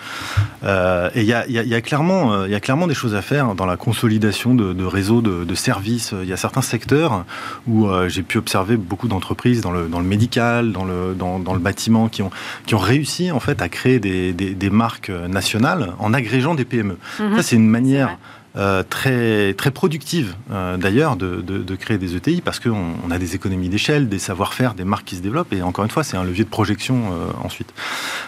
Euh, 0.64 1.12
et 1.14 1.22
il 1.22 1.28
y 1.28 1.34
a, 1.34 1.48
y, 1.48 1.60
a, 1.60 1.64
y 1.64 1.76
a, 1.76 1.82
clairement 1.82 2.34
euh, 2.34 2.48
il 2.48 2.52
y 2.52 2.56
a 2.56 2.60
clairement 2.60 2.88
des 2.88 2.96
choses 2.96 3.14
à 3.14 3.22
faire 3.22 3.54
dans 3.54 3.68
la 3.68 3.78
consolidation 3.78 4.56
de, 4.56 4.74
de 4.74 4.84
réseaux 4.84 5.22
de, 5.22 5.44
de, 5.44 5.56
services. 5.56 6.16
Il 6.24 6.28
y 6.28 6.34
a 6.34 6.38
certains 6.38 6.64
secteurs 6.64 7.24
où 7.68 7.86
euh, 7.86 8.10
j'ai 8.10 8.24
pu 8.24 8.40
observer 8.40 8.78
beaucoup 8.78 9.08
d'entreprises 9.08 9.62
dans 9.62 9.72
le, 9.72 9.88
dans 9.88 10.00
le 10.00 10.06
médical, 10.06 10.72
dans 10.72 10.86
le, 10.86 11.14
dans, 11.14 11.38
dans, 11.38 11.54
le 11.54 11.60
bâtiment, 11.60 12.10
qui 12.10 12.24
ont, 12.24 12.32
qui 12.66 12.74
ont 12.74 12.80
réussi 12.80 13.32
en 13.32 13.40
fait 13.40 13.62
à 13.62 13.70
créer 13.70 14.00
des, 14.00 14.34
des, 14.34 14.56
des 14.56 14.70
marques 14.72 15.12
nationales 15.12 15.94
en 16.00 16.16
agrégeant 16.16 16.56
des 16.56 16.66
PME. 16.66 16.98
Mhm. 17.20 17.36
Ça, 17.36 17.44
c'est 17.44 17.56
une 17.58 17.70
manière 17.70 18.18
euh, 18.58 18.84
très, 18.84 19.54
très 19.54 19.72
productive 19.72 20.36
euh, 20.52 20.76
d'ailleurs 20.76 21.16
de, 21.16 21.40
de, 21.40 21.76
créer 21.78 21.98
des 21.98 22.18
ETI 22.18 22.42
parce 22.42 22.60
qu'on 22.60 22.96
on 23.02 23.10
a 23.10 23.18
des 23.18 23.34
économies 23.34 23.70
d'échelle, 23.70 24.10
des 24.10 24.20
savoir-faire, 24.20 24.74
des 24.74 24.84
marques 24.84 25.06
qui 25.06 25.16
se 25.16 25.22
développent 25.22 25.54
et 25.54 25.62
encore 25.62 25.86
une 25.86 25.90
fois 25.90 26.04
c'est 26.04 26.18
un 26.18 26.26
levier 26.26 26.44
de 26.44 26.50
projection 26.50 27.14
euh, 27.14 27.28
ensuite. 27.46 27.74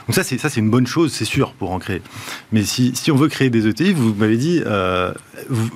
Donc 0.08 0.16
ça 0.16 0.24
c'est 0.24 0.38
ça 0.38 0.48
c'est 0.48 0.62
une 0.62 0.70
bonne 0.70 0.88
chose 0.88 1.12
c'est 1.12 1.26
sûr 1.26 1.52
pour 1.52 1.74
en 1.74 1.80
créer. 1.80 2.02
Mais 2.54 2.64
si, 2.64 2.96
si 2.96 3.12
on 3.12 3.18
veut 3.18 3.28
créer 3.28 3.50
des 3.50 3.68
ETI, 3.68 3.92
vous 3.92 4.14
m'avez 4.14 4.38
dit 4.38 4.64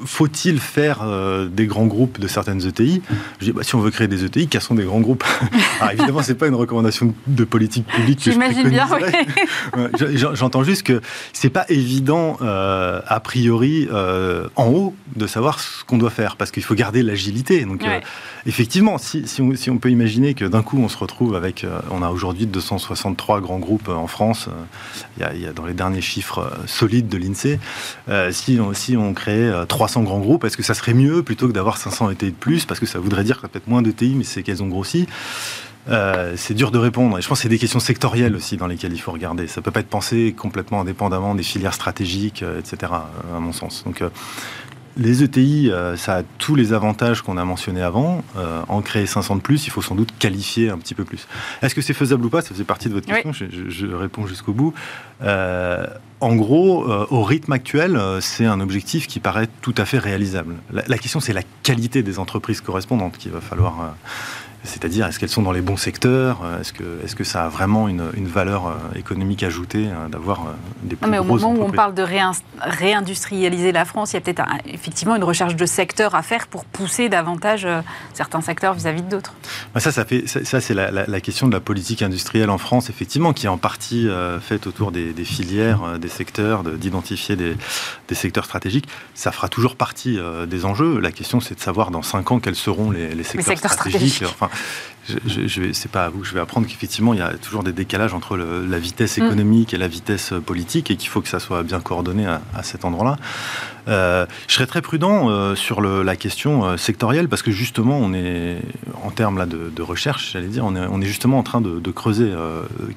faut-il 0.06 0.60
faire 0.62 1.06
des 1.52 1.66
grands 1.66 1.88
groupes 1.88 2.18
de 2.18 2.28
certaines 2.30 2.66
ETI 2.66 3.02
Je 3.42 3.46
dis 3.48 3.52
bah, 3.52 3.64
si 3.64 3.76
on 3.76 3.82
veut 3.82 3.92
créer 3.92 4.08
des 4.08 4.24
ETI, 4.24 4.48
quels 4.48 4.62
sont 4.62 4.76
des 4.76 4.86
grands 4.86 5.02
groupes 5.02 5.26
Alors 5.82 5.92
évidemment 5.92 6.22
c'est 6.24 6.36
pas 6.36 6.48
une 6.48 6.56
recommandation 6.56 7.14
de 7.28 7.44
politique 7.44 7.86
publique. 7.86 8.22
J'imagine 8.24 8.70
bien. 8.70 8.88
J'entends 10.36 10.64
juste 10.64 10.84
que 10.84 11.02
c'est 11.34 11.50
pas 11.50 11.66
évident 11.68 12.38
a 12.40 13.20
priori 13.20 13.90
en 14.56 14.68
haut 14.68 14.96
de 15.16 15.28
savoir 15.28 15.60
ce 15.60 15.84
qu'on 15.84 15.98
doit 15.98 16.10
faire, 16.10 16.36
parce 16.36 16.52
qu'il 16.52 16.64
faut 16.64 16.76
garder 16.76 17.04
l'agilité. 17.04 17.66
Donc, 17.66 17.84
effectivement, 18.46 18.98
si, 18.98 19.28
si, 19.28 19.70
on, 19.70 19.78
peut 19.78 19.92
imaginer 19.92 20.34
que 20.34 20.46
d'un 20.46 20.64
coup, 20.64 20.80
on 20.80 20.90
se 20.90 20.98
retrouve 20.98 21.36
avec, 21.36 21.66
on 21.92 22.02
a 22.02 22.10
aujourd'hui 22.10 22.46
263 22.46 23.42
grands 23.42 23.60
groupes 23.60 23.90
en 23.90 24.08
France, 24.08 24.50
il 25.18 25.42
y, 25.42 25.46
a, 25.46 25.54
dans 25.54 25.66
les 25.66 25.74
derniers 25.74 26.02
chiffres 26.02 26.52
solides 26.66 27.08
de 27.08 27.18
l'INSEE, 27.18 27.60
si, 28.32 28.60
on, 28.60 28.74
si 28.74 28.98
on 28.98 29.14
crée 29.14 29.52
300 29.68 30.04
grands 30.04 30.20
groupes, 30.20 30.44
est-ce 30.44 30.58
que 30.58 30.64
ça 30.64 30.74
serait 30.74 30.94
mieux 30.94 31.24
plutôt 31.24 31.48
que 31.48 31.54
d'avoir 31.54 31.78
500 31.78 32.12
ETI 32.12 32.32
de 32.32 32.32
plus, 32.32 32.66
parce 32.66 32.80
que 32.80 32.86
ça 32.86 33.00
voudrait 33.00 33.24
dire 33.24 33.38
qu'il 33.38 33.44
y 33.44 33.46
a 33.48 33.50
peut-être 33.50 33.68
moins 33.68 33.82
d'ETI, 33.82 34.16
mais 34.16 34.24
c'est 34.24 34.44
qu'elles 34.44 34.64
ont 34.64 34.68
grossi 34.68 35.08
euh, 35.90 36.34
c'est 36.36 36.54
dur 36.54 36.72
de 36.72 36.78
répondre. 36.78 37.18
Et 37.18 37.22
je 37.22 37.28
pense 37.28 37.40
que 37.40 37.44
c'est 37.44 37.50
des 37.50 37.60
questions 37.60 37.80
sectorielles 37.80 38.36
aussi 38.36 38.58
dans 38.58 38.68
lesquelles 38.68 38.94
il 38.94 39.00
faut 39.00 39.12
regarder. 39.12 39.48
Ça 39.48 39.62
ne 39.62 39.64
peut 39.64 39.72
pas 39.72 39.80
être 39.80 39.88
pensé 39.88 40.34
complètement 40.38 40.82
indépendamment 40.82 41.36
des 41.36 41.44
filières 41.44 41.74
stratégiques, 41.74 42.44
euh, 42.44 42.60
etc., 42.60 42.92
euh, 42.94 43.38
à 43.38 43.40
mon 43.40 43.54
sens. 43.54 43.84
Donc, 43.86 44.04
les 45.00 45.22
ETI, 45.22 45.72
ça 45.96 46.16
a 46.16 46.24
tous 46.40 46.56
les 46.56 46.74
avantages 46.74 47.22
qu'on 47.22 47.38
a 47.38 47.46
mentionnés 47.46 47.84
avant. 47.84 48.24
en 48.68 48.82
créer 48.82 49.06
500 49.06 49.36
de 49.36 49.42
plus, 49.42 49.68
il 49.68 49.70
faut 49.70 49.84
sans 49.84 49.94
doute 49.94 50.10
qualifier 50.18 50.72
un 50.72 50.80
petit 50.80 50.96
peu 50.96 51.04
plus. 51.04 51.28
Est-ce 51.62 51.76
que 51.76 51.82
c'est 51.82 51.94
faisable 51.94 52.26
ou 52.26 52.30
pas? 52.30 52.42
Ça 52.42 52.50
faisait 52.50 52.64
partie 52.64 52.90
de 52.90 52.96
votre 52.96 53.06
question. 53.06 53.32
Je, 53.32 53.86
réponds 53.94 54.26
jusqu'au 54.26 54.54
bout. 54.54 54.74
en 55.22 56.36
gros, 56.36 56.92
au 57.12 57.22
rythme 57.22 57.52
actuel, 57.52 58.02
c'est 58.22 58.48
un 58.48 58.60
objectif 58.60 59.06
qui 59.06 59.20
paraît 59.20 59.50
tout 59.62 59.76
à 59.78 59.86
fait 59.86 60.00
réalisable. 60.00 60.56
La, 60.74 60.82
la 60.88 60.98
question, 60.98 61.20
c'est 61.20 61.34
la 61.34 61.44
qualité 61.62 62.02
des 62.02 62.18
entreprises 62.18 62.62
correspondantes 62.62 63.20
qu'il 63.20 63.32
va 63.32 63.40
falloir 63.40 63.94
c'est-à-dire, 64.68 65.08
est-ce 65.08 65.20
qu'elles 65.20 65.30
sont 65.30 65.42
dans 65.42 65.52
les 65.52 65.62
bons 65.62 65.78
secteurs 65.78 66.42
euh, 66.44 66.62
Est-ce 66.62 66.74
que, 66.74 66.84
est 67.04 67.16
que 67.16 67.24
ça 67.24 67.46
a 67.46 67.50
vraiment 67.50 67.88
une, 67.88 68.28
valeur 68.28 68.68
euh, 68.68 68.74
économique 68.96 69.42
ajoutée 69.42 69.88
euh, 69.88 70.08
d'avoir 70.10 70.54
des 70.84 70.96
plus 70.96 71.10
mais 71.10 71.18
Au 71.18 71.24
moment 71.24 71.52
où 71.52 71.64
on 71.64 71.72
parle 71.72 71.94
de 71.94 72.04
réindustrialiser 72.62 73.72
la 73.72 73.86
France, 73.86 74.12
il 74.12 74.16
y 74.16 74.18
a 74.18 74.22
peut-être 74.22 74.44
effectivement 74.66 75.16
une 75.16 75.24
recherche 75.24 75.56
de 75.56 75.66
secteur 75.66 76.14
à 76.14 76.22
faire 76.22 76.48
pour 76.48 76.66
pousser 76.66 77.10
davantage 77.10 77.68
certains 78.14 78.42
secteurs 78.42 78.74
vis-à-vis 78.74 79.02
d'autres. 79.02 79.34
Bah, 79.74 79.80
ça, 79.80 79.92
ça, 79.92 80.06
fait, 80.06 80.28
ça, 80.28 80.62
c'est 80.62 80.74
la, 80.74 81.22
question 81.22 81.48
de 81.48 81.54
la 81.54 81.60
politique 81.60 82.02
industrielle 82.02 82.50
en 82.50 82.58
France, 82.58 82.90
effectivement, 82.90 83.34
qui 83.34 83.46
est 83.46 83.50
en 83.50 83.58
partie 83.58 84.08
faite 84.42 84.68
autour 84.68 84.92
des, 84.92 85.14
filières, 85.24 85.98
des 86.00 86.10
secteurs, 86.10 86.64
d'identifier 86.64 87.36
des, 87.36 87.56
secteurs 88.12 88.46
stratégiques. 88.46 88.88
Ça 89.14 89.32
fera 89.32 89.48
toujours 89.48 89.76
partie 89.76 90.20
des 90.48 90.66
enjeux. 90.66 91.00
La 91.00 91.12
question, 91.12 91.40
c'est 91.40 91.56
de 91.56 91.62
savoir 91.62 91.92
dans 91.92 92.02
cinq 92.02 92.32
ans 92.32 92.40
quels 92.40 92.56
seront 92.56 92.92
les, 92.92 93.24
secteurs, 93.24 93.72
stratégiques. 93.72 94.24
Enfin, 94.24 94.50
je, 95.08 95.48
je, 95.48 95.72
c'est 95.72 95.92
pas 95.92 96.06
à 96.06 96.10
vous 96.10 96.20
que 96.20 96.28
je 96.28 96.34
vais 96.34 96.40
apprendre 96.40 96.68
qu'effectivement 96.68 97.14
il 97.14 97.20
y 97.20 97.24
a 97.24 97.34
toujours 97.36 97.64
des 97.64 97.72
décalages 97.72 98.14
entre 98.14 98.36
la 98.38 98.80
vitesse 98.80 99.18
économique 99.18 99.74
et 99.74 99.78
la 99.78 99.88
vitesse 99.88 100.34
politique 100.46 100.92
et 100.92 100.98
qu'il 100.98 101.10
faut 101.10 101.22
que 101.22 101.30
ça 101.30 101.40
soit 101.40 101.64
bien 101.64 101.80
coordonné 101.80 102.26
à, 102.26 102.64
cet 102.64 102.86
endroit-là. 102.86 103.18
Euh, 103.88 104.26
je 104.48 104.54
serais 104.54 104.66
très 104.66 104.82
prudent 104.82 105.30
euh, 105.30 105.56
sur 105.56 105.82
la 105.82 106.16
question 106.16 106.66
euh, 106.66 106.78
sectorielle 106.78 107.30
parce 107.30 107.42
que 107.42 107.52
justement 107.52 107.98
on 107.98 108.14
est 108.14 108.58
en 109.04 109.12
termes 109.12 109.38
là 109.38 109.46
de, 109.46 109.82
recherche, 109.82 110.32
j'allais 110.34 110.48
dire, 110.48 110.66
on 110.66 110.76
est, 110.76 110.86
on 110.90 111.02
est, 111.02 111.06
justement 111.06 111.40
en 111.40 111.44
train 111.44 111.62
de, 111.62 111.92
creuser 111.92 112.34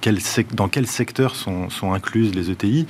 quel 0.00 0.18
dans 0.52 0.68
quel 0.68 0.86
secteur 0.86 1.36
sont, 1.36 1.70
sont, 1.70 1.92
incluses 1.92 2.34
les 2.34 2.50
ETI, 2.50 2.86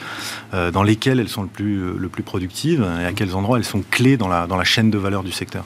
dans 0.72 0.82
lesquels 0.82 1.20
elles 1.20 1.28
sont 1.28 1.42
le 1.42 1.48
plus, 1.48 1.98
le 1.98 2.08
plus 2.08 2.22
productives 2.22 2.86
et 3.02 3.04
à 3.04 3.12
quels 3.12 3.34
endroits 3.34 3.58
elles 3.58 3.64
sont 3.64 3.82
clés 3.90 4.16
dans 4.16 4.28
la, 4.28 4.46
dans 4.46 4.56
la 4.56 4.64
chaîne 4.64 4.90
de 4.90 4.96
valeur 4.96 5.22
du 5.22 5.32
secteur. 5.32 5.64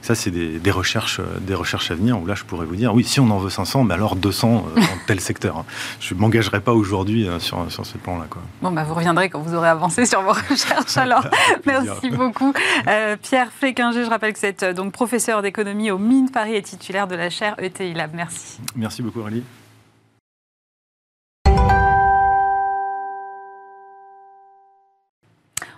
Ça 0.00 0.14
c'est 0.14 0.30
des, 0.30 0.58
des, 0.58 0.70
recherches, 0.70 1.20
des 1.42 1.54
recherches 1.54 1.90
à 1.90 1.94
venir 1.94 2.18
où 2.18 2.26
là 2.26 2.34
je 2.34 2.44
pourrais 2.44 2.64
vous 2.64 2.76
dire 2.76 2.94
oui, 2.94 3.04
si 3.04 3.20
on 3.20 3.30
en 3.30 3.38
veut 3.38 3.50
500, 3.50 3.84
mais 3.84 3.94
alors 3.94 4.16
200 4.16 4.66
euh, 4.76 4.80
dans 4.80 4.86
tel 5.06 5.20
secteur. 5.20 5.58
Hein. 5.58 5.64
Je 6.00 6.14
ne 6.14 6.20
m'engagerai 6.20 6.60
pas 6.60 6.72
aujourd'hui 6.72 7.28
sur, 7.38 7.70
sur 7.70 7.84
ce 7.84 7.98
plan-là. 7.98 8.24
Bon, 8.62 8.70
bah, 8.70 8.84
vous 8.84 8.94
reviendrez 8.94 9.28
quand 9.28 9.40
vous 9.40 9.54
aurez 9.54 9.68
avancé 9.68 10.06
sur 10.06 10.22
vos 10.22 10.32
recherches. 10.32 10.96
Alors, 10.96 11.26
merci 11.66 11.73
beaucoup. 12.10 12.52
Euh, 12.86 13.16
Pierre 13.20 13.50
Fléquinger, 13.52 14.04
je 14.04 14.10
rappelle 14.10 14.32
que 14.32 14.38
vous 14.38 14.46
êtes 14.46 14.64
donc 14.64 14.92
professeur 14.92 15.42
d'économie 15.42 15.90
au 15.90 15.98
Mines 15.98 16.30
Paris 16.30 16.54
et 16.54 16.62
titulaire 16.62 17.06
de 17.06 17.14
la 17.14 17.30
chaire 17.30 17.54
ETI 17.58 17.94
Lab. 17.94 18.10
Merci. 18.14 18.60
Merci 18.76 19.02
beaucoup, 19.02 19.20
Aurélie. 19.20 19.42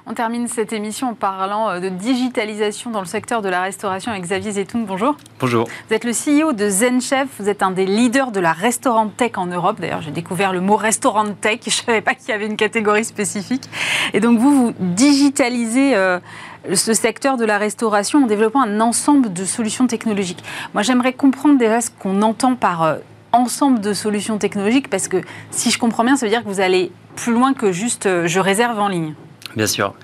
On 0.09 0.15
termine 0.15 0.47
cette 0.47 0.73
émission 0.73 1.09
en 1.09 1.15
parlant 1.15 1.69
euh, 1.69 1.81
de 1.81 1.89
digitalisation 1.89 2.93
dans 2.93 3.01
le 3.01 3.07
secteur 3.07 3.43
de 3.43 3.49
la 3.49 3.61
restauration 3.61 4.13
avec 4.13 4.23
Xavier 4.23 4.53
Zetoun. 4.53 4.85
Bonjour. 4.85 5.17
Bonjour. 5.41 5.67
Vous 5.89 5.95
êtes 5.97 6.05
le 6.05 6.13
CEO 6.13 6.53
de 6.53 6.71
ZenChef. 6.71 7.27
Vous 7.41 7.49
êtes 7.49 7.61
un 7.61 7.73
des 7.73 7.87
leaders 7.87 8.31
de 8.31 8.39
la 8.39 8.53
restaurant 8.53 9.09
tech 9.09 9.33
en 9.35 9.47
Europe. 9.47 9.81
D'ailleurs, 9.81 10.03
j'ai 10.03 10.13
découvert 10.13 10.53
le 10.53 10.61
mot 10.61 10.77
restaurant 10.77 11.25
tech. 11.33 11.59
Je 11.67 11.71
ne 11.71 11.87
savais 11.87 12.01
pas 12.03 12.15
qu'il 12.15 12.29
y 12.29 12.33
avait 12.33 12.47
une 12.47 12.57
catégorie 12.57 13.05
spécifique. 13.05 13.65
Et 14.15 14.21
donc, 14.21 14.39
vous, 14.39 14.67
vous 14.67 14.75
digitalisez. 14.79 15.97
Euh, 15.97 16.21
ce 16.75 16.95
secteur 16.95 17.37
de 17.37 17.45
la 17.45 17.59
restauration 17.59 18.25
en 18.25 18.27
développant 18.27 18.61
un 18.61 18.81
ensemble 18.81 19.33
de 19.33 19.45
solutions 19.45 19.87
technologiques. 19.87 20.43
Moi, 20.75 20.83
j'aimerais 20.83 21.13
comprendre 21.13 21.59
déjà 21.59 21.81
ce 21.81 21.91
qu'on 21.91 22.23
entend 22.23 22.57
par 22.57 22.83
euh, 22.83 22.97
ensemble 23.31 23.81
de 23.81 23.93
solutions 23.93 24.37
technologiques, 24.39 24.91
parce 24.91 25.07
que 25.07 25.19
si 25.53 25.71
je 25.71 25.79
comprends 25.79 26.03
bien, 26.03 26.17
ça 26.17 26.27
veut 26.27 26.31
dire 26.31 26.43
que 26.43 26.49
vous 26.49 26.61
allez 26.61 26.91
plus 27.15 27.33
loin 27.33 27.55
que 27.55 27.71
juste 27.71 28.27
je 28.27 28.41
réserve 28.41 28.81
en 28.81 28.89
ligne. 28.89 29.15
Bien 29.57 29.67
sûr. 29.67 29.95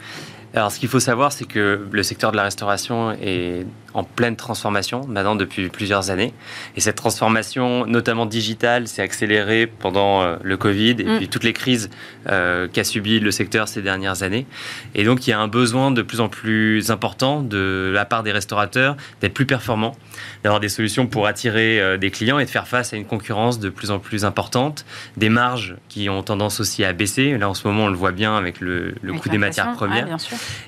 Alors, 0.55 0.73
ce 0.73 0.79
qu'il 0.79 0.89
faut 0.89 1.01
savoir, 1.01 1.33
c'est 1.33 1.45
que 1.45 1.87
le 1.91 2.03
secteur 2.03 2.33
de 2.33 2.37
la 2.37 2.43
restauration 2.43 3.13
est 3.13 3.67
en 3.95 4.05
pleine 4.05 4.37
transformation 4.37 5.07
maintenant 5.07 5.37
depuis 5.37 5.69
plusieurs 5.69 6.11
années. 6.11 6.33
Et 6.77 6.81
cette 6.81 6.97
transformation, 6.97 7.87
notamment 7.87 8.27
digitale, 8.27 8.89
s'est 8.89 9.03
accélérée 9.03 9.67
pendant 9.67 10.23
euh, 10.23 10.37
le 10.43 10.57
Covid 10.57 10.97
et 10.99 11.05
mm. 11.05 11.17
puis 11.19 11.29
toutes 11.29 11.45
les 11.45 11.53
crises 11.53 11.91
euh, 12.29 12.69
qu'a 12.69 12.85
subi 12.85 13.21
le 13.21 13.31
secteur 13.31 13.69
ces 13.69 13.83
dernières 13.83 14.23
années. 14.23 14.47
Et 14.95 15.05
donc, 15.05 15.27
il 15.27 15.31
y 15.31 15.33
a 15.33 15.41
un 15.41 15.49
besoin 15.49 15.91
de 15.91 16.03
plus 16.03 16.21
en 16.21 16.29
plus 16.29 16.91
important 16.91 17.43
de 17.43 17.91
la 17.95 18.05
part 18.05 18.23
des 18.23 18.33
restaurateurs 18.33 18.97
d'être 19.21 19.35
plus 19.35 19.47
performants, 19.47 19.97
d'avoir 20.43 20.61
des 20.61 20.69
solutions 20.69 21.07
pour 21.07 21.27
attirer 21.27 21.81
euh, 21.81 21.97
des 21.97 22.11
clients 22.11 22.39
et 22.39 22.45
de 22.45 22.51
faire 22.51 22.69
face 22.69 22.93
à 22.93 22.97
une 22.97 23.07
concurrence 23.07 23.59
de 23.59 23.69
plus 23.69 23.91
en 23.91 23.99
plus 23.99 24.25
importante, 24.25 24.85
des 25.17 25.29
marges 25.29 25.77
qui 25.89 26.09
ont 26.09 26.23
tendance 26.23 26.61
aussi 26.61 26.85
à 26.85 26.93
baisser. 26.93 27.37
Là, 27.39 27.49
en 27.49 27.55
ce 27.55 27.67
moment, 27.67 27.85
on 27.85 27.89
le 27.89 27.97
voit 27.97 28.13
bien 28.13 28.37
avec 28.37 28.61
le, 28.61 28.95
coût 29.21 29.29
des 29.29 29.39
matières 29.39 29.73
premières. 29.73 30.17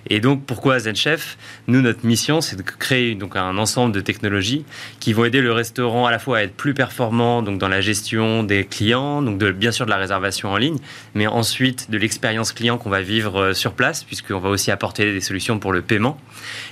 et 0.08 0.20
donc, 0.20 0.44
pourquoi 0.44 0.78
ZenChef? 0.78 1.36
Nous, 1.66 1.80
notre 1.80 2.04
mission, 2.04 2.40
c'est 2.40 2.56
de 2.56 2.62
créer 2.62 3.13
donc 3.14 3.36
un 3.36 3.58
ensemble 3.58 3.92
de 3.92 4.00
technologies 4.00 4.64
qui 5.00 5.12
vont 5.12 5.24
aider 5.24 5.40
le 5.40 5.52
restaurant 5.52 6.06
à 6.06 6.10
la 6.10 6.18
fois 6.18 6.38
à 6.38 6.42
être 6.42 6.54
plus 6.54 6.74
performant 6.74 7.42
donc 7.42 7.58
dans 7.58 7.68
la 7.68 7.80
gestion 7.80 8.42
des 8.42 8.64
clients, 8.64 9.22
donc 9.22 9.38
de, 9.38 9.50
bien 9.50 9.72
sûr 9.72 9.86
de 9.86 9.90
la 9.90 9.96
réservation 9.96 10.50
en 10.50 10.56
ligne, 10.56 10.78
mais 11.14 11.26
ensuite 11.26 11.90
de 11.90 11.98
l'expérience 11.98 12.52
client 12.52 12.78
qu'on 12.78 12.90
va 12.90 13.02
vivre 13.02 13.40
euh, 13.40 13.52
sur 13.54 13.72
place, 13.72 14.04
puisqu'on 14.04 14.38
va 14.38 14.48
aussi 14.48 14.70
apporter 14.70 15.12
des 15.12 15.20
solutions 15.20 15.58
pour 15.58 15.72
le 15.72 15.82
paiement. 15.82 16.18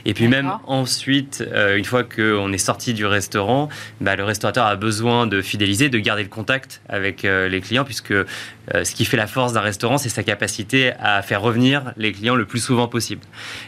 Et 0.04 0.14
puis 0.14 0.28
même 0.28 0.52
ensuite, 0.66 1.44
euh, 1.52 1.76
une 1.76 1.84
fois 1.84 2.04
qu'on 2.04 2.52
est 2.52 2.58
sorti 2.58 2.94
du 2.94 3.06
restaurant, 3.06 3.68
bah, 4.00 4.16
le 4.16 4.24
restaurateur 4.24 4.66
a 4.66 4.76
besoin 4.76 5.26
de 5.26 5.40
fidéliser, 5.42 5.88
de 5.88 5.98
garder 5.98 6.22
le 6.22 6.28
contact 6.28 6.80
avec 6.88 7.24
euh, 7.24 7.48
les 7.48 7.60
clients, 7.60 7.84
puisque 7.84 8.14
ce 8.72 8.94
qui 8.94 9.04
fait 9.04 9.16
la 9.16 9.26
force 9.26 9.52
d'un 9.52 9.60
restaurant, 9.60 9.98
c'est 9.98 10.08
sa 10.08 10.22
capacité 10.22 10.92
à 11.00 11.22
faire 11.22 11.42
revenir 11.42 11.92
les 11.96 12.12
clients 12.12 12.34
le 12.34 12.44
plus 12.44 12.60
souvent 12.60 12.88
possible. 12.88 13.22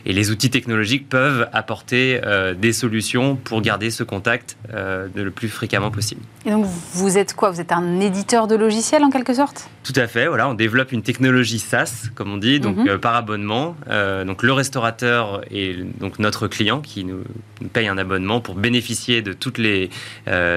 Et 0.07 0.13
les 0.13 0.31
outils 0.31 0.51
technologiques 0.51 1.09
peuvent 1.09 1.49
apporter 1.53 2.21
des 2.59 2.73
solutions 2.73 3.37
pour 3.37 3.61
garder 3.61 3.91
ce 3.91 4.03
contact 4.03 4.57
euh, 4.73 5.09
le 5.15 5.31
plus 5.31 5.49
fréquemment 5.49 5.91
possible. 5.91 6.21
Et 6.47 6.51
donc 6.51 6.67
vous 6.93 7.19
êtes 7.19 7.35
quoi? 7.35 7.51
Vous 7.51 7.61
êtes 7.61 7.73
un 7.73 8.01
éditeur 8.01 8.47
de 8.47 8.55
logiciels 8.55 9.03
en 9.05 9.11
quelque 9.11 9.35
sorte? 9.35 9.69
Tout 9.83 9.93
à 9.97 10.07
fait, 10.07 10.27
voilà, 10.27 10.49
on 10.49 10.55
développe 10.55 10.93
une 10.93 11.03
technologie 11.03 11.59
SaaS, 11.59 12.09
comme 12.15 12.33
on 12.33 12.37
dit, 12.37 12.61
donc 12.61 12.77
mhm. 12.77 12.89
euh, 12.89 12.99
par 12.99 13.15
abonnement. 13.15 13.77
Euh, 13.89 14.25
donc 14.25 14.43
le 14.43 14.53
restaurateur 14.53 15.43
est 15.51 15.75
donc 15.99 16.19
notre 16.19 16.49
client 16.49 16.81
qui 16.81 17.05
nous, 17.05 17.25
paye 17.73 17.89
un 17.89 17.99
abonnement 17.99 18.41
pour 18.41 18.55
bénéficier 18.55 19.23
de 19.23 19.33
toutes 19.33 19.59
les 19.59 19.91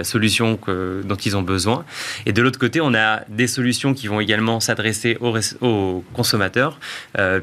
solutions 0.04 0.58
que, 0.58 1.02
dont 1.06 1.16
ils 1.16 1.38
ont 1.38 1.42
besoin. 1.42 1.86
Et 2.26 2.34
de 2.34 2.42
l'autre 2.42 2.60
côté, 2.60 2.82
on 2.82 2.94
a 2.94 3.22
des 3.30 3.48
solutions 3.48 3.94
qui 3.94 4.08
vont 4.08 4.20
s'adresser 4.60 5.18
aux, 5.22 6.04
consommateurs, 6.14 6.80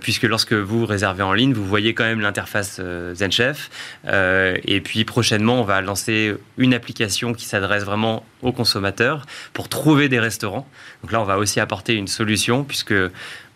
puisque 0.01 0.25
lorsque 0.25 0.53
vous 0.53 0.87
réservez 0.87 1.23
en 1.23 1.33
ligne, 1.33 1.53
vous 1.53 1.65
voyez 1.65 1.95
quand 1.95 2.05
même 2.05 2.21
l'interface 2.21 2.81
ZenChef. 3.15 3.71
Et 4.07 4.81
puis 4.81 5.05
prochainement, 5.05 5.61
on 5.61 5.65
va 5.65 5.81
lancer 5.81 6.35
une 6.59 6.75
application 6.75 7.33
qui 7.33 7.47
s'adresse 7.47 7.85
vraiment 7.85 8.25
aux 8.43 8.53
consommateurs 8.53 9.27
pour 9.53 9.69
trouver 9.69 10.09
des 10.09 10.21
restaurants. 10.21 10.69
Donc 11.03 11.13
là, 11.13 11.21
on 11.21 11.25
va 11.25 11.39
aussi 11.39 11.61
apporter 11.61 11.95
une 11.95 12.09
solution 12.09 12.65
puisque 12.65 12.95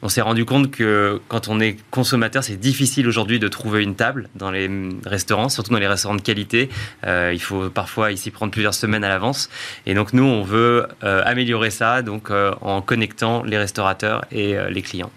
on 0.03 0.09
s'est 0.09 0.21
rendu 0.21 0.45
compte 0.45 0.71
que 0.71 1.21
quand 1.29 1.49
on 1.49 1.61
est 1.61 1.77
consommateur, 1.91 2.45
c'est 2.45 2.57
difficile 2.57 3.09
aujourd'hui 3.09 3.39
de 3.39 3.49
trouver 3.49 3.83
une 3.83 3.97
table 3.97 4.29
dans 4.35 4.51
les 4.51 4.71
restaurants, 5.05 5.49
surtout 5.49 5.73
dans 5.73 5.79
les 5.79 5.89
restaurants 5.89 6.15
de 6.15 6.23
qualité. 6.23 6.69
Euh, 7.05 7.33
il 7.35 7.41
faut 7.41 7.69
parfois 7.69 8.13
ici 8.13 8.31
prendre 8.31 8.53
plusieurs 8.53 8.75
semaines 8.75 9.03
à 9.03 9.09
l'avance. 9.09 9.49
Et 9.87 9.95
donc 9.95 10.13
nous, 10.13 10.25
on 10.25 10.43
veut 10.43 10.87
euh, 11.03 11.23
améliorer 11.25 11.71
ça 11.71 12.03
donc 12.03 12.31
euh, 12.31 12.55
en 12.61 12.81
connectant 12.81 13.43
les 13.43 13.59
restaurateurs 13.59 14.25
et 14.31 14.57
les 14.71 14.83
clients. 14.83 15.11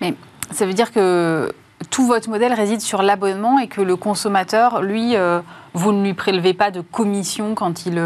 Mais 0.00 0.14
ça 0.50 0.66
veut 0.66 0.74
dire 0.74 0.92
que 0.92 1.52
tout 1.90 2.06
votre 2.06 2.30
modèle 2.30 2.54
réside 2.54 2.80
sur 2.80 3.02
l'abonnement 3.02 3.58
et 3.58 3.68
que 3.68 3.82
le 3.82 3.96
consommateur, 3.96 4.82
lui, 4.82 5.14
vous 5.74 5.92
ne 5.92 6.02
lui 6.02 6.14
prélevez 6.14 6.54
pas 6.54 6.70
de 6.70 6.80
commission 6.80 7.54
quand 7.54 7.86
il, 7.86 8.00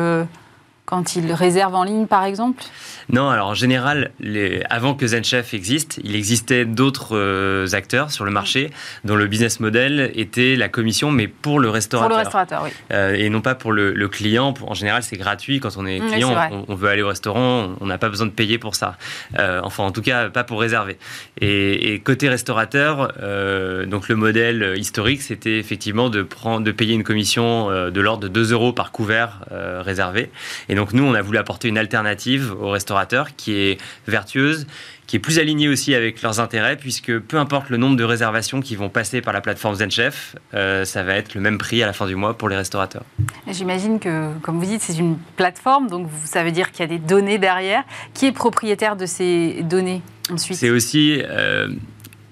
quand 0.87 1.17
ils 1.17 1.33
réservent 1.33 1.75
en 1.75 1.83
ligne, 1.83 2.07
par 2.07 2.25
exemple 2.25 2.63
Non, 3.11 3.29
alors 3.29 3.49
en 3.49 3.55
général, 3.55 4.13
les... 4.21 4.63
avant 4.71 4.95
que 4.95 5.05
ZenChef 5.05 5.53
existe, 5.53 6.01
il 6.05 6.15
existait 6.15 6.65
d'autres 6.65 7.17
euh, 7.17 7.67
acteurs 7.73 8.13
sur 8.13 8.25
le 8.25 8.31
marché 8.31 8.71
dont 9.05 9.17
le 9.17 9.27
business 9.27 9.59
model 9.59 10.13
était 10.15 10.55
la 10.55 10.69
commission, 10.69 11.11
mais 11.11 11.27
pour 11.27 11.59
le 11.59 11.69
restaurateur. 11.69 12.09
Pour 12.09 12.19
le 12.19 12.23
restaurateur, 12.23 12.63
oui. 12.65 12.71
Euh, 12.93 13.15
et 13.15 13.29
non 13.31 13.41
pas 13.41 13.57
pour 13.57 13.73
le, 13.73 14.07
client. 14.07 14.55
En 14.65 14.75
général, 14.75 15.03
c'est 15.03 15.17
gratuit. 15.17 15.59
Quand 15.59 15.77
on 15.77 15.85
est 15.85 15.99
client, 15.99 16.33
on, 16.69 16.75
veut 16.77 16.89
aller 16.89 17.03
au 17.03 17.09
restaurant, 17.09 17.71
on 17.81 17.87
n'a 17.87 17.99
pas 17.99 18.09
besoin 18.09 18.29
de 18.29 18.31
payer 18.31 18.57
pour 18.57 18.77
ça. 18.77 18.97
Euh, 19.37 19.61
enfin, 19.65 19.83
en 19.83 19.91
tout 19.91 20.03
cas, 20.03 20.29
pas 20.29 20.45
pour 20.45 20.61
réserver. 20.61 20.97
Et, 21.41 22.01
côté 22.05 22.29
restaurateur, 22.29 23.13
donc 23.89 24.09
le 24.09 24.15
modèle 24.15 24.75
historique, 24.77 25.23
c'était 25.23 25.59
effectivement 25.59 26.09
de, 26.09 26.23
prendre, 26.23 26.65
de 26.65 26.71
payer 26.71 26.95
une 26.95 27.03
commission 27.03 27.69
de 27.91 28.01
l'ordre 28.01 28.23
de 28.23 28.29
2 28.29 28.53
euros 28.53 28.73
par 28.73 28.93
couvert 28.93 29.41
réservé. 29.51 30.31
Et 30.69 30.76
donc 30.77 30.93
nous, 30.93 31.05
on 31.05 31.15
a 31.15 31.23
voulu 31.23 31.39
apporter 31.39 31.69
une 31.69 31.79
alternative 31.79 32.55
aux 32.61 32.71
restaurateurs 32.71 33.35
qui 33.37 33.55
est 33.55 33.81
vertueuse, 34.07 34.67
qui 35.07 35.17
est 35.17 35.21
plus 35.21 35.39
alignée 35.39 35.69
aussi 35.69 35.95
avec 35.95 36.23
leurs 36.23 36.41
intérêts, 36.41 36.77
puisque 36.77 37.19
peu 37.19 37.39
importe 37.39 37.71
le 37.71 37.77
nombre 37.77 37.97
de 37.97 38.05
réservations 38.05 38.61
qui 38.61 38.77
vont 38.77 38.89
passer 38.89 39.21
par 39.21 39.33
la 39.33 39.41
plateforme 39.41 39.75
ZenChef, 39.77 40.37
euh, 40.55 40.85
ça 40.85 41.03
va 41.03 41.15
être 41.15 41.35
le 41.35 41.41
même 41.41 41.59
prix 41.59 41.83
à 41.83 41.87
la 41.87 41.93
fin 41.93 42.07
du 42.07 42.15
mois 42.15 42.37
pour 42.37 42.49
les 42.49 42.57
restaurateurs. 42.57 43.05
J'imagine 43.49 43.99
que, 43.99 44.33
comme 44.43 44.59
vous 44.59 44.67
dites, 44.67 44.83
c'est 44.83 44.99
une 44.99 45.19
plateforme, 45.37 45.89
donc 45.89 46.09
ça 46.25 46.45
veut 46.45 46.53
dire 46.53 46.71
qu'il 46.73 46.81
y 46.81 46.85
a 46.85 46.87
des 46.87 46.99
données 46.99 47.39
derrière. 47.39 47.85
Qui 48.15 48.27
est 48.27 48.33
propriétaire 48.33 48.97
de 48.97 49.07
ces 49.07 49.63
données 49.63 50.03
ensuite? 50.31 50.59
C'est 50.59 50.71
aussi... 50.71 51.23
Euh, 51.25 51.69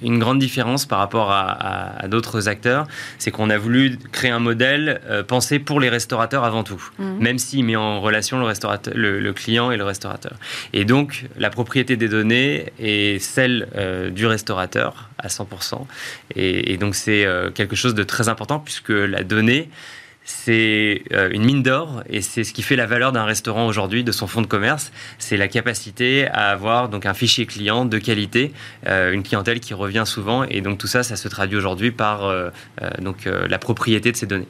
une 0.05 0.19
grande 0.19 0.39
différence 0.39 0.87
par 0.87 0.99
rapport 0.99 1.31
à, 1.33 2.07
d'autres 2.09 2.49
acteurs, 2.49 2.87
c'est 3.19 3.31
qu'on 3.31 3.51
a 3.51 3.59
voulu 3.59 3.99
créer 4.13 4.31
un 4.31 4.39
modèle 4.39 5.01
euh, 5.09 5.23
pensé 5.23 5.59
pour 5.59 5.81
les 5.81 5.89
restaurateurs 5.89 6.45
avant 6.45 6.63
tout, 6.63 6.83
mhm. 6.99 7.19
même 7.19 7.39
s'il 7.39 7.65
met 7.65 7.77
en 7.77 8.01
relation 8.01 8.39
le, 8.39 8.45
restaurateur, 8.45 8.95
le, 8.97 9.33
client 9.33 9.71
et 9.71 9.77
le 9.77 9.85
restaurateur. 9.85 10.35
Et 10.73 10.85
donc, 10.85 11.25
la 11.37 11.51
propriété 11.51 11.97
des 11.97 12.09
données 12.09 12.67
est 12.79 13.19
celle 13.19 13.69
euh, 13.77 14.11
du 14.11 14.27
restaurateur 14.27 15.09
à 15.19 15.29
100%. 15.29 15.87
Et, 16.37 16.73
et 16.73 16.77
donc, 16.77 16.95
c'est 16.95 17.25
euh, 17.25 17.51
quelque 17.51 17.77
chose 17.77 17.95
de 17.95 18.03
très 18.03 18.29
important 18.29 18.59
puisque 18.59 18.91
la 18.91 19.25
donnée, 19.25 19.69
c'est 20.25 21.03
euh, 21.13 21.29
une 21.33 21.45
mine 21.45 21.63
d'or 21.63 22.03
et 22.09 22.23
c'est 22.23 22.45
ce 22.45 22.53
qui 22.55 22.63
fait 22.63 22.77
la 22.77 22.87
valeur 22.87 23.13
d'un 23.13 23.25
restaurant 23.25 23.67
aujourd'hui, 23.67 24.05
de 24.05 24.13
son 24.13 24.27
fonds 24.27 24.41
de 24.41 24.47
commerce. 24.47 24.91
C'est 25.19 25.37
la 25.37 25.49
capacité 25.49 26.27
à 26.29 26.49
avoir 26.49 26.89
donc 26.89 27.05
un 27.07 27.15
fichier 27.15 27.45
client 27.47 27.85
de 27.85 27.99
qualité, 27.99 28.53
euh, 28.87 29.13
une 29.13 29.23
clientèle 29.23 29.61
qui 29.61 29.75
revient 29.75 30.05
souvent 30.07 30.45
et 30.45 30.63
donc 30.63 30.79
tout 30.79 30.87
ça, 30.87 31.03
ça 31.03 31.17
se 31.17 31.29
traduit 31.29 31.57
aujourd'hui 31.57 31.91
par 31.91 32.25
euh, 32.25 32.51
donc 33.01 33.27
la 33.27 33.59
propriété 33.59 34.13
de 34.13 34.17
ces 34.17 34.27
données. 34.27 34.49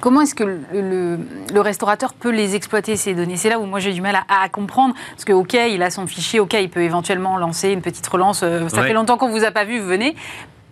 comment 0.00 0.20
est-ce 0.20 0.34
que 0.34 0.44
le, 0.72 1.60
restaurateur 1.60 2.14
peut 2.14 2.30
les 2.30 2.54
exploiter, 2.54 2.96
ces 2.96 3.14
données? 3.14 3.36
C'est 3.36 3.48
là 3.48 3.58
où 3.58 3.66
moi 3.66 3.80
j'ai 3.80 3.92
du 3.92 4.00
mal 4.00 4.20
à, 4.28 4.48
comprendre. 4.48 4.94
Parce 5.10 5.24
que, 5.24 5.32
OK, 5.32 5.54
il 5.54 5.82
a 5.82 5.90
son 5.90 6.06
fichier, 6.06 6.38
OK, 6.38 6.54
il 6.54 6.70
peut 6.70 6.82
éventuellement 6.82 7.36
lancer 7.36 7.70
une 7.70 7.82
petite 7.82 8.06
relance. 8.06 8.40
ça 8.40 8.82
fait 8.82 8.92
longtemps 8.92 9.16
qu'on 9.16 9.28
ne 9.28 9.38
vous 9.38 9.44
a 9.44 9.50
pas 9.50 9.64
vu, 9.64 9.80
venez. 9.80 10.14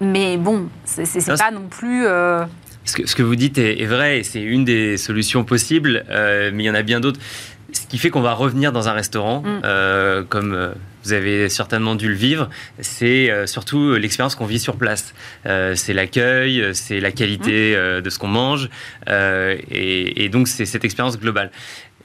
Mais 0.00 0.36
bon, 0.36 0.68
c'est 0.84 1.26
pas 1.36 1.50
non 1.50 1.66
plus 1.68 2.06
ce 2.88 3.14
que, 3.14 3.22
vous 3.22 3.36
dites 3.36 3.58
est, 3.58 3.84
vrai 3.86 4.20
et 4.20 4.22
c'est 4.22 4.40
une 4.40 4.64
des 4.64 4.96
solutions 4.96 5.44
possibles, 5.44 6.04
euh, 6.10 6.50
mais 6.52 6.64
il 6.64 6.66
y 6.66 6.70
en 6.70 6.74
a 6.74 6.82
bien 6.82 7.00
d'autres. 7.00 7.20
Ce 7.72 7.86
qui 7.86 7.98
fait 7.98 8.08
qu'on 8.08 8.22
va 8.22 8.32
revenir 8.32 8.72
dans 8.72 8.88
un 8.88 8.92
restaurant, 8.92 9.42
mm. 9.42 9.60
euh, 9.64 10.24
comme 10.26 10.54
euh, 10.54 10.72
vous 11.04 11.12
avez 11.12 11.48
certainement 11.50 11.94
dû 11.94 12.08
le 12.08 12.14
vivre, 12.14 12.48
c'est 12.80 13.30
surtout 13.46 13.94
l'expérience 13.94 14.34
qu'on 14.34 14.46
vit 14.46 14.58
sur 14.58 14.76
place. 14.76 15.14
c'est 15.44 15.92
l'accueil, 15.92 16.70
c'est 16.74 17.00
la 17.00 17.12
qualité 17.12 17.76
mm. 17.76 18.00
de 18.02 18.10
ce 18.10 18.18
qu'on 18.18 18.28
mange, 18.28 18.68
et, 19.08 20.24
et, 20.24 20.28
donc 20.28 20.48
c'est 20.48 20.66
cette 20.66 20.84
expérience 20.84 21.18
globale. 21.18 21.50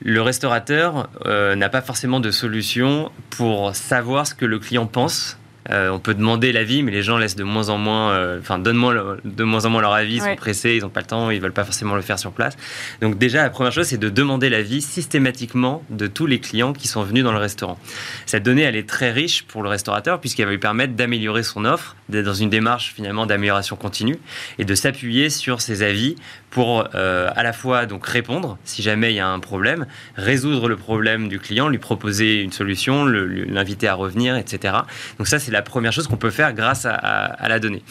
Le 0.01 0.21
restaurateur 0.21 1.09
n'a 1.25 1.69
pas 1.69 1.81
forcément 1.81 2.19
de 2.19 2.31
solution 2.31 3.11
pour 3.29 3.75
savoir 3.75 4.27
ce 4.27 4.35
que 4.35 4.45
le 4.45 4.59
client 4.59 4.85
pense 4.85 5.37
euh, 5.69 5.89
on 5.89 5.99
peut 5.99 6.13
demander 6.13 6.51
l'avis, 6.51 6.83
mais 6.83 6.91
les 6.91 7.01
gens 7.01 7.17
laissent 7.17 7.35
de 7.35 7.43
moins 7.43 7.69
en 7.69 7.77
moins, 7.77 8.11
euh, 8.11 8.39
enfin 8.39 8.59
donnent 8.59 9.19
de 9.23 9.43
moins 9.43 9.65
en 9.65 9.69
moins 9.69 9.81
leur 9.81 9.93
avis, 9.93 10.15
ils 10.15 10.21
sont 10.21 10.35
pressés, 10.35 10.75
ils 10.75 10.81
n'ont 10.81 10.89
pas 10.89 11.01
le 11.01 11.05
temps, 11.05 11.29
ils 11.29 11.41
veulent 11.41 11.53
pas 11.53 11.63
forcément 11.63 11.95
le 11.95 12.01
faire 12.01 12.19
sur 12.19 12.31
place. 12.31 12.55
Donc 13.01 13.17
déjà, 13.17 13.43
la 13.43 13.49
première 13.49 13.71
chose, 13.71 13.87
c'est 13.87 13.97
de 13.97 14.09
demander 14.09 14.49
l'avis 14.49 14.81
systématiquement 14.81 15.83
de 15.89 16.07
tous 16.07 16.25
les 16.25 16.39
clients 16.39 16.73
qui 16.73 16.87
sont 16.87 17.03
venus 17.03 17.23
dans 17.23 17.31
le 17.31 17.37
restaurant. 17.37 17.79
Cette 18.25 18.43
donnée, 18.43 18.63
elle 18.63 18.75
est 18.75 18.87
très 18.87 19.11
riche 19.11 19.43
pour 19.43 19.63
le 19.63 19.69
restaurateur 19.69 20.19
puisqu'elle 20.19 20.45
va 20.45 20.51
lui 20.51 20.57
permettre 20.57 20.93
d'améliorer 20.93 21.43
son 21.43 21.65
offre, 21.65 21.95
d'être 22.09 22.25
dans 22.25 22.33
une 22.33 22.49
démarche 22.49 22.93
finalement 22.93 23.25
d'amélioration 23.25 23.75
continue 23.75 24.17
et 24.59 24.65
de 24.65 24.75
s'appuyer 24.75 25.29
sur 25.29 25.61
ses 25.61 25.83
avis 25.83 26.15
pour 26.49 26.87
euh, 26.93 27.29
à 27.35 27.41
la 27.41 27.53
fois 27.53 27.85
donc 27.85 28.05
répondre 28.05 28.57
si 28.63 28.81
jamais 28.83 29.11
il 29.11 29.15
y 29.15 29.19
a 29.19 29.27
un 29.27 29.39
problème, 29.39 29.87
résoudre 30.15 30.67
le 30.67 30.75
problème 30.75 31.27
du 31.27 31.39
client, 31.39 31.67
lui 31.67 31.79
proposer 31.79 32.41
une 32.41 32.51
solution, 32.51 33.05
l'inviter 33.05 33.87
à 33.87 33.95
revenir, 33.95 34.35
etc. 34.35 34.75
Donc 35.17 35.27
ça, 35.27 35.39
c'est 35.39 35.51
la 35.53 35.61
première 35.61 35.93
chose 35.93 36.07
qu'on 36.07 36.17
peut 36.17 36.31
faire 36.31 36.53
grâce 36.53 36.85
à, 36.85 37.47
la 37.47 37.59
donnée. 37.59 37.83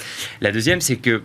La 0.43 0.53
deuxième, 0.53 0.83
c'est 0.83 0.97
que 0.97 1.23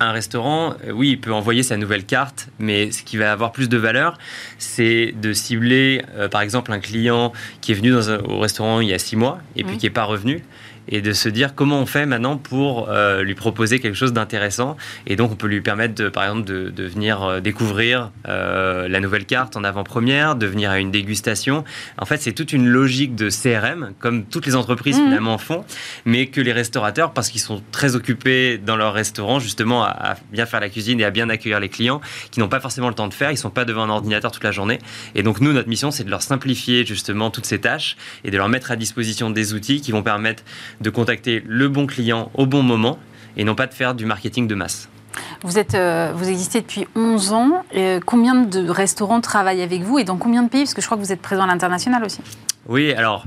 un 0.00 0.10
restaurant, 0.10 0.74
euh, 0.84 0.90
oui, 0.90 1.10
il 1.10 1.20
peut 1.20 1.32
envoyer 1.32 1.62
sa 1.62 1.76
nouvelle 1.76 2.04
carte, 2.04 2.48
mais 2.58 2.90
ce 2.90 3.04
qui 3.04 3.16
va 3.16 3.30
avoir 3.30 3.52
plus 3.52 3.68
de 3.68 3.76
valeur, 3.76 4.18
c'est 4.58 5.14
de 5.20 5.32
cibler, 5.32 6.02
euh, 6.16 6.28
par 6.28 6.40
exemple, 6.40 6.72
un 6.72 6.80
client 6.80 7.32
qui 7.60 7.70
est 7.70 7.74
venu 7.74 7.94
au 7.94 8.38
restaurant 8.40 8.80
il 8.80 8.88
y 8.88 8.94
a 8.94 8.98
six 8.98 9.14
mois 9.14 9.38
et 9.54 9.62
puis 9.62 9.76
qui 9.76 9.86
n'est 9.86 9.90
pas 9.90 10.04
revenu 10.04 10.42
et 10.88 11.00
de 11.00 11.12
se 11.12 11.28
dire 11.28 11.54
comment 11.54 11.78
on 11.78 11.86
fait 11.86 12.06
maintenant 12.06 12.36
pour 12.36 12.88
euh, 12.88 13.22
lui 13.22 13.34
proposer 13.34 13.80
quelque 13.80 13.94
chose 13.94 14.12
d'intéressant. 14.12 14.76
Et 15.06 15.16
donc, 15.16 15.32
on 15.32 15.36
peut 15.36 15.46
lui 15.46 15.60
permettre, 15.60 15.94
de, 15.94 16.08
par 16.08 16.24
exemple, 16.24 16.44
de, 16.44 16.84
venir 16.86 17.22
euh, 17.22 17.40
découvrir 17.40 18.10
euh, 18.28 18.88
la 18.88 19.00
nouvelle 19.00 19.24
carte 19.24 19.56
en 19.56 19.64
avant-première, 19.64 20.36
de 20.36 20.46
venir 20.46 20.70
à 20.70 20.78
une 20.78 20.90
dégustation. 20.90 21.64
En 21.98 22.04
fait, 22.04 22.18
c'est 22.18 22.32
toute 22.32 22.52
une 22.52 22.66
logique 22.66 23.14
de 23.14 23.30
CRM, 23.30 23.92
comme 23.98 24.24
toutes 24.24 24.46
les 24.46 24.56
entreprises 24.56 24.98
mmh. 24.98 25.04
finalement 25.04 25.38
font, 25.38 25.64
mais 26.04 26.26
que 26.26 26.40
les 26.40 26.52
restaurateurs, 26.52 27.12
parce 27.12 27.30
qu'ils 27.30 27.40
sont 27.40 27.62
très 27.70 27.96
occupés 27.96 28.58
dans 28.58 28.76
leur 28.76 28.92
restaurant, 28.92 29.38
justement, 29.38 29.84
à, 29.84 30.16
bien 30.32 30.46
faire 30.46 30.60
la 30.60 30.68
cuisine 30.68 31.00
et 31.00 31.04
à 31.04 31.10
bien 31.10 31.28
accueillir 31.28 31.60
les 31.60 31.68
clients, 31.68 32.00
qui 32.30 32.40
n'ont 32.40 32.48
pas 32.48 32.60
forcément 32.60 32.88
le 32.88 32.94
temps 32.94 33.08
de 33.08 33.14
faire, 33.14 33.30
ils 33.30 33.34
ne 33.34 33.38
sont 33.38 33.50
pas 33.50 33.64
devant 33.64 33.82
un 33.82 33.90
ordinateur 33.90 34.32
toute 34.32 34.44
la 34.44 34.52
journée. 34.52 34.78
Et 35.14 35.22
donc, 35.22 35.40
nous, 35.40 35.52
notre 35.52 35.68
mission, 35.68 35.90
c'est 35.90 36.04
de 36.04 36.10
leur 36.10 36.22
simplifier 36.22 36.84
justement 36.84 37.30
toutes 37.30 37.46
ces 37.46 37.60
tâches 37.60 37.96
et 38.24 38.30
de 38.30 38.36
leur 38.36 38.48
mettre 38.48 38.70
à 38.70 38.76
disposition 38.76 39.30
des 39.30 39.54
outils 39.54 39.80
qui 39.80 39.92
vont 39.92 40.02
permettre 40.02 40.42
de 40.82 40.90
contacter 40.90 41.42
le 41.46 41.68
bon 41.68 41.86
client 41.86 42.30
au 42.34 42.46
bon 42.46 42.62
moment 42.62 42.98
et 43.36 43.44
non 43.44 43.54
pas 43.54 43.66
de 43.66 43.74
faire 43.74 43.94
du 43.94 44.04
marketing 44.04 44.46
de 44.46 44.54
masse. 44.54 44.88
Vous, 45.42 45.58
êtes, 45.58 45.74
euh, 45.74 46.12
vous 46.14 46.28
existez 46.28 46.60
depuis 46.60 46.86
11 46.96 47.32
ans. 47.32 47.64
Euh, 47.74 48.00
combien 48.04 48.34
de 48.34 48.68
restaurants 48.68 49.20
travaillent 49.20 49.62
avec 49.62 49.82
vous 49.82 49.98
et 49.98 50.04
dans 50.04 50.16
combien 50.16 50.42
de 50.42 50.48
pays? 50.48 50.62
Parce 50.62 50.74
que 50.74 50.80
je 50.80 50.86
crois 50.86 50.96
que 50.96 51.02
vous 51.02 51.12
êtes 51.12 51.22
présent 51.22 51.42
à 51.42 51.46
l'international 51.46 52.04
aussi. 52.04 52.20
Oui, 52.68 52.92
alors 52.92 53.24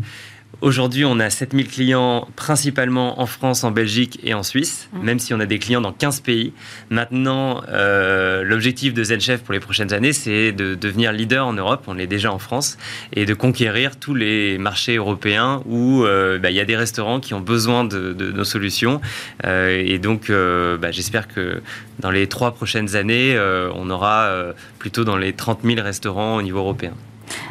Aujourd'hui, 0.61 1.05
on 1.05 1.19
a 1.19 1.29
7000 1.29 1.67
clients 1.67 2.27
principalement 2.35 3.19
en 3.19 3.25
France, 3.25 3.63
en 3.63 3.71
Belgique 3.71 4.19
et 4.23 4.33
en 4.33 4.43
Suisse, 4.43 4.89
mmh. 4.93 5.03
même 5.03 5.19
si 5.19 5.33
on 5.33 5.39
a 5.39 5.45
des 5.45 5.59
clients 5.59 5.81
dans 5.81 5.91
15 5.91 6.21
pays. 6.21 6.53
Maintenant, 6.89 7.61
euh, 7.69 8.43
l'objectif 8.43 8.93
de 8.93 9.03
ZenChef 9.03 9.41
pour 9.41 9.53
les 9.53 9.59
prochaines 9.59 9.93
années, 9.93 10.13
c'est 10.13 10.51
de 10.51 10.75
devenir 10.75 11.11
leader 11.11 11.45
en 11.45 11.53
Europe, 11.53 11.83
on 11.87 11.97
est 11.97 12.07
déjà 12.07 12.31
en 12.31 12.39
France, 12.39 12.77
et 13.13 13.25
de 13.25 13.33
conquérir 13.33 13.99
tous 13.99 14.15
les 14.15 14.57
marchés 14.57 14.95
européens 14.95 15.61
où 15.65 16.03
euh, 16.03 16.39
bah, 16.39 16.51
il 16.51 16.55
y 16.55 16.61
a 16.61 16.65
des 16.65 16.77
restaurants 16.77 17.19
qui 17.19 17.33
ont 17.33 17.41
besoin 17.41 17.83
de, 17.83 18.13
nos 18.13 18.43
solutions. 18.43 19.01
Euh, 19.45 19.83
et 19.85 19.99
donc, 19.99 20.31
bah, 20.31 20.91
j'espère 20.91 21.27
que 21.27 21.61
dans 21.99 22.11
les 22.11 22.27
trois 22.27 22.53
prochaines 22.53 22.95
années, 22.95 23.37
on 23.75 23.89
aura 23.89 24.31
plutôt 24.79 25.03
dans 25.03 25.17
les 25.17 25.33
30 25.33 25.59
000 25.63 25.81
restaurants 25.81 26.37
au 26.37 26.41
niveau 26.41 26.59
européen. 26.59 26.93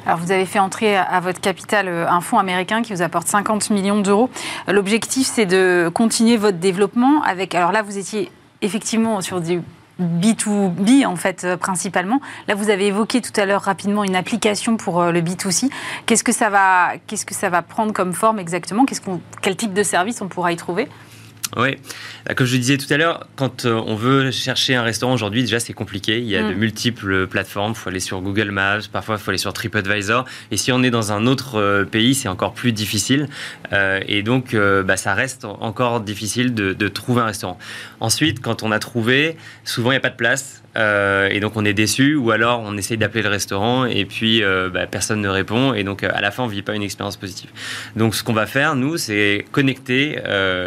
Alors, 0.06 0.18
vous 0.18 0.32
avez 0.32 0.46
fait 0.46 0.58
entrer 0.58 0.96
à 0.96 1.20
votre 1.20 1.40
capital 1.40 1.88
euh, 1.88 2.08
un 2.08 2.20
fonds 2.20 2.38
américain 2.38 2.82
qui 2.82 2.92
vous 2.92 3.02
apporte 3.02 3.26
50 3.26 3.70
millions 3.70 4.00
d'euros. 4.00 4.30
L'objectif, 4.68 5.26
c'est 5.26 5.46
de 5.46 5.90
continuer 5.92 6.36
votre 6.36 6.58
développement 6.58 7.22
avec. 7.22 7.54
Alors 7.54 7.72
là, 7.72 7.82
vous 7.82 7.98
étiez 7.98 8.30
effectivement 8.62 9.20
sur 9.20 9.40
du 9.40 9.62
B2B 10.00 11.06
en 11.06 11.16
fait 11.16 11.44
euh, 11.44 11.56
principalement. 11.56 12.20
Là, 12.48 12.54
vous 12.54 12.70
avez 12.70 12.86
évoqué 12.86 13.20
tout 13.20 13.38
à 13.40 13.46
l'heure 13.46 13.62
rapidement 13.62 14.04
une 14.04 14.16
application 14.16 14.76
pour 14.76 15.00
euh, 15.00 15.12
le 15.12 15.20
B2C. 15.20 15.70
Qu'est-ce 16.06 16.24
que 16.24 16.32
ça 16.32 16.50
va, 16.50 16.92
qu'est-ce 17.06 17.26
que 17.26 17.34
ça 17.34 17.48
va 17.48 17.62
prendre 17.62 17.92
comme 17.92 18.12
forme 18.12 18.38
exactement? 18.38 18.84
Quel 19.40 19.56
type 19.56 19.72
de 19.72 19.82
service 19.82 20.20
on 20.20 20.28
pourra 20.28 20.52
y 20.52 20.56
trouver? 20.56 20.88
Oui, 21.56 21.76
bah, 22.26 22.34
comme 22.34 22.46
je 22.46 22.56
disais 22.56 22.78
tout 22.78 22.92
à 22.92 22.96
l'heure, 22.96 23.26
quand 23.36 23.64
euh, 23.64 23.74
on 23.86 23.94
veut 23.94 24.30
chercher 24.30 24.74
un 24.74 24.82
restaurant 24.82 25.14
aujourd'hui, 25.14 25.42
déjà 25.42 25.60
c'est 25.60 25.72
compliqué. 25.72 26.18
Il 26.18 26.26
y 26.26 26.36
a 26.36 26.42
de 26.42 26.54
mm. 26.54 26.58
multiples 26.58 27.26
plateformes. 27.26 27.72
Il 27.72 27.76
faut 27.76 27.90
aller 27.90 28.00
sur 28.00 28.20
Google 28.20 28.50
Maps, 28.50 28.80
parfois 28.90 29.16
il 29.16 29.22
faut 29.22 29.30
aller 29.30 29.38
sur 29.38 29.52
TripAdvisor. 29.52 30.24
Et 30.50 30.56
si 30.56 30.72
on 30.72 30.82
est 30.82 30.90
dans 30.90 31.12
un 31.12 31.26
autre 31.26 31.60
euh, 31.60 31.84
pays, 31.84 32.14
c'est 32.14 32.28
encore 32.28 32.54
plus 32.54 32.72
difficile. 32.72 33.28
Euh, 33.72 34.00
et 34.08 34.22
donc, 34.22 34.54
bah, 34.54 34.96
ça 34.96 35.14
reste 35.14 35.44
encore 35.44 36.00
difficile 36.00 36.54
de, 36.54 36.72
de 36.72 36.88
trouver 36.88 37.22
un 37.22 37.26
restaurant. 37.26 37.58
Ensuite, 38.00 38.40
quand 38.40 38.62
on 38.62 38.72
a 38.72 38.78
trouvé, 38.78 39.36
souvent 39.64 39.90
il 39.90 39.94
n'y 39.94 39.98
a 39.98 40.00
pas 40.00 40.10
de 40.10 40.16
place. 40.16 40.63
Euh, 40.76 41.28
et 41.30 41.40
donc 41.40 41.56
on 41.56 41.64
est 41.64 41.72
déçu, 41.74 42.16
ou 42.16 42.30
alors 42.30 42.60
on 42.64 42.76
essaye 42.76 42.96
d'appeler 42.96 43.22
le 43.22 43.28
restaurant 43.28 43.84
et 43.84 44.04
puis 44.04 44.42
euh, 44.42 44.68
bah, 44.68 44.86
personne 44.86 45.20
ne 45.20 45.28
répond, 45.28 45.74
et 45.74 45.84
donc 45.84 46.02
à 46.04 46.20
la 46.20 46.30
fin 46.30 46.42
on 46.42 46.46
vit 46.46 46.62
pas 46.62 46.74
une 46.74 46.82
expérience 46.82 47.16
positive. 47.16 47.50
Donc 47.96 48.14
ce 48.14 48.22
qu'on 48.22 48.32
va 48.32 48.46
faire, 48.46 48.74
nous, 48.74 48.96
c'est 48.96 49.44
connecter 49.52 50.18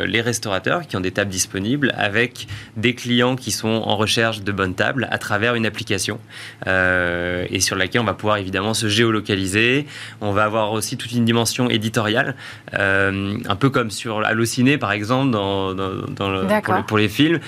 les 0.06 0.22
restaurateurs 0.22 0.88
qui 0.88 0.96
ont 0.96 1.00
des 1.02 1.12
tables 1.12 1.32
disponibles 1.32 1.94
avec 1.98 2.48
des 2.76 2.96
clients 2.96 3.36
qui 3.36 3.52
sont 3.52 3.68
en 3.68 3.96
recherche 3.96 4.42
de 4.42 4.52
bonnes 4.52 4.76
tables 4.76 5.08
à 5.12 5.18
travers 5.18 5.56
une 5.56 5.66
application, 5.66 6.20
et 6.66 7.60
sur 7.60 7.76
laquelle 7.76 8.02
on 8.02 8.06
va 8.06 8.14
pouvoir 8.14 8.38
évidemment 8.38 8.74
se 8.74 8.88
géolocaliser. 8.88 9.86
On 10.22 10.32
va 10.32 10.44
avoir 10.44 10.72
aussi 10.72 10.98
toute 10.98 11.12
une 11.12 11.26
dimension 11.26 11.70
éditoriale, 11.70 12.36
un 12.74 13.56
peu 13.60 13.70
comme 13.70 13.92
sur 13.92 14.26
Allociné 14.26 14.78
par 14.78 14.92
exemple, 14.92 15.32
dans, 15.32 15.74
dans, 15.74 16.84
pour 16.84 16.98
les 16.98 17.10
films 17.10 17.40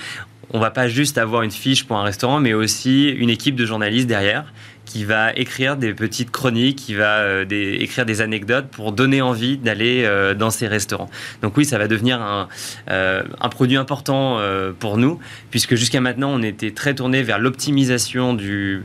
on 0.52 0.58
va 0.58 0.70
pas 0.70 0.88
juste 0.88 1.18
avoir 1.18 1.42
une 1.42 1.50
fiche 1.50 1.84
pour 1.84 1.96
un 1.96 2.02
restaurant, 2.02 2.40
mais 2.40 2.54
aussi 2.54 3.08
une 3.08 3.30
équipe 3.30 3.56
de 3.56 3.66
journalistes 3.66 4.06
derrière 4.06 4.52
qui 4.90 5.04
va 5.04 5.32
écrire 5.36 5.76
des 5.76 5.94
petites 5.94 6.32
chroniques, 6.32 6.74
qui 6.74 6.94
va 6.94 7.18
euh, 7.18 7.44
écrire 7.48 8.04
des 8.04 8.22
anecdotes 8.22 8.66
pour 8.66 8.90
donner 8.90 9.22
envie 9.22 9.56
d'aller 9.56 10.02
euh, 10.04 10.34
dans 10.34 10.50
ces 10.50 10.66
restaurants. 10.66 11.08
Donc 11.42 11.56
oui, 11.56 11.64
ça 11.64 11.78
va 11.78 11.86
devenir 11.86 12.20
un, 12.20 12.48
euh, 12.90 13.22
produit 13.52 13.76
important 13.76 14.38
pour 14.78 14.96
nous, 14.96 15.20
puisque 15.50 15.74
jusqu'à 15.74 16.00
maintenant, 16.00 16.30
on 16.30 16.42
était 16.42 16.70
très 16.70 16.94
tourné 16.94 17.22
vers 17.22 17.38
l'optimisation 17.38 18.34
de 18.34 18.82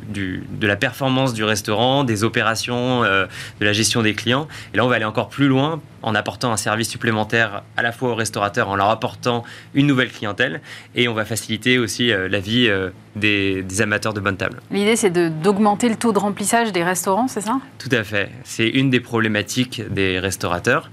la 0.61 0.75
performance 0.75 1.33
du 1.33 1.43
restaurant, 1.43 2.03
des 2.03 2.23
opérations, 2.23 3.01
de 3.01 3.27
la 3.61 3.73
gestion 3.73 4.01
des 4.01 4.13
clients. 4.13 4.47
Et 4.73 4.77
là, 4.77 4.85
on 4.85 4.87
va 4.87 4.95
aller 4.95 5.05
encore 5.05 5.29
plus 5.29 5.47
loin 5.47 5.81
en 6.01 6.15
apportant 6.15 6.51
un 6.51 6.57
service 6.57 6.89
supplémentaire 6.89 7.63
à 7.77 7.83
la 7.83 7.91
fois 7.91 8.09
aux 8.09 8.15
restaurateurs, 8.15 8.69
en 8.69 8.75
leur 8.75 8.89
apportant 8.89 9.43
une 9.73 9.87
nouvelle 9.87 10.11
clientèle, 10.11 10.61
et 10.95 11.07
on 11.07 11.13
va 11.13 11.25
faciliter 11.25 11.77
aussi 11.77 12.09
la 12.09 12.39
vie 12.39 12.69
des, 13.15 13.81
amateurs 13.81 14.13
de 14.13 14.19
bonne 14.19 14.37
table. 14.37 14.61
L'idée, 14.71 14.95
c'est 14.95 15.09
d'augmenter 15.09 15.89
le 15.89 15.95
taux 15.95 16.13
de 16.13 16.19
remplissage 16.19 16.71
des 16.71 16.83
restaurants, 16.83 17.27
c'est 17.27 17.41
ça? 17.41 17.59
Tout 17.77 17.89
à 17.91 18.03
fait. 18.03 18.29
C'est 18.43 18.67
une 18.67 18.89
des 18.89 18.99
problématiques 18.99 19.81
des 19.91 20.19
restaurateurs. 20.19 20.89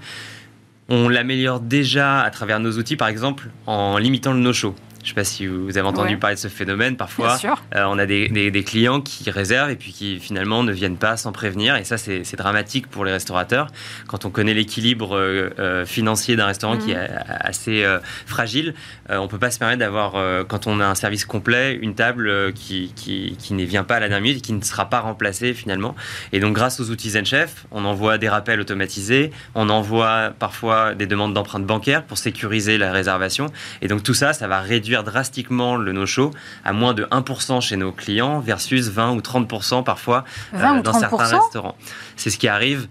On 0.89 1.07
l'améliore 1.07 1.59
déjà 1.59 2.21
à 2.21 2.29
travers 2.29 2.59
nos 2.59 2.73
outils, 2.77 2.97
par 2.97 3.07
exemple, 3.07 3.49
en 3.67 3.97
limitant 3.97 4.33
le 4.33 4.39
no-show. 4.39 4.75
Je 5.03 5.09
ne 5.09 5.09
sais 5.09 5.15
pas 5.15 5.23
si 5.25 5.47
vous 5.47 5.77
avez 5.77 5.85
entendu 5.85 6.15
parler 6.15 6.37
de 6.37 6.39
ce 6.39 6.47
phénomène. 6.47 6.95
Parfois, 6.95 7.37
euh, 7.75 7.83
on 7.87 7.99
a 7.99 8.05
des, 8.05 8.63
clients 8.65 9.01
qui 9.01 9.29
réservent 9.29 9.69
et 9.69 9.75
puis 9.75 9.91
qui 9.91 10.17
finalement 10.17 10.63
ne 10.63 10.71
viennent 10.71 10.95
pas 10.95 11.17
sans 11.17 11.33
prévenir. 11.33 11.75
Et 11.75 11.83
ça, 11.83 11.97
c'est 11.97 12.35
dramatique 12.37 12.87
pour 12.87 13.03
les 13.03 13.11
restaurateurs. 13.11 13.67
Quand 14.07 14.23
on 14.23 14.29
connaît 14.29 14.53
l'équilibre 14.53 15.17
euh, 15.17 15.49
euh, 15.59 15.85
financier 15.85 16.37
d'un 16.37 16.45
restaurant 16.45 16.77
qui 16.77 16.91
mhm. 16.91 16.99
est 16.99 17.09
assez 17.27 17.85
fragile, 18.25 18.75
on 19.09 19.23
ne 19.23 19.27
peut 19.27 19.37
pas 19.37 19.51
se 19.51 19.59
permettre 19.59 19.79
d'avoir, 19.79 20.13
quand 20.47 20.67
on 20.67 20.79
a 20.79 20.85
un 20.85 20.95
service 20.95 21.25
complet, 21.25 21.77
une 21.81 21.95
table 21.95 22.53
qui, 22.53 22.93
qui, 22.95 23.35
qui, 23.37 23.53
ne 23.53 23.63
vient 23.65 23.83
pas 23.83 23.97
à 23.97 23.99
la 23.99 24.07
dernière 24.07 24.23
minute 24.23 24.37
et 24.37 24.41
qui 24.41 24.53
ne 24.53 24.61
sera 24.61 24.89
pas 24.89 25.01
remplacée 25.01 25.53
finalement. 25.53 25.95
Et 26.31 26.39
donc, 26.39 26.53
grâce 26.53 26.79
aux 26.79 26.89
outils 26.89 27.11
ZenChef, 27.11 27.65
on 27.71 27.83
envoie 27.83 28.17
des 28.17 28.29
rappels 28.29 28.61
automatisés, 28.61 29.31
on 29.53 29.69
envoie 29.69 30.31
parfois 30.39 30.95
des 30.95 31.07
demandes 31.07 31.33
d'empreintes 31.33 31.65
bancaires 31.65 32.03
pour 32.03 32.17
sécuriser 32.17 32.77
la 32.77 32.93
réservation. 32.93 33.47
Et 33.81 33.87
donc, 33.89 34.03
tout 34.03 34.13
ça, 34.13 34.31
ça 34.31 34.47
va 34.47 34.61
réduire 34.61 34.92
drastiquement 35.01 35.75
le 35.75 35.91
no-show 35.91 36.29
à 36.63 36.73
moins 36.73 36.93
de 36.93 37.05
1% 37.05 37.61
chez 37.61 37.77
nos 37.77 37.91
clients 37.91 38.39
versus 38.39 38.89
20 38.89 39.13
ou 39.13 39.19
30% 39.21 39.83
parfois 39.83 40.23
euh, 40.53 40.81
dans 40.81 40.93
certains 40.93 41.39
restaurants. 41.39 41.75
C'est 42.15 42.29
ce 42.29 42.37
qui 42.37 42.47
arrive. 42.47 42.87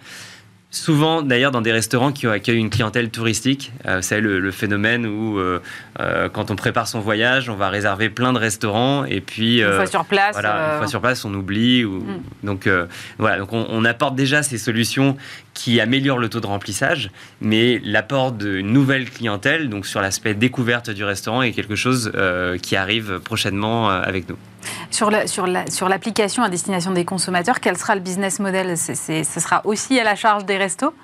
Souvent, 0.73 1.21
d'ailleurs, 1.21 1.51
dans 1.51 1.61
des 1.61 1.71
restaurants 1.71 2.13
qui 2.13 2.27
accueillent 2.27 2.57
une 2.57 2.71
clientèle 2.71 3.11
touristique, 3.11 3.73
euh, 3.85 4.01
c'est 4.01 4.23
le, 4.23 4.51
phénomène 4.51 5.05
où, 5.05 5.39
euh, 5.39 5.61
euh, 6.01 6.31
quand 6.31 6.51
on 6.51 6.57
prépare 6.57 6.89
son 6.89 6.99
voyage, 6.99 7.51
on 7.51 7.57
va 7.57 7.69
réserver 7.69 8.09
plein 8.09 8.33
de 8.33 8.39
restaurants 8.39 9.05
et 9.05 9.21
puis 9.21 9.61
une 9.61 9.71
fois 9.71 9.85
sur 9.85 10.07
place, 10.07 10.33
voilà, 10.33 10.73
une 10.73 10.79
fois 10.79 10.87
sur 10.87 11.03
place, 11.03 11.27
on 11.27 11.35
oublie. 11.35 11.85
Ou, 11.85 11.99
mm. 11.99 12.23
Donc 12.45 12.71
voilà, 13.19 13.39
donc 13.39 13.53
on, 13.53 13.85
apporte 13.85 14.15
déjà 14.15 14.43
ces 14.43 14.57
solutions 14.57 15.19
qui 15.55 15.81
améliorent 15.81 16.19
le 16.19 16.29
taux 16.29 16.41
de 16.41 16.47
remplissage, 16.47 17.11
mais 17.41 17.81
l'apport 17.85 18.33
d'une 18.33 18.73
nouvelle 18.73 19.11
clientèle, 19.11 19.69
donc 19.69 19.87
sur 19.87 20.01
l'aspect 20.01 20.35
découverte 20.35 20.91
du 20.91 21.05
restaurant, 21.05 21.43
est 21.43 21.53
quelque 21.53 21.77
chose 21.77 22.13
qui 22.63 22.77
arrive 22.77 23.21
prochainement 23.21 23.91
avec 23.91 24.29
nous. 24.29 24.37
Sur 24.91 25.11
l'application 25.11 26.43
sur 26.43 26.45
à 26.45 26.49
destination 26.49 26.93
des 26.93 27.05
consommateurs, 27.05 27.61
quel 27.61 27.77
sera 27.77 27.95
le 27.95 28.01
business 28.01 28.39
model? 28.39 28.77
Ce 28.77 29.23
sera 29.41 29.61
aussi 29.65 29.99
à 29.99 30.05
la 30.05 30.15
charge 30.15 30.45
des 30.45 30.57
restos? 30.57 30.95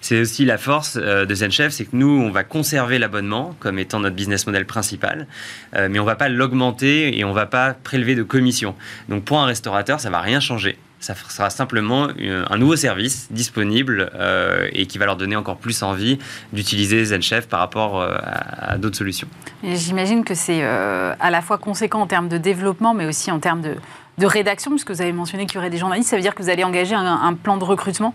C'est 0.00 0.20
aussi 0.20 0.44
la 0.44 0.58
force 0.58 0.98
euh, 1.00 1.24
de 1.24 1.34
ZenChef, 1.34 1.72
c'est 1.72 1.84
que 1.86 1.96
nous, 1.96 2.08
on 2.08 2.30
va 2.30 2.44
conserver 2.44 2.98
l'abonnement 2.98 3.56
comme 3.60 3.78
étant 3.78 3.98
notre 4.00 4.14
business 4.14 4.46
model 4.46 4.66
principal, 4.66 5.26
euh, 5.74 5.88
mais 5.90 5.98
on 5.98 6.02
ne 6.02 6.06
va 6.06 6.16
pas 6.16 6.28
l'augmenter 6.28 7.18
et 7.18 7.24
on 7.24 7.30
ne 7.30 7.34
va 7.34 7.46
pas 7.46 7.74
prélever 7.74 8.14
de 8.14 8.22
commission. 8.22 8.74
Donc 9.08 9.24
pour 9.24 9.40
un 9.40 9.46
restaurateur, 9.46 9.98
ça 10.00 10.08
ne 10.08 10.12
va 10.12 10.20
rien 10.20 10.40
changer 10.40 10.78
ça 11.00 11.14
sera 11.14 11.50
simplement 11.50 12.08
un 12.18 12.58
nouveau 12.58 12.76
service 12.76 13.28
disponible 13.30 14.10
euh, 14.14 14.68
et 14.72 14.86
qui 14.86 14.98
va 14.98 15.06
leur 15.06 15.16
donner 15.16 15.36
encore 15.36 15.56
plus 15.56 15.82
envie 15.82 16.18
d'utiliser 16.52 17.04
ZenChef 17.04 17.48
par 17.48 17.60
rapport 17.60 18.00
euh, 18.00 18.16
à, 18.22 18.78
d'autres 18.78 18.96
solutions. 18.96 19.28
J'imagine 19.62 20.24
que 20.24 20.34
c'est 20.34 20.62
euh, 20.62 21.14
à 21.20 21.30
la 21.30 21.42
fois 21.42 21.58
conséquent 21.58 22.00
en 22.00 22.06
termes 22.06 22.28
de 22.28 22.38
développement, 22.38 22.94
mais 22.94 23.06
aussi 23.06 23.30
en 23.30 23.38
termes 23.38 23.60
de, 23.60 23.74
de 24.18 24.26
rédaction, 24.26 24.70
puisque 24.70 24.90
vous 24.90 25.02
avez 25.02 25.12
mentionné 25.12 25.46
qu'il 25.46 25.56
y 25.56 25.58
aurait 25.58 25.70
des 25.70 25.78
journalistes. 25.78 26.10
Ça 26.10 26.16
veut 26.16 26.22
dire 26.22 26.34
que 26.34 26.42
vous 26.42 26.48
allez 26.48 26.64
engager 26.64 26.94
un 26.94 27.34
plan 27.34 27.56
de 27.56 27.64
recrutement? 27.64 28.14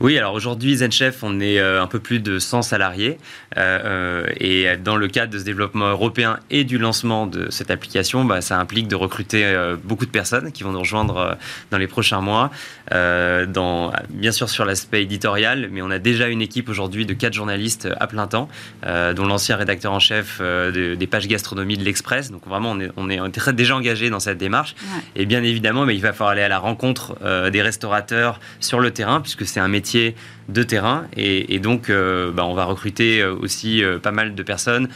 Oui, 0.00 0.18
alors 0.18 0.34
aujourd'hui, 0.34 0.76
ZenChef, 0.76 1.22
on 1.22 1.40
est 1.40 1.58
euh, 1.58 1.82
un 1.82 1.86
peu 1.86 1.98
plus 1.98 2.20
de 2.20 2.38
100 2.38 2.62
salariés. 2.62 3.18
Euh, 3.56 3.80
euh, 3.84 4.26
et 4.38 4.76
dans 4.76 4.96
le 4.96 5.08
cadre 5.08 5.32
de 5.32 5.38
ce 5.38 5.44
développement 5.44 5.86
européen 5.86 6.38
et 6.50 6.64
du 6.64 6.78
lancement 6.78 7.26
de 7.26 7.50
cette 7.50 7.70
application, 7.70 8.24
bah, 8.24 8.40
ça 8.40 8.58
implique 8.58 8.88
de 8.88 8.96
recruter 8.96 9.44
beaucoup 9.82 10.06
de 10.06 10.10
personnes 10.10 10.52
qui 10.52 10.62
vont 10.62 10.72
nous 10.72 10.80
rejoindre 10.80 11.36
dans 11.70 11.78
les 11.78 11.86
prochains 11.86 12.20
mois. 12.20 12.50
dans, 12.90 13.92
bien 14.10 14.32
sûr 14.32 14.48
sur 14.48 14.64
l'aspect 14.64 15.02
éditorial, 15.02 15.68
mais 15.70 15.82
on 15.82 15.90
a 15.90 15.98
déjà 15.98 16.28
une 16.28 16.42
équipe 16.42 16.68
aujourd'hui 16.68 17.06
de 17.06 17.14
quatre 17.14 17.34
journalistes 17.34 17.88
à 18.00 18.06
plein 18.06 18.26
temps, 18.26 18.48
dont 18.82 19.26
l'ancien 19.26 19.56
rédacteur 19.56 19.92
en 19.92 20.00
chef 20.00 20.40
des 20.40 21.06
pages 21.06 21.28
gastronomie 21.28 21.76
de 21.76 21.84
l'Express. 21.84 22.30
Donc 22.30 22.46
vraiment, 22.46 22.72
on 22.72 22.80
est, 22.80 22.90
on 22.96 23.10
est, 23.10 23.52
déjà 23.52 23.76
engagé 23.76 24.10
dans 24.10 24.20
cette 24.20 24.38
démarche. 24.38 24.74
Et 25.14 25.23
bien 25.26 25.42
évidemment, 25.42 25.84
mais 25.84 25.94
il 25.94 26.02
va 26.02 26.12
falloir 26.12 26.30
aller 26.30 26.42
à 26.42 26.48
la 26.48 26.58
rencontre 26.58 27.16
des 27.50 27.62
restaurateurs 27.62 28.40
sur 28.60 28.80
le 28.80 28.90
terrain, 28.90 29.20
puisque 29.20 29.46
c'est 29.46 29.60
un 29.60 29.68
métier 29.68 30.14
de 30.48 30.62
terrain 30.62 31.04
et, 31.16 31.58
donc 31.58 31.88
euh, 31.88 32.30
bah, 32.32 32.44
on 32.44 32.54
va 32.54 32.64
recruter 32.64 33.20
euh, 33.20 33.34
aussi 33.34 33.82
euh, 33.82 33.98
pas 33.98 34.10
mal 34.10 34.34
de 34.34 34.42
personnes 34.42 34.88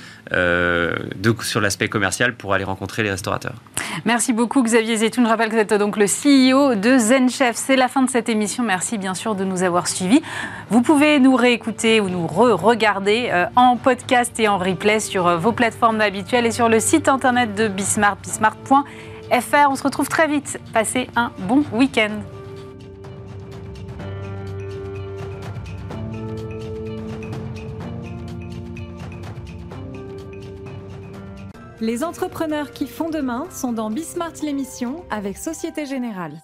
sur 1.42 1.60
l'aspect 1.60 1.88
commercial 1.88 2.34
pour 2.34 2.52
aller 2.52 2.64
rencontrer 2.64 3.02
les 3.02 3.10
restaurateurs. 3.10 3.54
Merci 4.04 4.32
beaucoup 4.32 4.62
Xavier 4.62 4.96
Zetoun. 4.96 5.24
Je 5.24 5.30
rappelle 5.30 5.48
que 5.48 5.54
vous 5.54 5.60
êtes 5.60 5.72
donc 5.74 5.96
le 5.96 6.04
CEO 6.04 6.74
de 6.74 6.98
ZenChef. 6.98 7.56
C'est 7.56 7.76
la 7.76 7.88
fin 7.88 8.02
de 8.02 8.10
cette 8.10 8.28
émission. 8.28 8.62
Merci 8.62 8.98
bien 8.98 9.14
sûr 9.14 9.34
de 9.34 9.44
nous 9.44 9.62
avoir 9.62 9.88
suivis. 9.88 10.20
Vous 10.68 10.82
pouvez 10.82 11.18
nous 11.18 11.34
réécouter 11.34 12.00
ou 12.00 12.08
nous 12.10 12.26
re-regarder 12.26 13.30
en 13.56 13.76
podcast 13.76 14.38
et 14.38 14.48
en 14.48 14.58
replay 14.58 15.00
sur 15.00 15.38
vos 15.38 15.52
plateformes 15.52 16.00
habituelles 16.00 16.46
et 16.46 16.52
sur 16.52 16.68
le 16.68 16.80
site 16.80 17.08
internet 17.08 17.54
de 17.54 17.68
Bismart, 17.68 18.16
bismart.fr. 18.16 18.84
On 19.30 19.76
se 19.76 19.82
retrouve 19.82 20.08
très 20.08 20.26
vite. 20.26 20.58
Passez 20.72 21.08
un 21.14 21.32
bon 21.40 21.64
week-end. 21.72 22.20
Les 31.80 32.02
entrepreneurs 32.02 32.72
qui 32.72 32.88
font 32.88 33.08
demain 33.08 33.46
sont 33.50 33.72
dans 33.72 33.90
Bismart 33.90 34.32
l'émission 34.42 35.04
avec 35.10 35.36
Société 35.36 35.86
Générale. 35.86 36.40